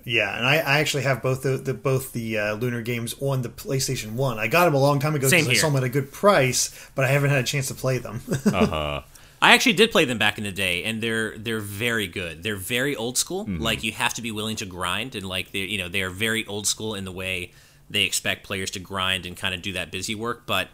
[0.04, 3.42] Yeah, and I, I actually have both the, the both the uh, Lunar games on
[3.42, 4.40] the PlayStation One.
[4.40, 5.62] I got them a long time ago Same because I here.
[5.62, 8.22] saw them at a good price, but I haven't had a chance to play them.
[9.44, 12.44] I actually did play them back in the day, and they're they're very good.
[12.44, 13.46] They're very old school.
[13.46, 13.62] Mm-hmm.
[13.62, 16.12] Like you have to be willing to grind, and like they you know they are
[16.12, 17.52] very old school in the way
[17.90, 20.44] they expect players to grind and kind of do that busy work.
[20.46, 20.70] But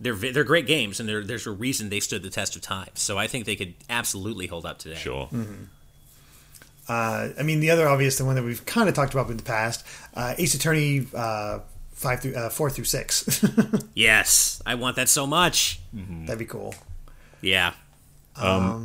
[0.00, 2.90] they're they're great games, and there's a reason they stood the test of time.
[2.94, 4.96] So I think they could absolutely hold up today.
[4.96, 5.28] Sure.
[6.88, 9.36] Uh, I mean, the other obvious, the one that we've kind of talked about in
[9.36, 9.84] the past,
[10.14, 11.60] uh, Ace Attorney uh,
[11.92, 13.44] five through uh, four through six.
[13.94, 15.80] Yes, I want that so much.
[15.92, 16.74] That'd be cool.
[17.40, 17.72] Yeah.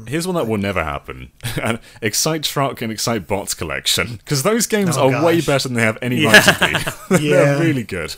[0.08, 1.32] Here's one that will never happen:
[2.02, 5.84] Excite Truck and Excite Bots collection, because those games Oh, are way better than they
[5.84, 6.58] have any right to
[7.20, 7.24] be.
[7.28, 7.30] Yeah.
[7.46, 8.16] They're really good.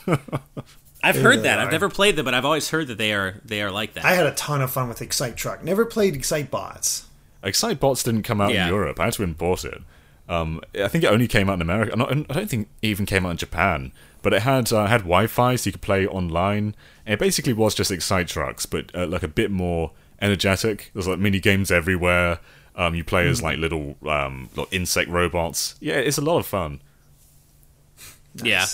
[1.04, 1.60] I've heard that.
[1.60, 1.72] I've are.
[1.72, 4.06] never played them, but I've always heard that they are they are like that.
[4.06, 5.62] I had a ton of fun with Excite Truck.
[5.62, 7.06] Never played Excite Bots.
[7.46, 8.66] Excite Bots didn't come out Yeah.
[8.68, 9.00] in Europe.
[9.00, 9.82] I had to import it.
[10.28, 11.96] Um, I think it only came out in America.
[11.96, 13.92] Not, I don't think it even came out in Japan.
[14.24, 16.76] But it had uh, had Wi-Fi, so you could play online.
[17.06, 20.90] And it basically was just Excite Trucks, but uh, like a bit more energetic.
[20.94, 22.40] There's like mini games everywhere.
[22.76, 25.76] Um, you play as like little um, little insect robots.
[25.80, 26.82] Yeah, it's a lot of fun.
[28.44, 28.66] Yeah.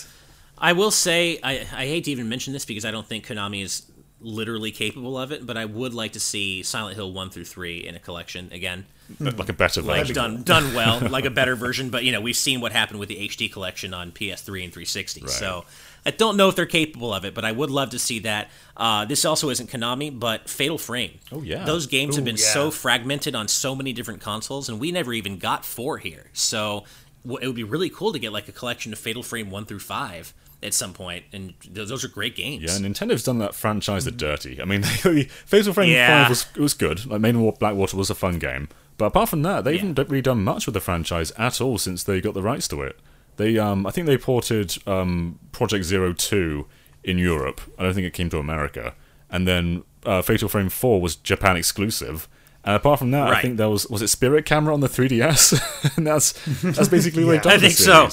[0.57, 3.64] I will say, I, I hate to even mention this because I don't think Konami
[3.64, 3.84] is
[4.22, 7.85] literally capable of it, but I would like to see Silent Hill 1 through 3
[7.88, 8.85] in a collection again.
[9.19, 10.15] But like a better Like, version.
[10.15, 13.10] done done well, like a better version, but you know, we've seen what happened with
[13.10, 15.27] the HD collection on PS3 and 360.
[15.27, 15.65] So
[16.06, 18.49] I don't know if they're capable of it, but I would love to see that.
[18.77, 21.19] Uh, this also isn't Konami, but Fatal Frame.
[21.31, 21.65] Oh, yeah.
[21.65, 22.53] Those games have been yeah.
[22.53, 26.27] so fragmented on so many different consoles, and we never even got four here.
[26.34, 26.85] So
[27.26, 29.80] it would be really cool to get like a collection of Fatal Frame 1 through
[29.80, 30.34] 5
[30.64, 32.64] at some point, and th- those are great games.
[32.64, 34.62] Yeah, Nintendo's done that franchise the dirty.
[34.62, 34.84] I mean,
[35.46, 36.24] Fatal Frame Yeah.
[36.24, 37.06] 5 was, was good.
[37.06, 38.70] Like, Maiden of Blackwater was a fun game.
[38.98, 39.82] But apart from that, they Yeah.
[39.82, 42.82] haven't really done much with the franchise at all since they got the rights to
[42.82, 43.00] it.
[43.38, 46.68] They, um, I think they ported um, Project Zero Two
[47.04, 47.62] in Europe.
[47.80, 48.94] I don't think it came to America.
[49.32, 52.28] And then uh, Fatal Frame Four was Japan exclusive.
[52.64, 55.96] And apart from that, I think there was was it Spirit Camera on the 3DS,
[55.98, 58.10] and that's that's basically what they've done I think so.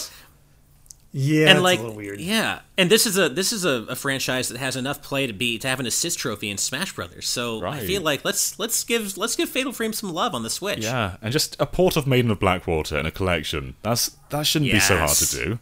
[1.18, 1.40] Series.
[1.40, 2.20] Yeah, and like a little weird.
[2.20, 5.32] yeah and this is a this is a, a franchise that has enough play to
[5.32, 8.84] be to have an assist trophy in smash brothers so i feel like let's let's
[8.84, 11.96] give let's give fatal frame some love on the switch Yeah, and just a port
[11.96, 13.74] of Maiden of Blackwater and a collection.
[13.82, 15.58] That's that shouldn't be so hard to do.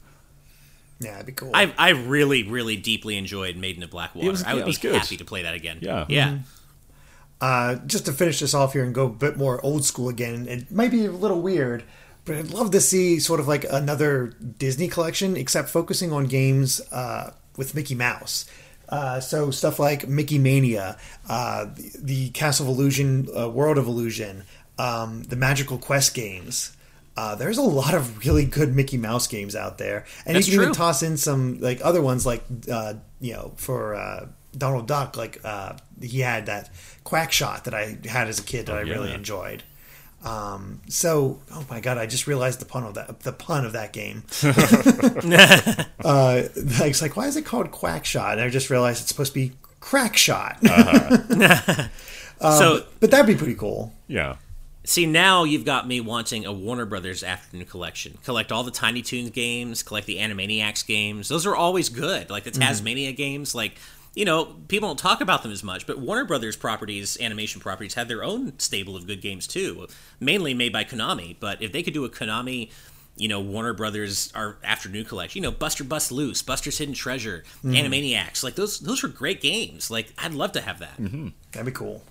[0.99, 1.51] Yeah, it'd be cool.
[1.55, 4.79] I, I really really deeply enjoyed maiden of blackwater was- i would it be was
[4.79, 4.95] good.
[4.97, 6.05] happy to play that again Yeah.
[6.09, 6.39] yeah
[7.41, 10.49] uh, just to finish this off here and go a bit more old school again,
[10.49, 11.85] it might be a little weird,
[12.27, 16.81] but I'd love to see sort of like another Disney collection, except focusing on games
[16.93, 18.45] uh, with Mickey Mouse.
[18.89, 20.99] Uh, so stuff like Mickey Mania,
[21.29, 24.45] uh, the, the Castle of Illusion, uh, World of Illusion,
[24.79, 26.77] um, the Magical Quest games.
[27.17, 30.55] Uh, there's a lot of really good Mickey Mouse games out there, and That's you
[30.55, 34.27] can even toss in some like other ones like uh, you know for uh,
[34.57, 36.71] Donald Duck, like uh, he had that
[37.05, 39.15] Quack Shot that I had as a kid that I really yeah.
[39.15, 39.63] enjoyed.
[40.25, 43.73] Um, so, oh my god, I just realized the pun of that the pun of
[43.73, 44.25] that game.
[46.05, 48.33] uh, it's like, why is it called Quack Shot?
[48.33, 50.59] And I just realized it's supposed to be Crack Shot.
[52.41, 53.93] so but that'd be pretty cool.
[54.09, 54.37] Yeah.
[54.85, 59.03] see now you've got me wanting a warner brothers afternoon collection collect all the tiny
[59.03, 63.75] toons games collect the animaniacs games those are always good like the Taz-Mania games like
[64.17, 67.95] you know people don't talk about them as much but warner brothers properties animation properties
[67.95, 69.87] have their own stable of good games too
[70.19, 72.71] mainly made by konami but if they could do a konami
[73.17, 77.45] you know warner brothers our afternoon collection you know buster bust loose buster's hidden treasure
[77.65, 81.29] animaniacs like those those are great games like i'd love to have that Mm-hmm.
[81.53, 82.03] That'd be cool.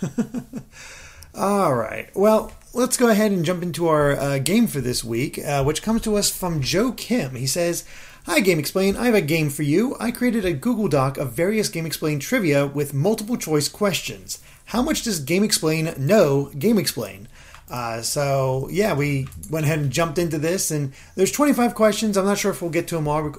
[1.34, 2.10] All right.
[2.14, 5.82] Well, let's go ahead and jump into our uh, game for this week, uh, which
[5.82, 7.34] comes to us from Joe Kim.
[7.34, 7.84] He says,
[8.24, 8.94] Hi, GameXplain.
[8.96, 9.96] I have a game for you.
[9.98, 14.38] I created a Google Doc of various GameXplain trivia with multiple choice questions.
[14.66, 17.26] How much does GameXplain know GameXplain?
[17.68, 22.16] Uh, so yeah, we went ahead and jumped into this, and there's 25 questions.
[22.16, 23.30] I'm not sure if we'll get to them all.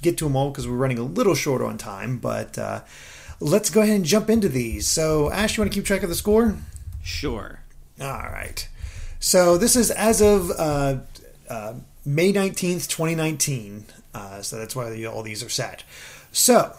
[0.00, 2.16] Get to them all because we're running a little short on time.
[2.16, 2.80] But uh,
[3.40, 4.86] let's go ahead and jump into these.
[4.86, 6.56] So Ash, you want to keep track of the score?
[7.02, 7.60] sure
[8.00, 8.66] All right.
[9.18, 11.00] So this is as of uh,
[11.50, 11.74] uh,
[12.06, 13.84] May 19th, 2019.
[14.14, 15.84] Uh, so that's why all these are set.
[16.32, 16.74] So,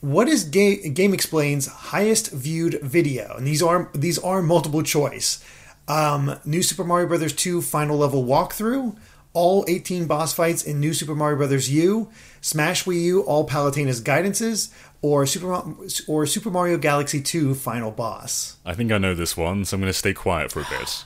[0.00, 3.34] what is Ga- GameXplain's highest viewed video?
[3.36, 5.44] And these are these are multiple choice.
[5.88, 7.32] Um, New Super Mario Bros.
[7.32, 8.96] 2 final level walkthrough,
[9.32, 11.68] all 18 boss fights in New Super Mario Bros.
[11.68, 12.08] U,
[12.40, 15.62] Smash Wii U, all Palutena's guidances, or Super
[16.06, 18.56] or Super Mario Galaxy 2 final boss.
[18.64, 21.04] I think I know this one, so I'm going to stay quiet for a bit.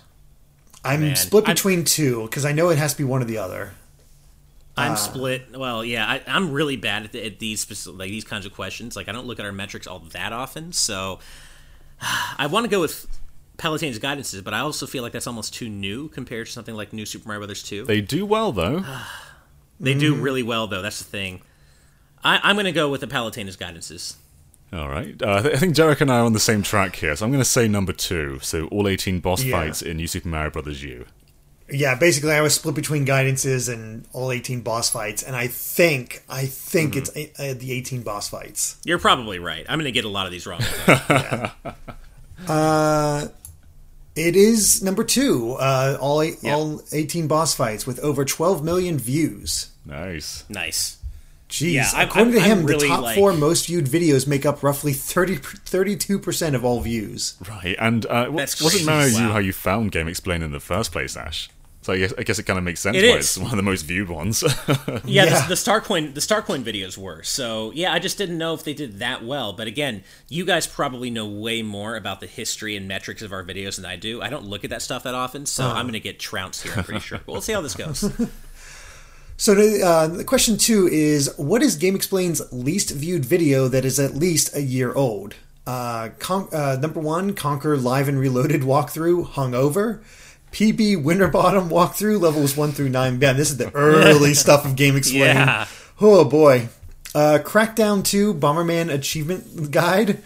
[0.84, 3.24] I'm Man, split I- between two because I know it has to be one or
[3.24, 3.72] the other.
[4.76, 5.56] I'm split.
[5.56, 8.52] Well, yeah, I, I'm really bad at, the, at these specific, like these kinds of
[8.52, 8.96] questions.
[8.96, 11.20] Like, I don't look at our metrics all that often, so
[12.38, 13.06] I want to go with
[13.56, 16.92] Palutena's guidances, but I also feel like that's almost too new compared to something like
[16.92, 17.84] New Super Mario Brothers 2.
[17.84, 18.84] They, They do well though.
[19.80, 20.82] They do really well, though.
[20.82, 21.42] That's the thing.
[22.22, 24.14] I, I'm going to go with the Palutena's guidances.
[24.72, 25.20] All right.
[25.20, 27.24] Uh, I th- I think Derek and I are on the same track here, so
[27.26, 28.38] I'm going to say number two.
[28.40, 29.50] So all 18 boss Yeah.
[29.58, 31.06] fights in New Super Mario Brothers U.
[31.70, 36.22] Yeah, basically, I was split between guidances and all 18 boss fights, and I think
[36.28, 38.76] I think it's uh, the 18 boss fights.
[38.84, 39.64] You're probably right.
[39.68, 40.60] I'm going to get a lot of these wrong.
[42.48, 43.28] Uh,
[44.16, 45.52] it is number two.
[45.52, 46.56] Uh, all eight, Yeah.
[46.56, 49.70] all 18 boss fights with over 12 million views.
[49.86, 50.44] Nice.
[50.48, 50.98] nice.
[51.48, 54.26] Jeez, Yeah, I'm- according to him, I'm really, the top like- four most viewed videos
[54.26, 57.34] make up roughly 30, 32% of all views.
[57.48, 57.76] Right.
[57.78, 58.84] And uh, wasn't crazy.
[58.84, 59.32] Mario U Wow.
[59.32, 61.48] how you found GameXplain in the first place, Ash?
[61.84, 63.26] So I guess, I guess it kind of makes sense It why is.
[63.26, 64.42] it's one of the most viewed ones.
[64.42, 65.24] Yeah, Yeah.
[65.42, 67.22] The, the Starcoin the Starcoin videos were.
[67.22, 69.52] So yeah, I just didn't know if they did that well.
[69.52, 73.44] But again, you guys probably know way more about the history and metrics of our
[73.44, 74.22] videos than I do.
[74.22, 76.72] I don't look at that stuff that often, so I'm gonna get trounced here.
[76.74, 77.18] I'm pretty sure.
[77.18, 78.02] But we'll see how this goes.
[79.36, 83.98] So the, uh, the question two is, what is GameXplain's least viewed video that is
[83.98, 85.34] at least a year old?
[85.66, 90.02] Uh, con- uh, number one, Conker Live and Reloaded walkthrough, Hungover.
[90.54, 93.18] PB Winterbottom walkthrough, levels one through nine.
[93.18, 95.18] Man, this is the early stuff of GameXplain.
[95.34, 95.66] Yeah.
[96.00, 96.68] Oh boy.
[97.12, 100.22] Uh, Crackdown 2 Bomberman Achievement Guide.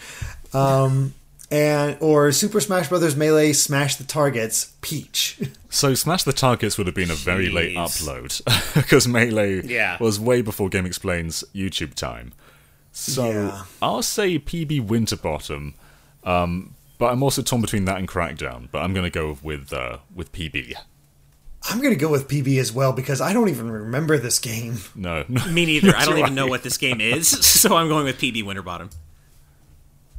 [0.52, 1.14] Um,
[1.50, 3.16] and or Super Smash Bros.
[3.16, 5.38] Melee Smash the Targets Peach.
[5.70, 8.42] so Smash the Targets would have been a very late upload
[8.74, 9.96] because Melee Yeah.
[9.98, 12.32] was way before GameXplain's YouTube time.
[12.92, 13.62] So Yeah.
[13.80, 15.72] I'll say PB Winterbottom,
[16.24, 18.68] um, but I'm also torn between that and Crackdown.
[18.70, 20.74] But I'm going to go with uh, with PB.
[21.70, 24.76] I'm gonna go with PB as well because I don't even remember this game.
[24.94, 25.94] No, Me neither.
[25.94, 28.90] I don't even know what this game is, so I'm going with PB Winterbottom.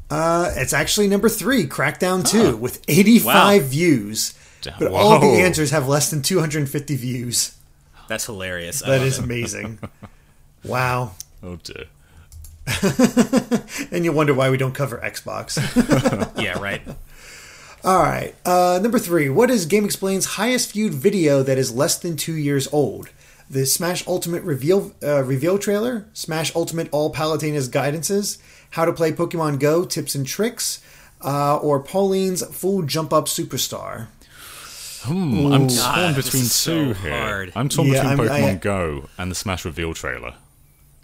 [0.09, 3.25] Uh, it's actually number three, Crackdown 2, with 85
[3.63, 3.67] Wow.
[3.67, 4.33] views.
[4.79, 7.55] But all of the answers have less than 250 views.
[8.09, 8.83] That's hilarious.
[8.83, 9.23] I That love is it.
[9.23, 9.79] amazing.
[10.65, 11.13] wow.
[11.41, 11.85] Oh dear.
[13.91, 15.57] And you wonder why we don't cover Xbox.
[16.41, 16.81] Yeah, right.
[17.83, 18.35] All right.
[18.45, 19.29] Uh, number three.
[19.29, 23.09] What is GameXplain's highest viewed video that is less than two years old?
[23.49, 28.37] The Smash Ultimate reveal uh, reveal trailer, Smash Ultimate All Palutena's guidances,
[28.71, 30.81] How to Play Pokemon Go tips and tricks,
[31.23, 34.07] uh, or Pauline's Full Jump Up Superstar.
[35.03, 37.11] Hmm, I'm torn God, between is so two here.
[37.17, 37.51] hard.
[37.55, 40.35] I'm torn Yeah, between I'm- Pokemon I- Go and the Smash reveal trailer.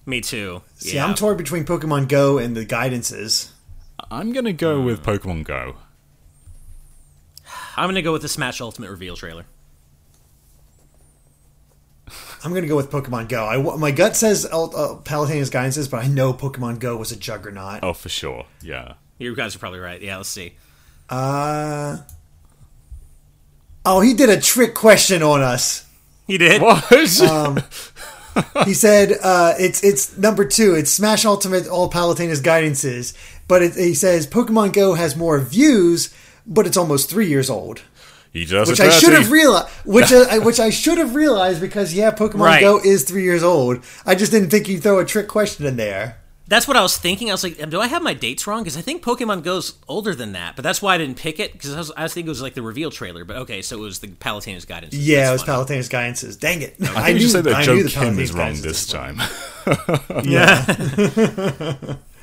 [0.05, 0.61] Me too.
[0.77, 1.05] See, yeah.
[1.05, 3.49] I'm torn between Pokemon Go and the guidances.
[4.11, 5.09] I'm gonna go with Hmm.
[5.11, 5.75] Pokemon Go.
[7.77, 9.45] I'm gonna go with the Smash Ultimate reveal trailer.
[12.43, 13.43] I'm going to go with Pokemon Go.
[13.43, 17.15] I, my gut says uh, uh, Palutena's guidances, but I know Pokemon Go was a
[17.15, 17.79] juggernaut.
[17.81, 18.45] Oh, for sure.
[18.61, 18.93] Yeah.
[19.17, 19.99] You guys are probably right.
[19.99, 20.53] Yeah, let's see.
[21.09, 21.97] Uh,
[23.83, 25.87] oh, he did a trick question on us.
[26.27, 26.61] He did.
[26.61, 26.91] What?
[27.21, 27.63] Um,
[28.65, 30.75] He said uh, it's it's number two.
[30.75, 33.13] It's Smash Ultimate All Palutena's guidances,
[33.47, 36.13] but it, he says Pokemon Go has more views,
[36.45, 37.81] but it's almost three years old,
[38.31, 39.67] he does which I should have realized.
[39.85, 42.61] Which I, which I should have realized because yeah, Pokemon Right.
[42.61, 43.83] Go is three years old.
[44.05, 46.17] I just didn't think you'd throw a trick question in there.
[46.47, 47.29] That's what I was thinking.
[47.29, 48.61] I was like, do I have my dates wrong?
[48.63, 51.53] Because I think Pokemon Go's older than that, but that's why I didn't pick it
[51.53, 53.25] because I was, I was thinking it was like the reveal trailer.
[53.25, 54.93] But okay, so it was the Palutena's guidance.
[54.93, 55.79] Yeah, That's it was funny.
[55.79, 56.39] Palutena's guidances.
[56.39, 56.75] Dang it!
[56.81, 58.63] I think you should say that I Joe knew the Kim Palutena's is wrong this
[58.63, 59.21] was- time.
[60.23, 61.95] Yeah.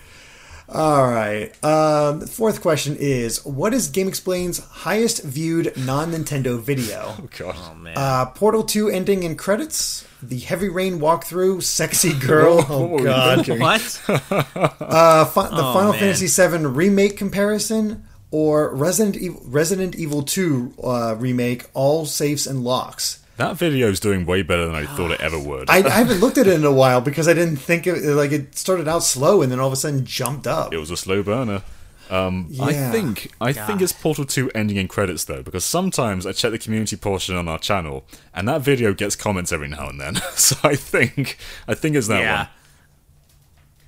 [0.69, 1.51] All right.
[1.65, 7.15] Um, fourth question is: What is GameXplain's highest viewed non Nintendo video?
[7.19, 7.57] oh god.
[7.59, 7.95] Oh man.
[7.97, 13.03] Uh, Portal 2 ending in credits, the Heavy Rain walkthrough, Sexy Girl, What oh were
[13.05, 14.03] god, what?
[14.09, 16.01] uh, fi- the Oh, Final man.
[16.01, 22.65] Fantasy VII remake comparison, or Resident Evil, Resident Evil 2 uh, remake, all safes and
[22.65, 23.19] locks.
[23.37, 25.71] That video is doing way better than I thought it ever would.
[25.71, 28.33] I, I haven't looked at it in a while because I didn't think it like
[28.33, 30.73] it started out slow and then all of a sudden jumped up.
[30.73, 31.63] it was a slow burner.
[32.11, 36.33] Um, I think I think it's Portal 2 ending in credits though, because sometimes I
[36.33, 38.05] check the community portion on our channel,
[38.35, 40.17] and that video gets comments every now and then.
[40.35, 42.37] so I think I think it's that yeah.
[42.39, 42.49] one.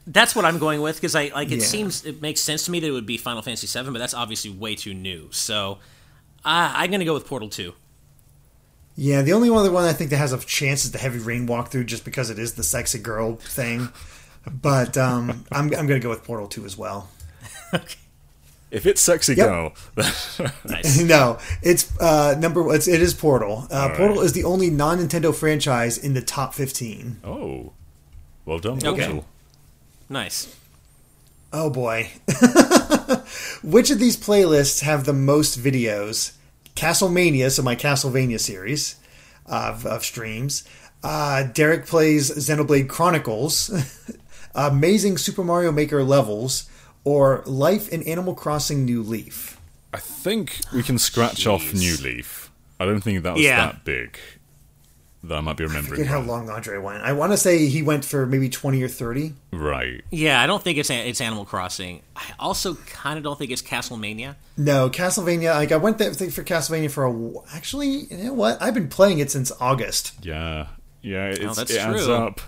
[0.07, 1.51] That's what I'm going with because I like.
[1.51, 1.67] It Yeah.
[1.67, 4.15] seems it makes sense to me that it would be Final Fantasy 7, but that's
[4.15, 5.29] obviously way too new.
[5.31, 5.79] So
[6.45, 7.75] uh, I'm gonna go with Portal Two.
[8.97, 11.49] Yeah, the only other one I think that has a chance is the Heavy Rain
[11.49, 13.89] walkthrough just because it is the Sexy Girl thing.
[14.51, 17.09] But um, I'm, I'm going to go with Portal 2 as well.
[18.71, 19.47] If it's sexy Yep.
[19.47, 19.73] girl,
[20.65, 21.01] Nice.
[21.05, 22.75] no, it's uh, number.
[22.75, 23.69] It's, it is Portal.
[23.71, 23.97] Uh, right.
[23.97, 27.19] Portal is the only non Nintendo franchise in the top fifteen.
[27.23, 27.73] oh,
[28.45, 29.05] well done, Okay.
[29.05, 29.27] Portal.
[30.09, 30.57] nice.
[31.53, 32.11] Oh boy,
[33.63, 36.33] which of these playlists have the most videos?
[36.77, 38.97] Castlemania, so my Castlevania series
[39.47, 40.65] of, of streams.
[41.03, 43.71] Uh, Derek plays Xenoblade Chronicles,
[44.55, 46.69] Amazing Super Mario Maker levels,
[47.05, 49.61] or Life in Animal Crossing New Leaf.
[49.93, 52.51] I think we can scratch off New Leaf.
[52.81, 53.67] I don't think that was Yeah.
[53.67, 54.19] that big.
[55.27, 55.97] That I might be I remembering.
[55.97, 57.03] forget how long Andre went.
[57.03, 59.33] I want to say he went for maybe 20 or 30.
[59.53, 60.03] Right.
[60.11, 62.03] Yeah, I don't think it's it's Animal Crossing.
[62.15, 64.35] I also kind of don't think it's Castlemania.
[64.59, 65.55] No, Castlevania.
[65.55, 67.55] Like I went there for Castlevania for a.
[67.57, 68.61] Actually, you know what?
[68.61, 70.13] I've been playing it since August.
[70.23, 70.67] Yeah.
[71.01, 71.27] Yeah.
[71.27, 72.15] Oh, it's, Oh, that's it adds true.
[72.15, 72.41] up.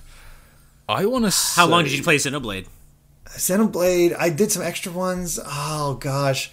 [0.88, 1.34] I want to.
[1.56, 2.66] How long did you play Xenoblade?
[3.26, 4.14] Xenoblade.
[4.18, 5.38] I did some extra ones.
[5.44, 6.50] Oh gosh,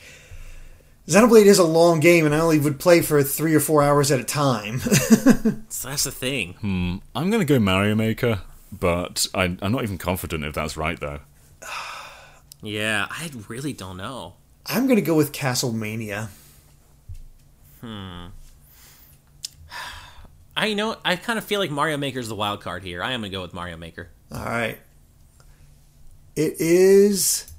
[1.08, 4.12] Xenoblade is a long game, and I only would play for three or four hours
[4.12, 4.82] at a time.
[5.70, 6.54] So that's the thing.
[6.62, 6.98] Hmm.
[7.14, 10.98] I'm going to go Mario Maker, but I, I'm not even confident if that's right
[10.98, 11.20] though.
[12.62, 14.36] Yeah, I really don't know.
[14.66, 16.30] I'm gonna go with Castlemania.
[17.82, 18.28] Hmm.
[20.56, 23.04] I you know I kind of feel like Mario Maker's the wild card here.
[23.04, 24.08] I am gonna go with Mario Maker.
[24.32, 24.78] All right,
[26.38, 27.52] it is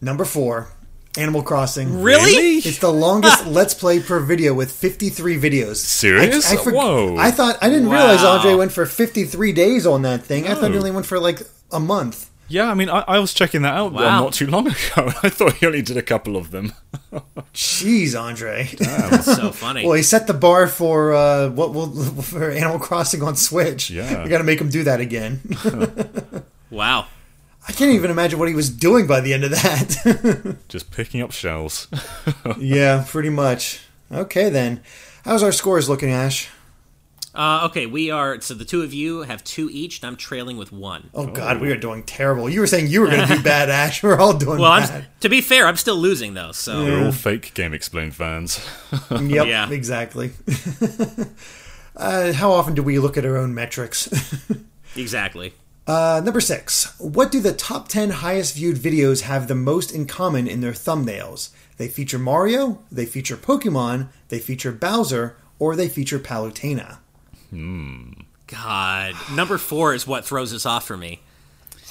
[0.00, 0.68] number four.
[1.16, 2.02] Animal Crossing.
[2.02, 2.56] Really?
[2.58, 5.76] It's the longest Let's Play per video with 53 videos.
[5.76, 6.50] Serious?
[6.50, 7.16] I, I forg- Whoa.
[7.16, 10.46] I thought I didn't realize Andre went for 53 days on that thing.
[10.46, 12.30] I thought he only went for like a month.
[12.46, 14.20] Yeah, I mean, I, I was checking that out uh, Wow.
[14.24, 14.76] not too long ago.
[15.22, 16.72] I thought he only did a couple of them.
[17.54, 18.68] Jeez, Andre.
[18.78, 19.84] That's so funny.
[19.86, 21.90] well, he set the bar for uh, what will
[22.22, 23.88] for Animal Crossing on Switch.
[23.88, 24.24] Yeah.
[24.24, 25.40] we got to make him do that again.
[26.70, 27.06] wow.
[27.66, 30.56] I can't even imagine what he was doing by the end of that.
[30.68, 31.88] Just picking up shells.
[32.58, 33.80] yeah, pretty much.
[34.12, 34.82] Okay then,
[35.24, 36.48] how's our scores looking, Ash?
[37.34, 38.40] Uh, okay, we are.
[38.40, 41.10] So the two of you have two each, and I'm trailing with one.
[41.14, 42.48] Oh, God, we are doing terrible.
[42.48, 44.04] You were saying you were going to do bad, Ash.
[44.04, 44.90] We're all doing well, bad.
[44.90, 46.52] I'm, to be fair, I'm still losing though.
[46.52, 48.64] So We're all fake Game Explained fans.
[49.10, 49.68] Yep, Yeah.
[49.70, 50.30] exactly.
[51.96, 54.08] uh, how often do we look at our own metrics?
[54.96, 55.54] exactly.
[55.86, 56.98] Uh, number six.
[56.98, 60.72] What do the top 10 highest viewed videos have the most in common in their
[60.72, 61.50] thumbnails?
[61.76, 66.98] They feature Mario, they feature Pokemon, they feature Bowser, or they feature Palutena.
[67.50, 68.12] Hmm.
[68.46, 71.20] God, number four is what throws us off for me.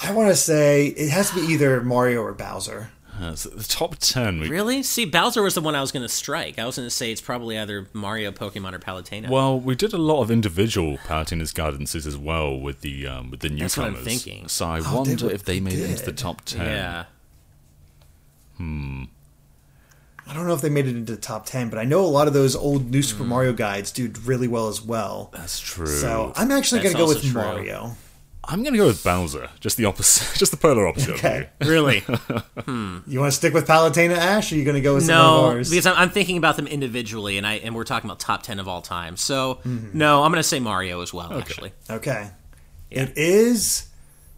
[0.01, 2.91] I want to say it has to be either Mario or Bowser.
[3.23, 4.39] Uh, so the top 10.
[4.41, 4.83] We, Really?
[4.83, 6.59] See, Bowser was the one I was going to strike.
[6.59, 9.29] I was going to say it's probably either Mario, Pokemon, or Palutena.
[9.29, 13.39] Well, we did a lot of individual Palutena's guidances as well with the um, with
[13.39, 13.75] the newcomers.
[13.75, 14.47] That's what I'm thinking.
[14.47, 16.65] So I Oh, wonder they if they they made it into the top 10.
[16.65, 17.05] yeah.
[18.57, 19.03] Hmm.
[20.25, 22.07] I don't know if they made it into the top 10, but I know a
[22.07, 25.29] lot of those old New Super Mario guides do really well as well.
[25.33, 25.85] That's true.
[25.85, 27.41] So I'm actually going to go with also true.
[27.41, 27.95] Mario.
[28.45, 29.49] I'm going to go with Bowser.
[29.59, 30.37] Just the opposite.
[30.37, 31.15] Just the polar opposite.
[31.15, 31.49] Okay.
[31.59, 31.73] Of you.
[31.73, 32.03] Really?
[32.63, 32.99] Hmm.
[33.07, 35.15] You want to stick with Palutena, Ash, or are you going to go with some
[35.15, 38.21] of no, because I'm, I'm thinking about them individually, and I and we're talking about
[38.21, 39.17] top ten of all time.
[39.17, 39.97] So mm-hmm.
[39.97, 41.37] no, I'm going to say Mario as well.
[41.37, 42.29] Actually, Okay.
[42.89, 43.89] It is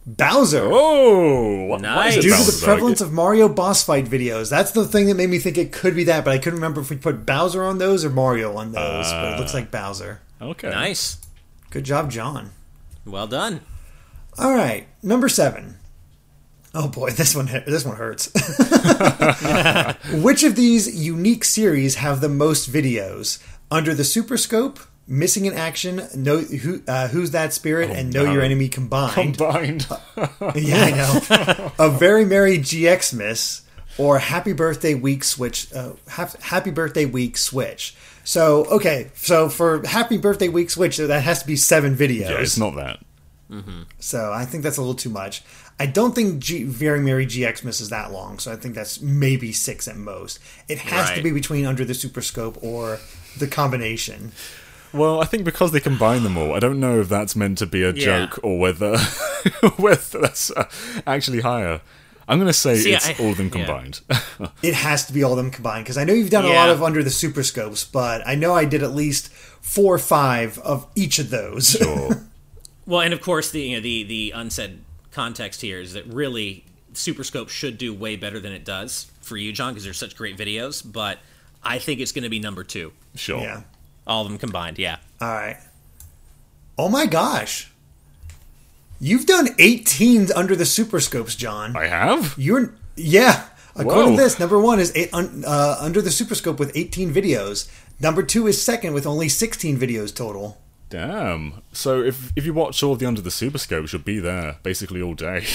[0.06, 0.62] Bowser.
[0.64, 2.16] Oh, wh- why is Nice.
[2.16, 4.50] it Due to the prevalence of Mario boss fight videos.
[4.50, 6.80] That's the thing that made me think it could be that, but I couldn't remember
[6.80, 9.12] if we put Bowser on those or Mario on those.
[9.12, 10.20] but it looks uh, like Bowser.
[10.40, 10.70] Okay.
[10.70, 11.18] nice.
[11.70, 12.50] Good job, John.
[13.04, 13.60] Well done.
[14.38, 15.76] All right, number seven.
[16.74, 18.26] Oh boy, this one this one hurts.
[20.12, 23.42] Which of these unique series have the most videos?
[23.70, 28.26] Under the Super Scope, Missing in Action, Know Who uh, Who's That Spirit, and Know
[28.26, 28.32] no.
[28.32, 29.38] Your Enemy combined.
[29.38, 29.86] Combined.
[30.54, 31.72] yeah, I know.
[31.78, 33.62] a Very Merry GX Miss
[33.98, 35.72] or Happy Birthday Week Switch.
[35.72, 37.96] Uh, hap- Happy Birthday Week Switch.
[38.24, 42.28] So okay, so for Happy Birthday Week Switch, that has to be seven videos.
[42.28, 42.98] yeah, it's not that.
[44.00, 45.42] So I think that's a little too much.
[45.78, 49.52] I don't think G- Very Merry GX misses that long, so I think that's maybe
[49.52, 50.38] six at most.
[50.68, 52.98] It has to be between Under the Super Scope or
[53.38, 54.32] the combination.
[54.92, 57.66] Well, I think because they combine them all, I don't know if that's meant to
[57.66, 58.26] be a Yeah.
[58.26, 58.96] joke or whether
[59.76, 60.68] whether that's uh,
[61.06, 61.82] actually higher.
[62.28, 63.64] I'm going to say See, it's I- all of them yeah.
[63.64, 64.00] combined.
[64.62, 66.70] It has to be all of them combined because I know you've done a lot
[66.70, 69.28] of Under the Super Scopes, but I know I did at least
[69.60, 71.70] four or five of each of those.
[71.70, 72.24] sure.
[72.86, 74.80] Well, and of course, the you know, the the unsaid
[75.12, 79.36] context here is that really Super Scope should do way better than it does for
[79.36, 80.82] you, John, because there's such great videos.
[80.90, 81.18] But
[81.62, 83.40] I think it's going to be number two, Sure.
[83.40, 83.62] yeah.
[84.06, 84.78] all of them combined.
[84.78, 84.98] Yeah.
[85.20, 85.56] All right.
[86.78, 87.70] Oh my gosh.
[89.00, 91.76] You've done 18 Under the Super Scopes, John.
[91.76, 92.34] I have?
[92.38, 93.46] You're yeah.
[93.74, 94.16] According Whoa.
[94.16, 97.68] to this, number one is eight, uh, under the Super Scope with 18 videos.
[98.00, 100.58] Number two is second with only 16 videos total.
[100.88, 101.62] Damn.
[101.72, 104.56] So if if you watch all of the Under the Super Scopes, you'll be there
[104.62, 105.44] basically all day.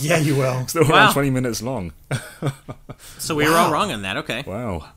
[0.00, 0.66] Yeah, you will.
[0.74, 0.90] They're Wow.
[1.06, 1.92] around 20 minutes long.
[3.16, 4.18] So we were all wrong on that.
[4.18, 4.44] Okay.
[4.46, 4.90] Wow.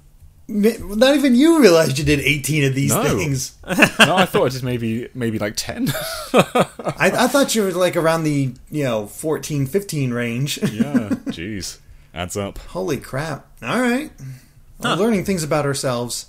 [0.49, 3.03] Not even you realized you did 18 of these No.
[3.03, 3.55] things.
[3.99, 5.89] No, I thought it just maybe maybe like 10.
[6.33, 10.57] I, I thought you were like around the you know 14, 15 range.
[10.57, 11.09] yeah.
[11.27, 11.77] Jeez.
[12.13, 12.57] Adds up.
[12.59, 13.45] Holy crap!
[13.61, 14.11] All right,
[14.79, 16.25] we're learning things about ourselves.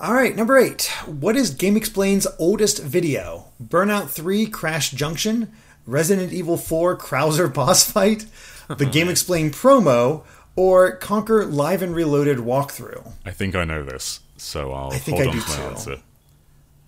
[0.00, 0.90] All right, number eight.
[1.06, 3.46] What is GameXplain's oldest video?
[3.62, 5.52] Burnout 3 Crash Junction,
[5.86, 8.26] Resident Evil 4 Krauser boss fight,
[8.68, 10.24] the GameXplain promo,
[10.56, 13.12] or Conker Live and Reloaded walkthrough?
[13.24, 15.56] I think I know this, so I'll I think hold I on do to my
[15.56, 15.62] too.
[15.62, 15.92] answer.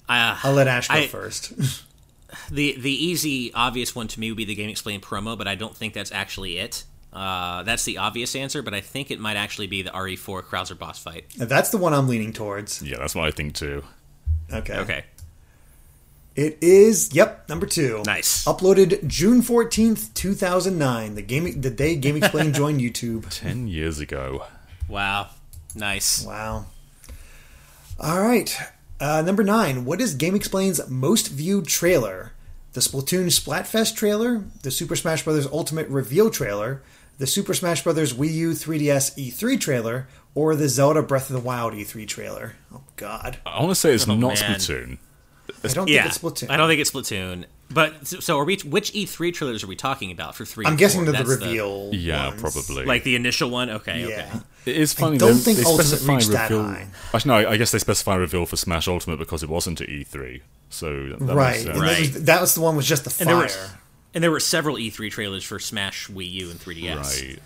[0.09, 1.53] Uh, I'll let Ash go I- first.
[2.51, 5.77] the the easy, obvious one to me would be the GameXplain promo, but I don't
[5.77, 6.85] think that's actually it.
[7.17, 10.79] Uh, that's the obvious answer, but I think it might actually be the RE4 Krauser
[10.79, 11.25] boss fight.
[11.39, 12.83] That's the one I'm leaning towards.
[12.83, 13.83] Yeah, that's what I think too.
[14.53, 14.77] Okay.
[14.77, 15.05] Okay.
[16.35, 18.03] It is, yep, number two.
[18.05, 18.45] Nice.
[18.45, 23.27] Uploaded June 14th, 2009, the game the day GameXplain joined YouTube.
[23.31, 24.45] 10 years ago.
[24.87, 25.31] Wow.
[25.75, 26.23] Nice.
[26.23, 26.67] Wow.
[27.99, 28.55] All right.
[29.01, 29.87] Uh, number nine.
[29.87, 32.33] What is GameXplain's most viewed trailer?
[32.75, 35.47] The Splatoon Splatfest trailer, the Super Smash Bros.
[35.51, 36.83] Ultimate Reveal trailer,
[37.19, 38.13] the Super Smash Bros.
[38.13, 42.57] Wii U 3DS E3 trailer, or the Zelda Breath of the Wild E3 trailer?
[42.75, 43.39] Oh, God.
[43.47, 44.57] I want to say it's Oh, not man.
[44.59, 44.99] Splatoon.
[45.65, 46.03] I don't Yeah.
[46.03, 46.51] think it's Splatoon.
[46.51, 47.45] I don't think it's Splatoon.
[47.69, 48.57] But so- so are we?
[48.59, 50.65] Which E3 trailers are we talking about for three?
[50.67, 51.13] I'm and guessing four?
[51.13, 51.91] that the That's reveal.
[51.93, 52.41] Yeah, ones.
[52.41, 52.85] probably.
[52.85, 53.71] like the initial one.
[53.71, 54.03] Okay.
[54.09, 54.29] Yeah.
[54.35, 54.39] Okay.
[54.67, 55.17] it is funny.
[55.17, 56.63] I don't they, think they Ultimate specify reached that reveal.
[56.69, 56.87] high.
[57.13, 57.51] Actually, no.
[57.51, 60.43] I guess they specify reveal for Smash Ultimate because it wasn't at E3.
[60.71, 61.53] So that Right.
[61.55, 61.77] Makes sense.
[61.77, 63.21] And that, was, that was the one with just the fire.
[63.23, 63.71] And there were
[64.17, 66.97] and there were several E3 trailers for Smash, Wii U, and 3DS.
[66.97, 67.39] Right.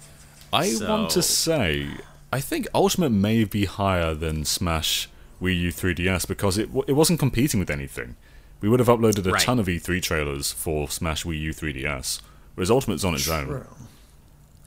[0.52, 1.88] I want to say,
[2.32, 5.08] I think Ultimate may be higher than Smash
[5.42, 8.14] Wii U 3DS because it it wasn't competing with anything.
[8.60, 9.42] We would have uploaded a Right.
[9.42, 12.20] ton of E3 trailers for Smash Wii U 3DS,
[12.54, 13.66] whereas Ultimate's on its own.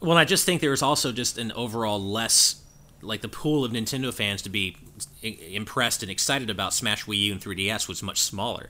[0.01, 2.57] Well, I just think there was also just an overall less
[3.01, 4.75] like the pool of Nintendo fans to be
[5.21, 8.69] impressed and excited about Smash Wii U and 3DS was much smaller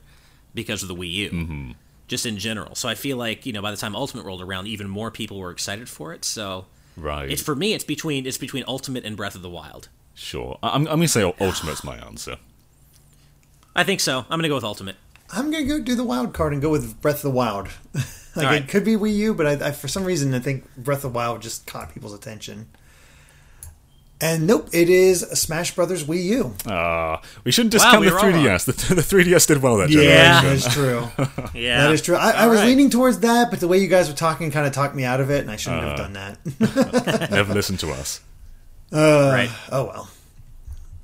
[0.53, 1.30] because of the Wii U.
[1.31, 1.72] Mm-hmm.
[2.14, 4.68] Just in general, so I feel like you know by the time Ultimate rolled around,
[4.68, 6.23] even more people were excited for it.
[6.23, 6.65] So
[6.95, 7.27] Right.
[7.31, 9.90] it's for me, it's between it's between Ultimate and Breath of the Wild.
[10.14, 10.60] Sure.
[10.61, 12.38] I- I'm, I'm going to say Ultimate's my answer.
[13.76, 14.19] I think so.
[14.30, 14.95] I'm gonna go with Ultimate.
[15.31, 17.69] I'm gonna go do the wild card and go with Breath of the Wild.
[17.95, 18.06] like
[18.45, 18.61] Alright.
[18.61, 21.14] it could be Wii U, but I, I, for some reason I think Breath of
[21.14, 22.68] the Wild just caught people's attention.
[24.24, 26.54] And nope, it is Smash Brothers Wii U.
[26.72, 28.66] Uh, we shouldn't Wow, discount we the 3DS.
[28.88, 30.02] The, the 3DS did well that Yeah.
[30.02, 30.70] that generation.
[30.70, 31.08] is true.
[31.62, 32.16] Yeah, that is true.
[32.16, 32.68] I, I was right.
[32.68, 35.20] leaning towards that, but the way you guys were talking kind of talked me out
[35.20, 36.08] of it, and I shouldn't have Uh.
[36.08, 37.30] done that.
[37.32, 38.22] Never listen to us.
[38.94, 39.50] right.
[39.72, 40.10] Oh well.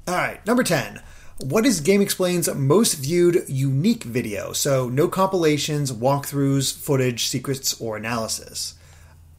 [0.07, 1.01] All right, number 10.
[1.41, 4.53] What is GameXplain's most viewed unique video?
[4.53, 8.75] So, no compilations, walkthroughs, footage, secrets, or analysis.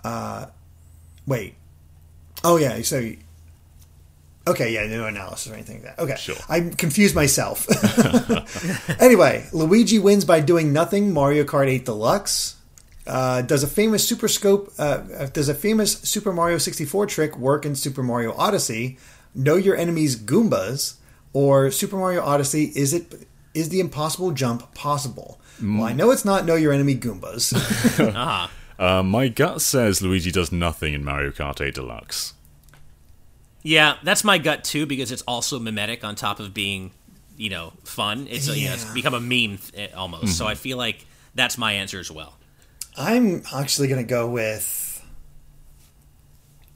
[0.05, 0.47] Uh,
[1.27, 1.55] wait.
[2.45, 3.13] Oh, yeah, so.
[4.51, 6.03] Okay, yeah, no analysis or anything like that.
[6.03, 6.17] Okay.
[6.17, 6.37] Sure.
[6.49, 7.67] I confused myself.
[9.01, 12.57] anyway, Luigi wins by doing nothing, Mario Kart 8 Deluxe.
[13.07, 14.73] Uh, does a famous Super Scope?
[14.79, 14.99] Uh,
[15.33, 18.99] does a famous Super Mario 64 trick work in Super Mario Odyssey?
[19.35, 20.95] Know your enemies Goombas,
[21.33, 22.73] or Super Mario Odyssey?
[22.75, 25.41] Is it is the impossible jump possible?
[25.63, 27.53] Well, I know it's not know your enemy Goombas.
[28.17, 32.33] Ah, Uh, my gut says Luigi does nothing in Mario Kart 8 Deluxe.
[33.63, 36.93] Yeah, that's my gut too because it's also mimetic on top of being,
[37.37, 38.27] you know, fun.
[38.31, 40.37] It's a, you know, it's become a meme eh, almost.
[40.39, 41.05] So I feel like
[41.35, 42.37] that's my answer as well.
[42.97, 45.05] I'm actually going to go with.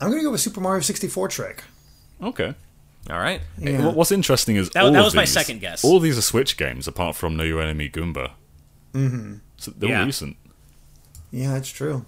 [0.00, 1.64] I'm going to go with Super Mario 64 trick.
[2.22, 2.54] Okay.
[3.10, 3.40] All right.
[3.58, 3.84] Yeah.
[3.84, 5.84] what- What's interesting is That- all that of was my second guess.
[5.84, 8.30] All these are Switch games, apart from Know Your Enemy Goomba.
[8.92, 9.36] Mm-hmm.
[9.56, 10.04] So they're Yeah.
[10.04, 10.36] recent.
[11.30, 12.04] Yeah, that's true.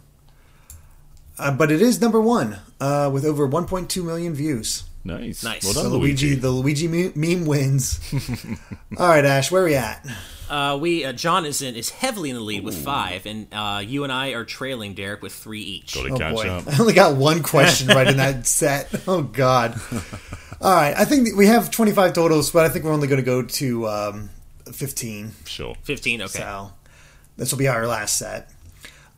[1.38, 4.84] Uh, but it is number one uh, with over 1.2 million views.
[5.04, 5.44] Nice.
[5.44, 5.62] Nice.
[5.64, 6.40] Well So done, Luigi, Luigi.
[6.40, 8.00] the Luigi me- meme wins.
[8.98, 10.04] All right, Ash, where are we at?
[10.50, 13.82] Uh, we uh, John is in is heavily in the lead with five, and uh,
[13.84, 15.94] you and I are trailing Derek with three each.
[15.94, 16.68] Gotta Oh catch boy, up.
[16.72, 18.88] I only got one question right in that set.
[19.08, 19.80] Oh God.
[20.60, 23.20] All right, I think that we have 25 totals, but I think we're only going
[23.20, 24.30] to go to um,
[24.72, 25.32] 15.
[25.44, 25.74] Sure.
[25.82, 26.22] Fifteen.
[26.22, 26.38] Okay.
[26.38, 26.72] So
[27.36, 28.50] this will be our last set.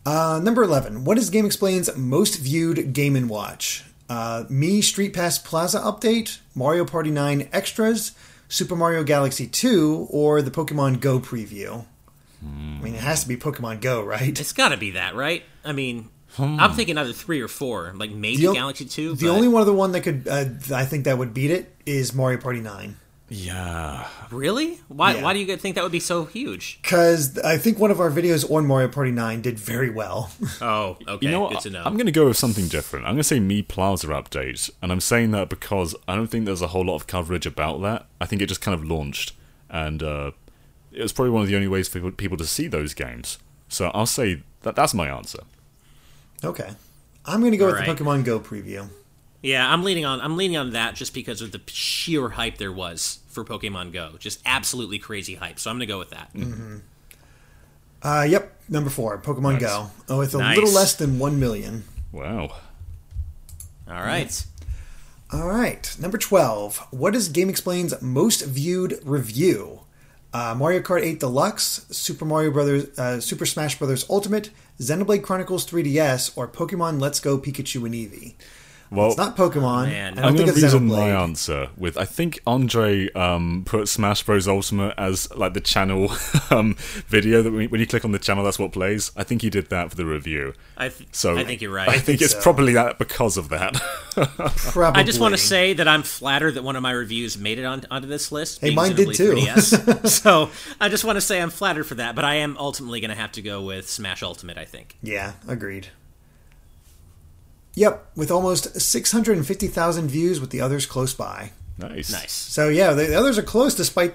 [0.07, 1.05] Uh, number 11.
[1.05, 3.85] What is GameXplain's most viewed Game & Watch?
[4.09, 8.12] Uh, Mii StreetPass Plaza update, Mario Party 9 extras,
[8.49, 11.85] Super Mario Galaxy 2, or the Pokemon Go preview?
[12.43, 12.47] I
[12.83, 14.39] mean, it has to be Pokemon Go, right?
[14.41, 15.43] It's got to be that, right?
[15.65, 16.09] I mean,
[16.39, 19.15] I'm thinking either three or four, like maybe o- Galaxy Two.
[19.15, 20.45] The but- only one other one that could, uh,
[20.75, 22.97] I think that would beat it is Mario Party 9.
[23.31, 24.09] Yeah.
[24.31, 24.81] really?
[24.89, 25.15] Why?
[25.15, 25.23] Yeah.
[25.23, 26.79] Why do you think that would be so huge?
[26.83, 30.31] Because I think one of our videos on Mario Party 9 did very well.
[30.61, 31.27] Oh, okay.
[31.27, 31.53] You know what?
[31.53, 31.83] Good to know.
[31.85, 33.05] I'm going to go with something different.
[33.05, 36.47] I'm going to say Mii Plaza update, and I'm saying that because I don't think
[36.47, 38.07] there's a whole lot of coverage about that.
[38.21, 39.33] I think it just kind of launched,
[39.71, 40.31] and uh,
[40.91, 43.39] it was probably one of the only ways for people- people to see those games.
[43.69, 45.41] So I'll say that that's my answer.
[46.43, 46.71] okay.
[47.27, 48.89] I'm going to go with the Pokemon Go preview.
[49.43, 52.73] Yeah, I'm leaning on I'm leaning on that just because of the sheer hype there
[52.73, 54.12] was for Pokemon Go.
[54.19, 55.59] Just absolutely crazy hype.
[55.60, 56.31] So I'm gonna go with that.
[58.02, 59.60] Uh, yep, number four, Pokemon Nice.
[59.62, 59.90] Go.
[60.09, 60.56] Oh, with a Nice.
[60.56, 61.85] little less than 1 million.
[62.12, 62.55] Wow.
[63.89, 64.44] All right.
[65.32, 66.78] All right, number 12.
[66.90, 69.81] What is GameXplain's most viewed review?
[70.32, 74.51] Uh, Mario Kart 8 Deluxe, Super Mario Brothers, uh, Super Smash Brothers Ultimate,
[74.81, 78.35] Xenoblade Chronicles 3DS, or Pokemon Let's Go Pikachu and Eevee?
[78.90, 79.86] Well, It's not Pokemon.
[79.86, 80.19] man.
[80.19, 83.62] I I'm don't think going to it's reason my answer with I think Andre um,
[83.66, 86.10] put Smash Bros Ultimate as like the channel
[86.51, 86.74] um,
[87.06, 89.12] video that when you, when you click on the channel, that's what plays.
[89.16, 90.55] I think he did that for the review.
[90.77, 91.89] I th- So I think you're right.
[91.89, 92.40] I think it's so.
[92.40, 93.74] probably that because of that.
[94.15, 95.01] Probably.
[95.01, 97.65] I just want to say that I'm flattered that one of my reviews made it
[97.65, 98.60] on, onto this list.
[98.60, 99.35] Hey, being mine did too.
[99.35, 100.06] 3DS.
[100.23, 100.51] so
[100.81, 103.16] I just want to say I'm flattered for that, but I am ultimately going to
[103.16, 104.59] have to go with Smash Ultimate.
[104.59, 104.97] I think.
[105.02, 105.89] Yeah, agreed.
[107.79, 111.53] Yep, with almost 650,000 views, with the others close by.
[111.79, 112.11] nice.
[112.11, 112.33] Nice.
[112.33, 114.15] So yeah, the, the others are close despite.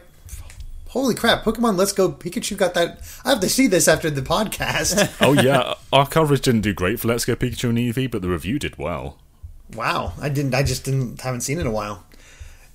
[0.90, 1.44] Holy crap!
[1.46, 3.00] Pokemon Let's Go Pikachu got that.
[3.24, 5.10] I have to see this after the podcast.
[5.22, 8.28] Oh yeah, our coverage didn't do great for Let's Go Pikachu and Eevee, but the
[8.30, 9.18] review did well.
[9.74, 10.54] wow, I didn't.
[10.54, 11.22] I just didn't.
[11.22, 12.04] Haven't seen it in a while.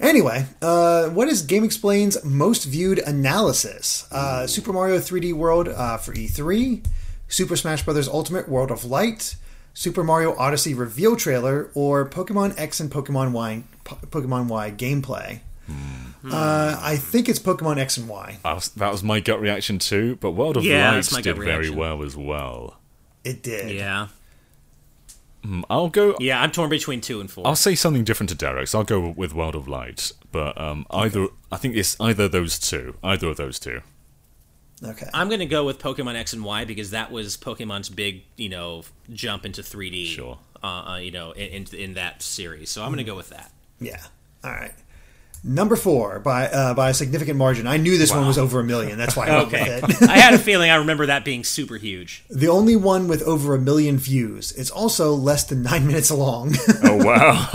[0.01, 4.09] Anyway, uh, what is GameXplain's most viewed analysis?
[4.11, 6.85] Uh, Super Mario 3D World uh, for E3,
[7.29, 8.09] Super Smash Bros.
[8.09, 9.37] Ultimate World of Light,
[9.75, 15.41] Super Mario Odyssey reveal trailer, or Pokemon X and Pokemon Y, Pokemon Y gameplay.
[16.31, 18.39] Uh, I think it's Pokemon X and Y.
[18.45, 21.71] was, that was my gut reaction too, but World of Yeah, Light did gut very
[21.71, 22.79] well as well.
[23.25, 23.71] It did.
[23.71, 24.09] Yeah.
[25.45, 26.17] Mm, I'll go.
[26.19, 28.75] Yeah, I'm torn between two and 4 I'll say something different to Derek's.
[28.75, 32.97] I'll go with World of Light, but um, either I think it's either those two,
[33.03, 33.83] either of those two.
[34.85, 35.09] Okay.
[35.13, 38.49] I'm going to go with Pokemon X and Y because that was Pokemon's big, you
[38.49, 40.07] know, jump into 3D.
[40.07, 40.39] Sure.
[40.63, 42.71] Uh, uh, you know, in, in in that series.
[42.71, 43.53] So I'm going to go with that.
[43.81, 44.01] Yeah.
[44.45, 44.75] All right.
[45.45, 47.67] Number four by uh, by a significant margin.
[47.67, 48.99] I knew this one was over a million.
[48.99, 49.81] That's why I went Okay.
[49.81, 50.09] with it.
[50.11, 52.25] I had a feeling I remember that being super huge.
[52.29, 54.53] the only one with over a million views.
[54.53, 56.55] It's also less than nine minutes long.
[56.83, 57.49] Oh wow!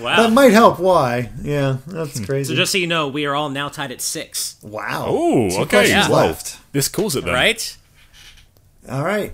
[0.00, 0.16] Wow.
[0.22, 0.78] that might help.
[0.78, 1.30] Why?
[1.42, 2.52] Yeah, that's crazy.
[2.54, 5.06] so just so you know, we are all now tied at six, wow.
[5.08, 5.66] Oh, okay.
[5.66, 6.14] questions Yeah.
[6.14, 6.58] left.
[6.72, 7.34] this calls it then.
[7.34, 7.76] right?
[8.88, 9.32] All right.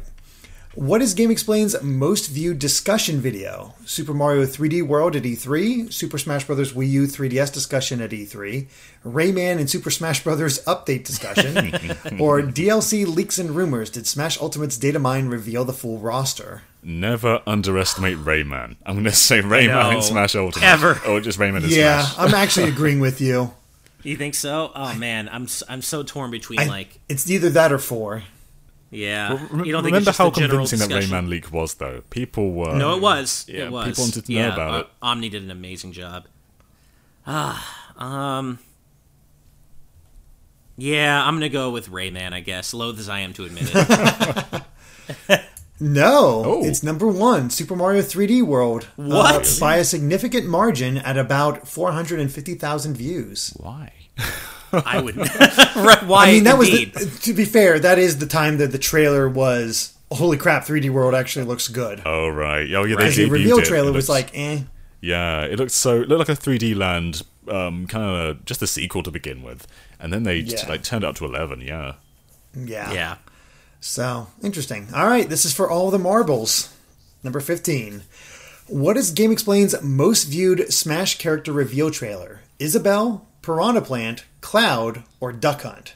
[0.77, 3.75] What is GameXplain's most viewed discussion video?
[3.87, 6.75] Super Mario 3D World at E3, Super Smash Bros.
[6.75, 8.67] Wii U 3DS discussion at E3,
[9.03, 10.63] Rayman and Super Smash Bros.
[10.65, 11.57] update discussion,
[12.21, 13.89] or DLC leaks and rumors?
[13.89, 16.63] Did Smash Ultimate's data mine reveal the full roster?
[16.83, 18.77] Never underestimate Rayman.
[18.85, 19.91] I'm going to say Rayman know.
[19.93, 20.67] and Smash Ultimate.
[20.67, 21.01] Ever.
[21.09, 22.19] Or just Rayman and Yeah, Smash.
[22.29, 23.55] I'm actually agreeing with you.
[24.03, 24.73] You think so?
[24.75, 28.25] Oh man, I'm s- I'm so torn between I- like it's either that or four.
[28.91, 29.31] Yeah.
[29.51, 31.03] Rem- you don't think remember it's just how a general convincing that?
[31.03, 32.03] Rayman leak was, though.
[32.11, 32.75] People were.
[32.77, 33.47] No, it was.
[33.49, 33.87] Yeah, it was.
[33.89, 34.87] people wanted to know yeah, about uh, it.
[35.03, 36.27] Omni did an amazing job.
[37.27, 38.59] Ah, um.
[40.77, 42.33] Yeah, I'm gonna go with Rayman.
[42.33, 44.63] I guess, loath as I am to admit it.
[45.79, 46.65] No, Oh.
[46.65, 48.89] it's number one, Super Mario 3D World.
[48.99, 49.59] uh, What?
[49.61, 53.53] by a significant margin at about 450,000 views.
[53.59, 53.93] Why?
[54.87, 55.17] I would.
[55.77, 56.27] right, why?
[56.29, 56.95] I mean, that indeed.
[56.95, 59.93] was the, to be fair, that is the time that the trailer was.
[60.13, 60.65] Holy crap!
[60.65, 62.03] 3D World actually looks good.
[62.05, 62.69] Oh, right.
[62.75, 64.61] Oh, yeah, they Because the reveal trailer It was looks- like, eh.
[65.01, 66.03] Yeah, it looked so.
[66.03, 69.67] It looked like a 3D Land, um, kind of just a sequel to begin with.
[69.99, 71.95] And then they just, like turned it up to 11, yeah.
[72.55, 72.93] Yeah.
[72.93, 73.17] yeah.
[73.81, 74.89] So interesting.
[74.95, 76.73] All right, this is for all the marbles.
[77.23, 78.03] Number 15.
[78.69, 82.41] What is GameXplain's most viewed Smash character reveal trailer?
[82.59, 85.95] Isabelle, Piranha Plant, Cloud, or Duck Hunt?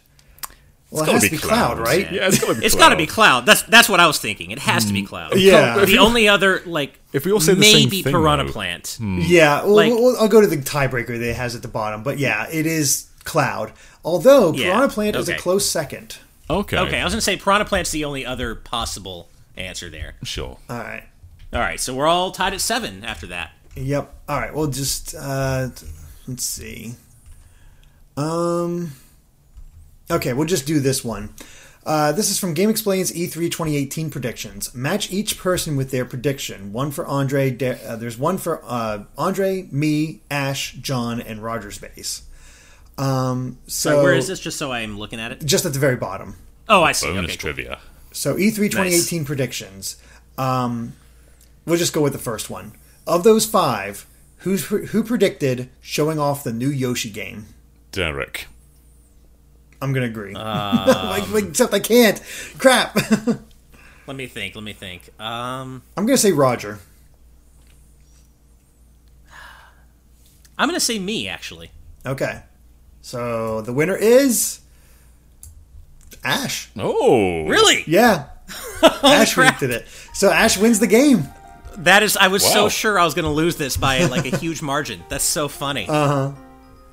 [0.91, 1.87] Well, it gotta has be to be Cloud, Cloud.
[1.87, 2.13] right?
[2.13, 2.85] Yeah, it's gotta be It's Cloud.
[2.85, 3.47] got to be Cloud.
[3.47, 4.51] That's that's what I was thinking.
[4.51, 5.37] It has to be Cloud.
[5.37, 5.77] Yeah.
[5.85, 8.53] The you- only other like if we all say the same maybe thing, Piranha though-
[8.53, 8.99] Plant.
[9.01, 12.03] Yeah, well, Like- well, I'll go to the tiebreaker that it has at the bottom,
[12.03, 13.73] but yeah, it is Cloud.
[14.05, 16.17] Although Yeah, Piranha Plant is a close second.
[16.49, 16.77] Okay.
[16.77, 20.17] Okay, I was gonna say Piranha Plant's the only other possible answer there.
[20.25, 20.59] Sure.
[20.69, 21.05] All right.
[21.53, 23.53] All right, so we're all tied at seven after that.
[23.77, 24.13] Yep.
[24.29, 24.53] All right.
[24.53, 25.69] Well, just uh,
[26.27, 26.95] let's see.
[28.17, 28.93] Um.
[30.11, 31.33] Okay, we'll just do this one.
[31.87, 34.75] Uh, this is from GameXplain's E E3 2018 predictions.
[34.75, 36.73] Match each person with their prediction.
[36.73, 37.51] One for Andre.
[37.51, 42.23] Da- uh, there's one for uh, Andre, me, Ash, John, and Roger's base.
[42.99, 43.59] Um.
[43.67, 44.41] So Sorry, where is this?
[44.41, 45.45] Just so I'm looking at it.
[45.45, 46.37] Just at the very bottom.
[46.69, 47.07] Oh, I see.
[47.07, 47.53] Bonus Okay, cool.
[47.55, 47.79] trivia.
[48.13, 49.97] So E E3 2018 predictions.
[50.37, 50.95] Um,
[51.65, 52.73] we'll just go with the first one.
[53.07, 54.07] Of those five,
[54.39, 57.47] who's who predicted showing off the new Yoshi game?
[57.93, 58.47] Derek.
[59.83, 60.35] I'm gonna agree.
[60.35, 62.21] like, like, except I can't.
[62.59, 62.95] Crap.
[64.07, 64.55] Let me think.
[64.55, 65.09] Let me think.
[65.21, 66.79] Um, I'm gonna say Roger.
[70.59, 71.71] I'm gonna say me actually.
[72.05, 72.43] Okay.
[73.01, 74.61] So the winner is
[76.23, 76.71] Ash.
[76.77, 77.47] Oh.
[77.47, 77.85] Really?
[77.87, 78.27] Yeah.
[78.83, 79.59] Ash crap.
[79.59, 79.87] predicted it.
[80.13, 81.27] So Ash wins the game.
[81.79, 82.17] That is.
[82.17, 85.03] I was so sure I was gonna lose this by like a huge margin.
[85.09, 85.87] That's so funny.
[85.89, 86.33] Uh huh.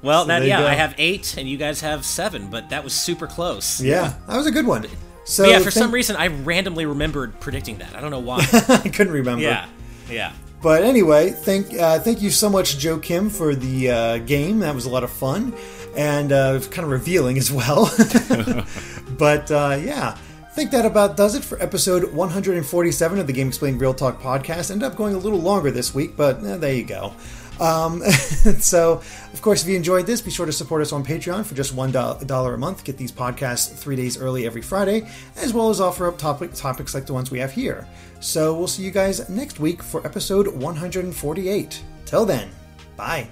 [0.01, 0.67] Well, that, yeah, go.
[0.67, 3.81] I have eight and you guys have seven, but that was super close.
[3.81, 4.85] Yeah, that was a good one.
[5.25, 7.95] So But yeah, for thank- some reason I randomly remembered predicting that.
[7.95, 8.39] I don't know why.
[8.69, 9.43] I couldn't remember.
[9.43, 9.67] yeah,
[10.09, 10.33] yeah.
[10.61, 14.59] But anyway, thank uh, thank you so much, Joe Kim, for the uh, game.
[14.59, 15.53] That was a lot of fun
[15.95, 17.85] and uh, kind of revealing as well.
[19.17, 23.47] but uh, yeah, I think that about does it for episode 147 of the Game
[23.49, 24.71] Explained Real Talk podcast.
[24.71, 27.13] Ended up going a little longer this week, but eh, there you go.
[27.59, 28.01] Um,
[28.59, 29.01] so,
[29.33, 31.73] of course, if you enjoyed this, be sure to support us on Patreon for just
[31.73, 32.83] one dollar a month.
[32.83, 36.93] Get these podcasts three days early every Friday, as well as offer up topic, topics
[36.93, 37.87] like the ones we have here.
[38.19, 41.83] So, we'll see you guys next week for episode 148.
[42.05, 42.49] Till then,
[42.95, 43.27] bye.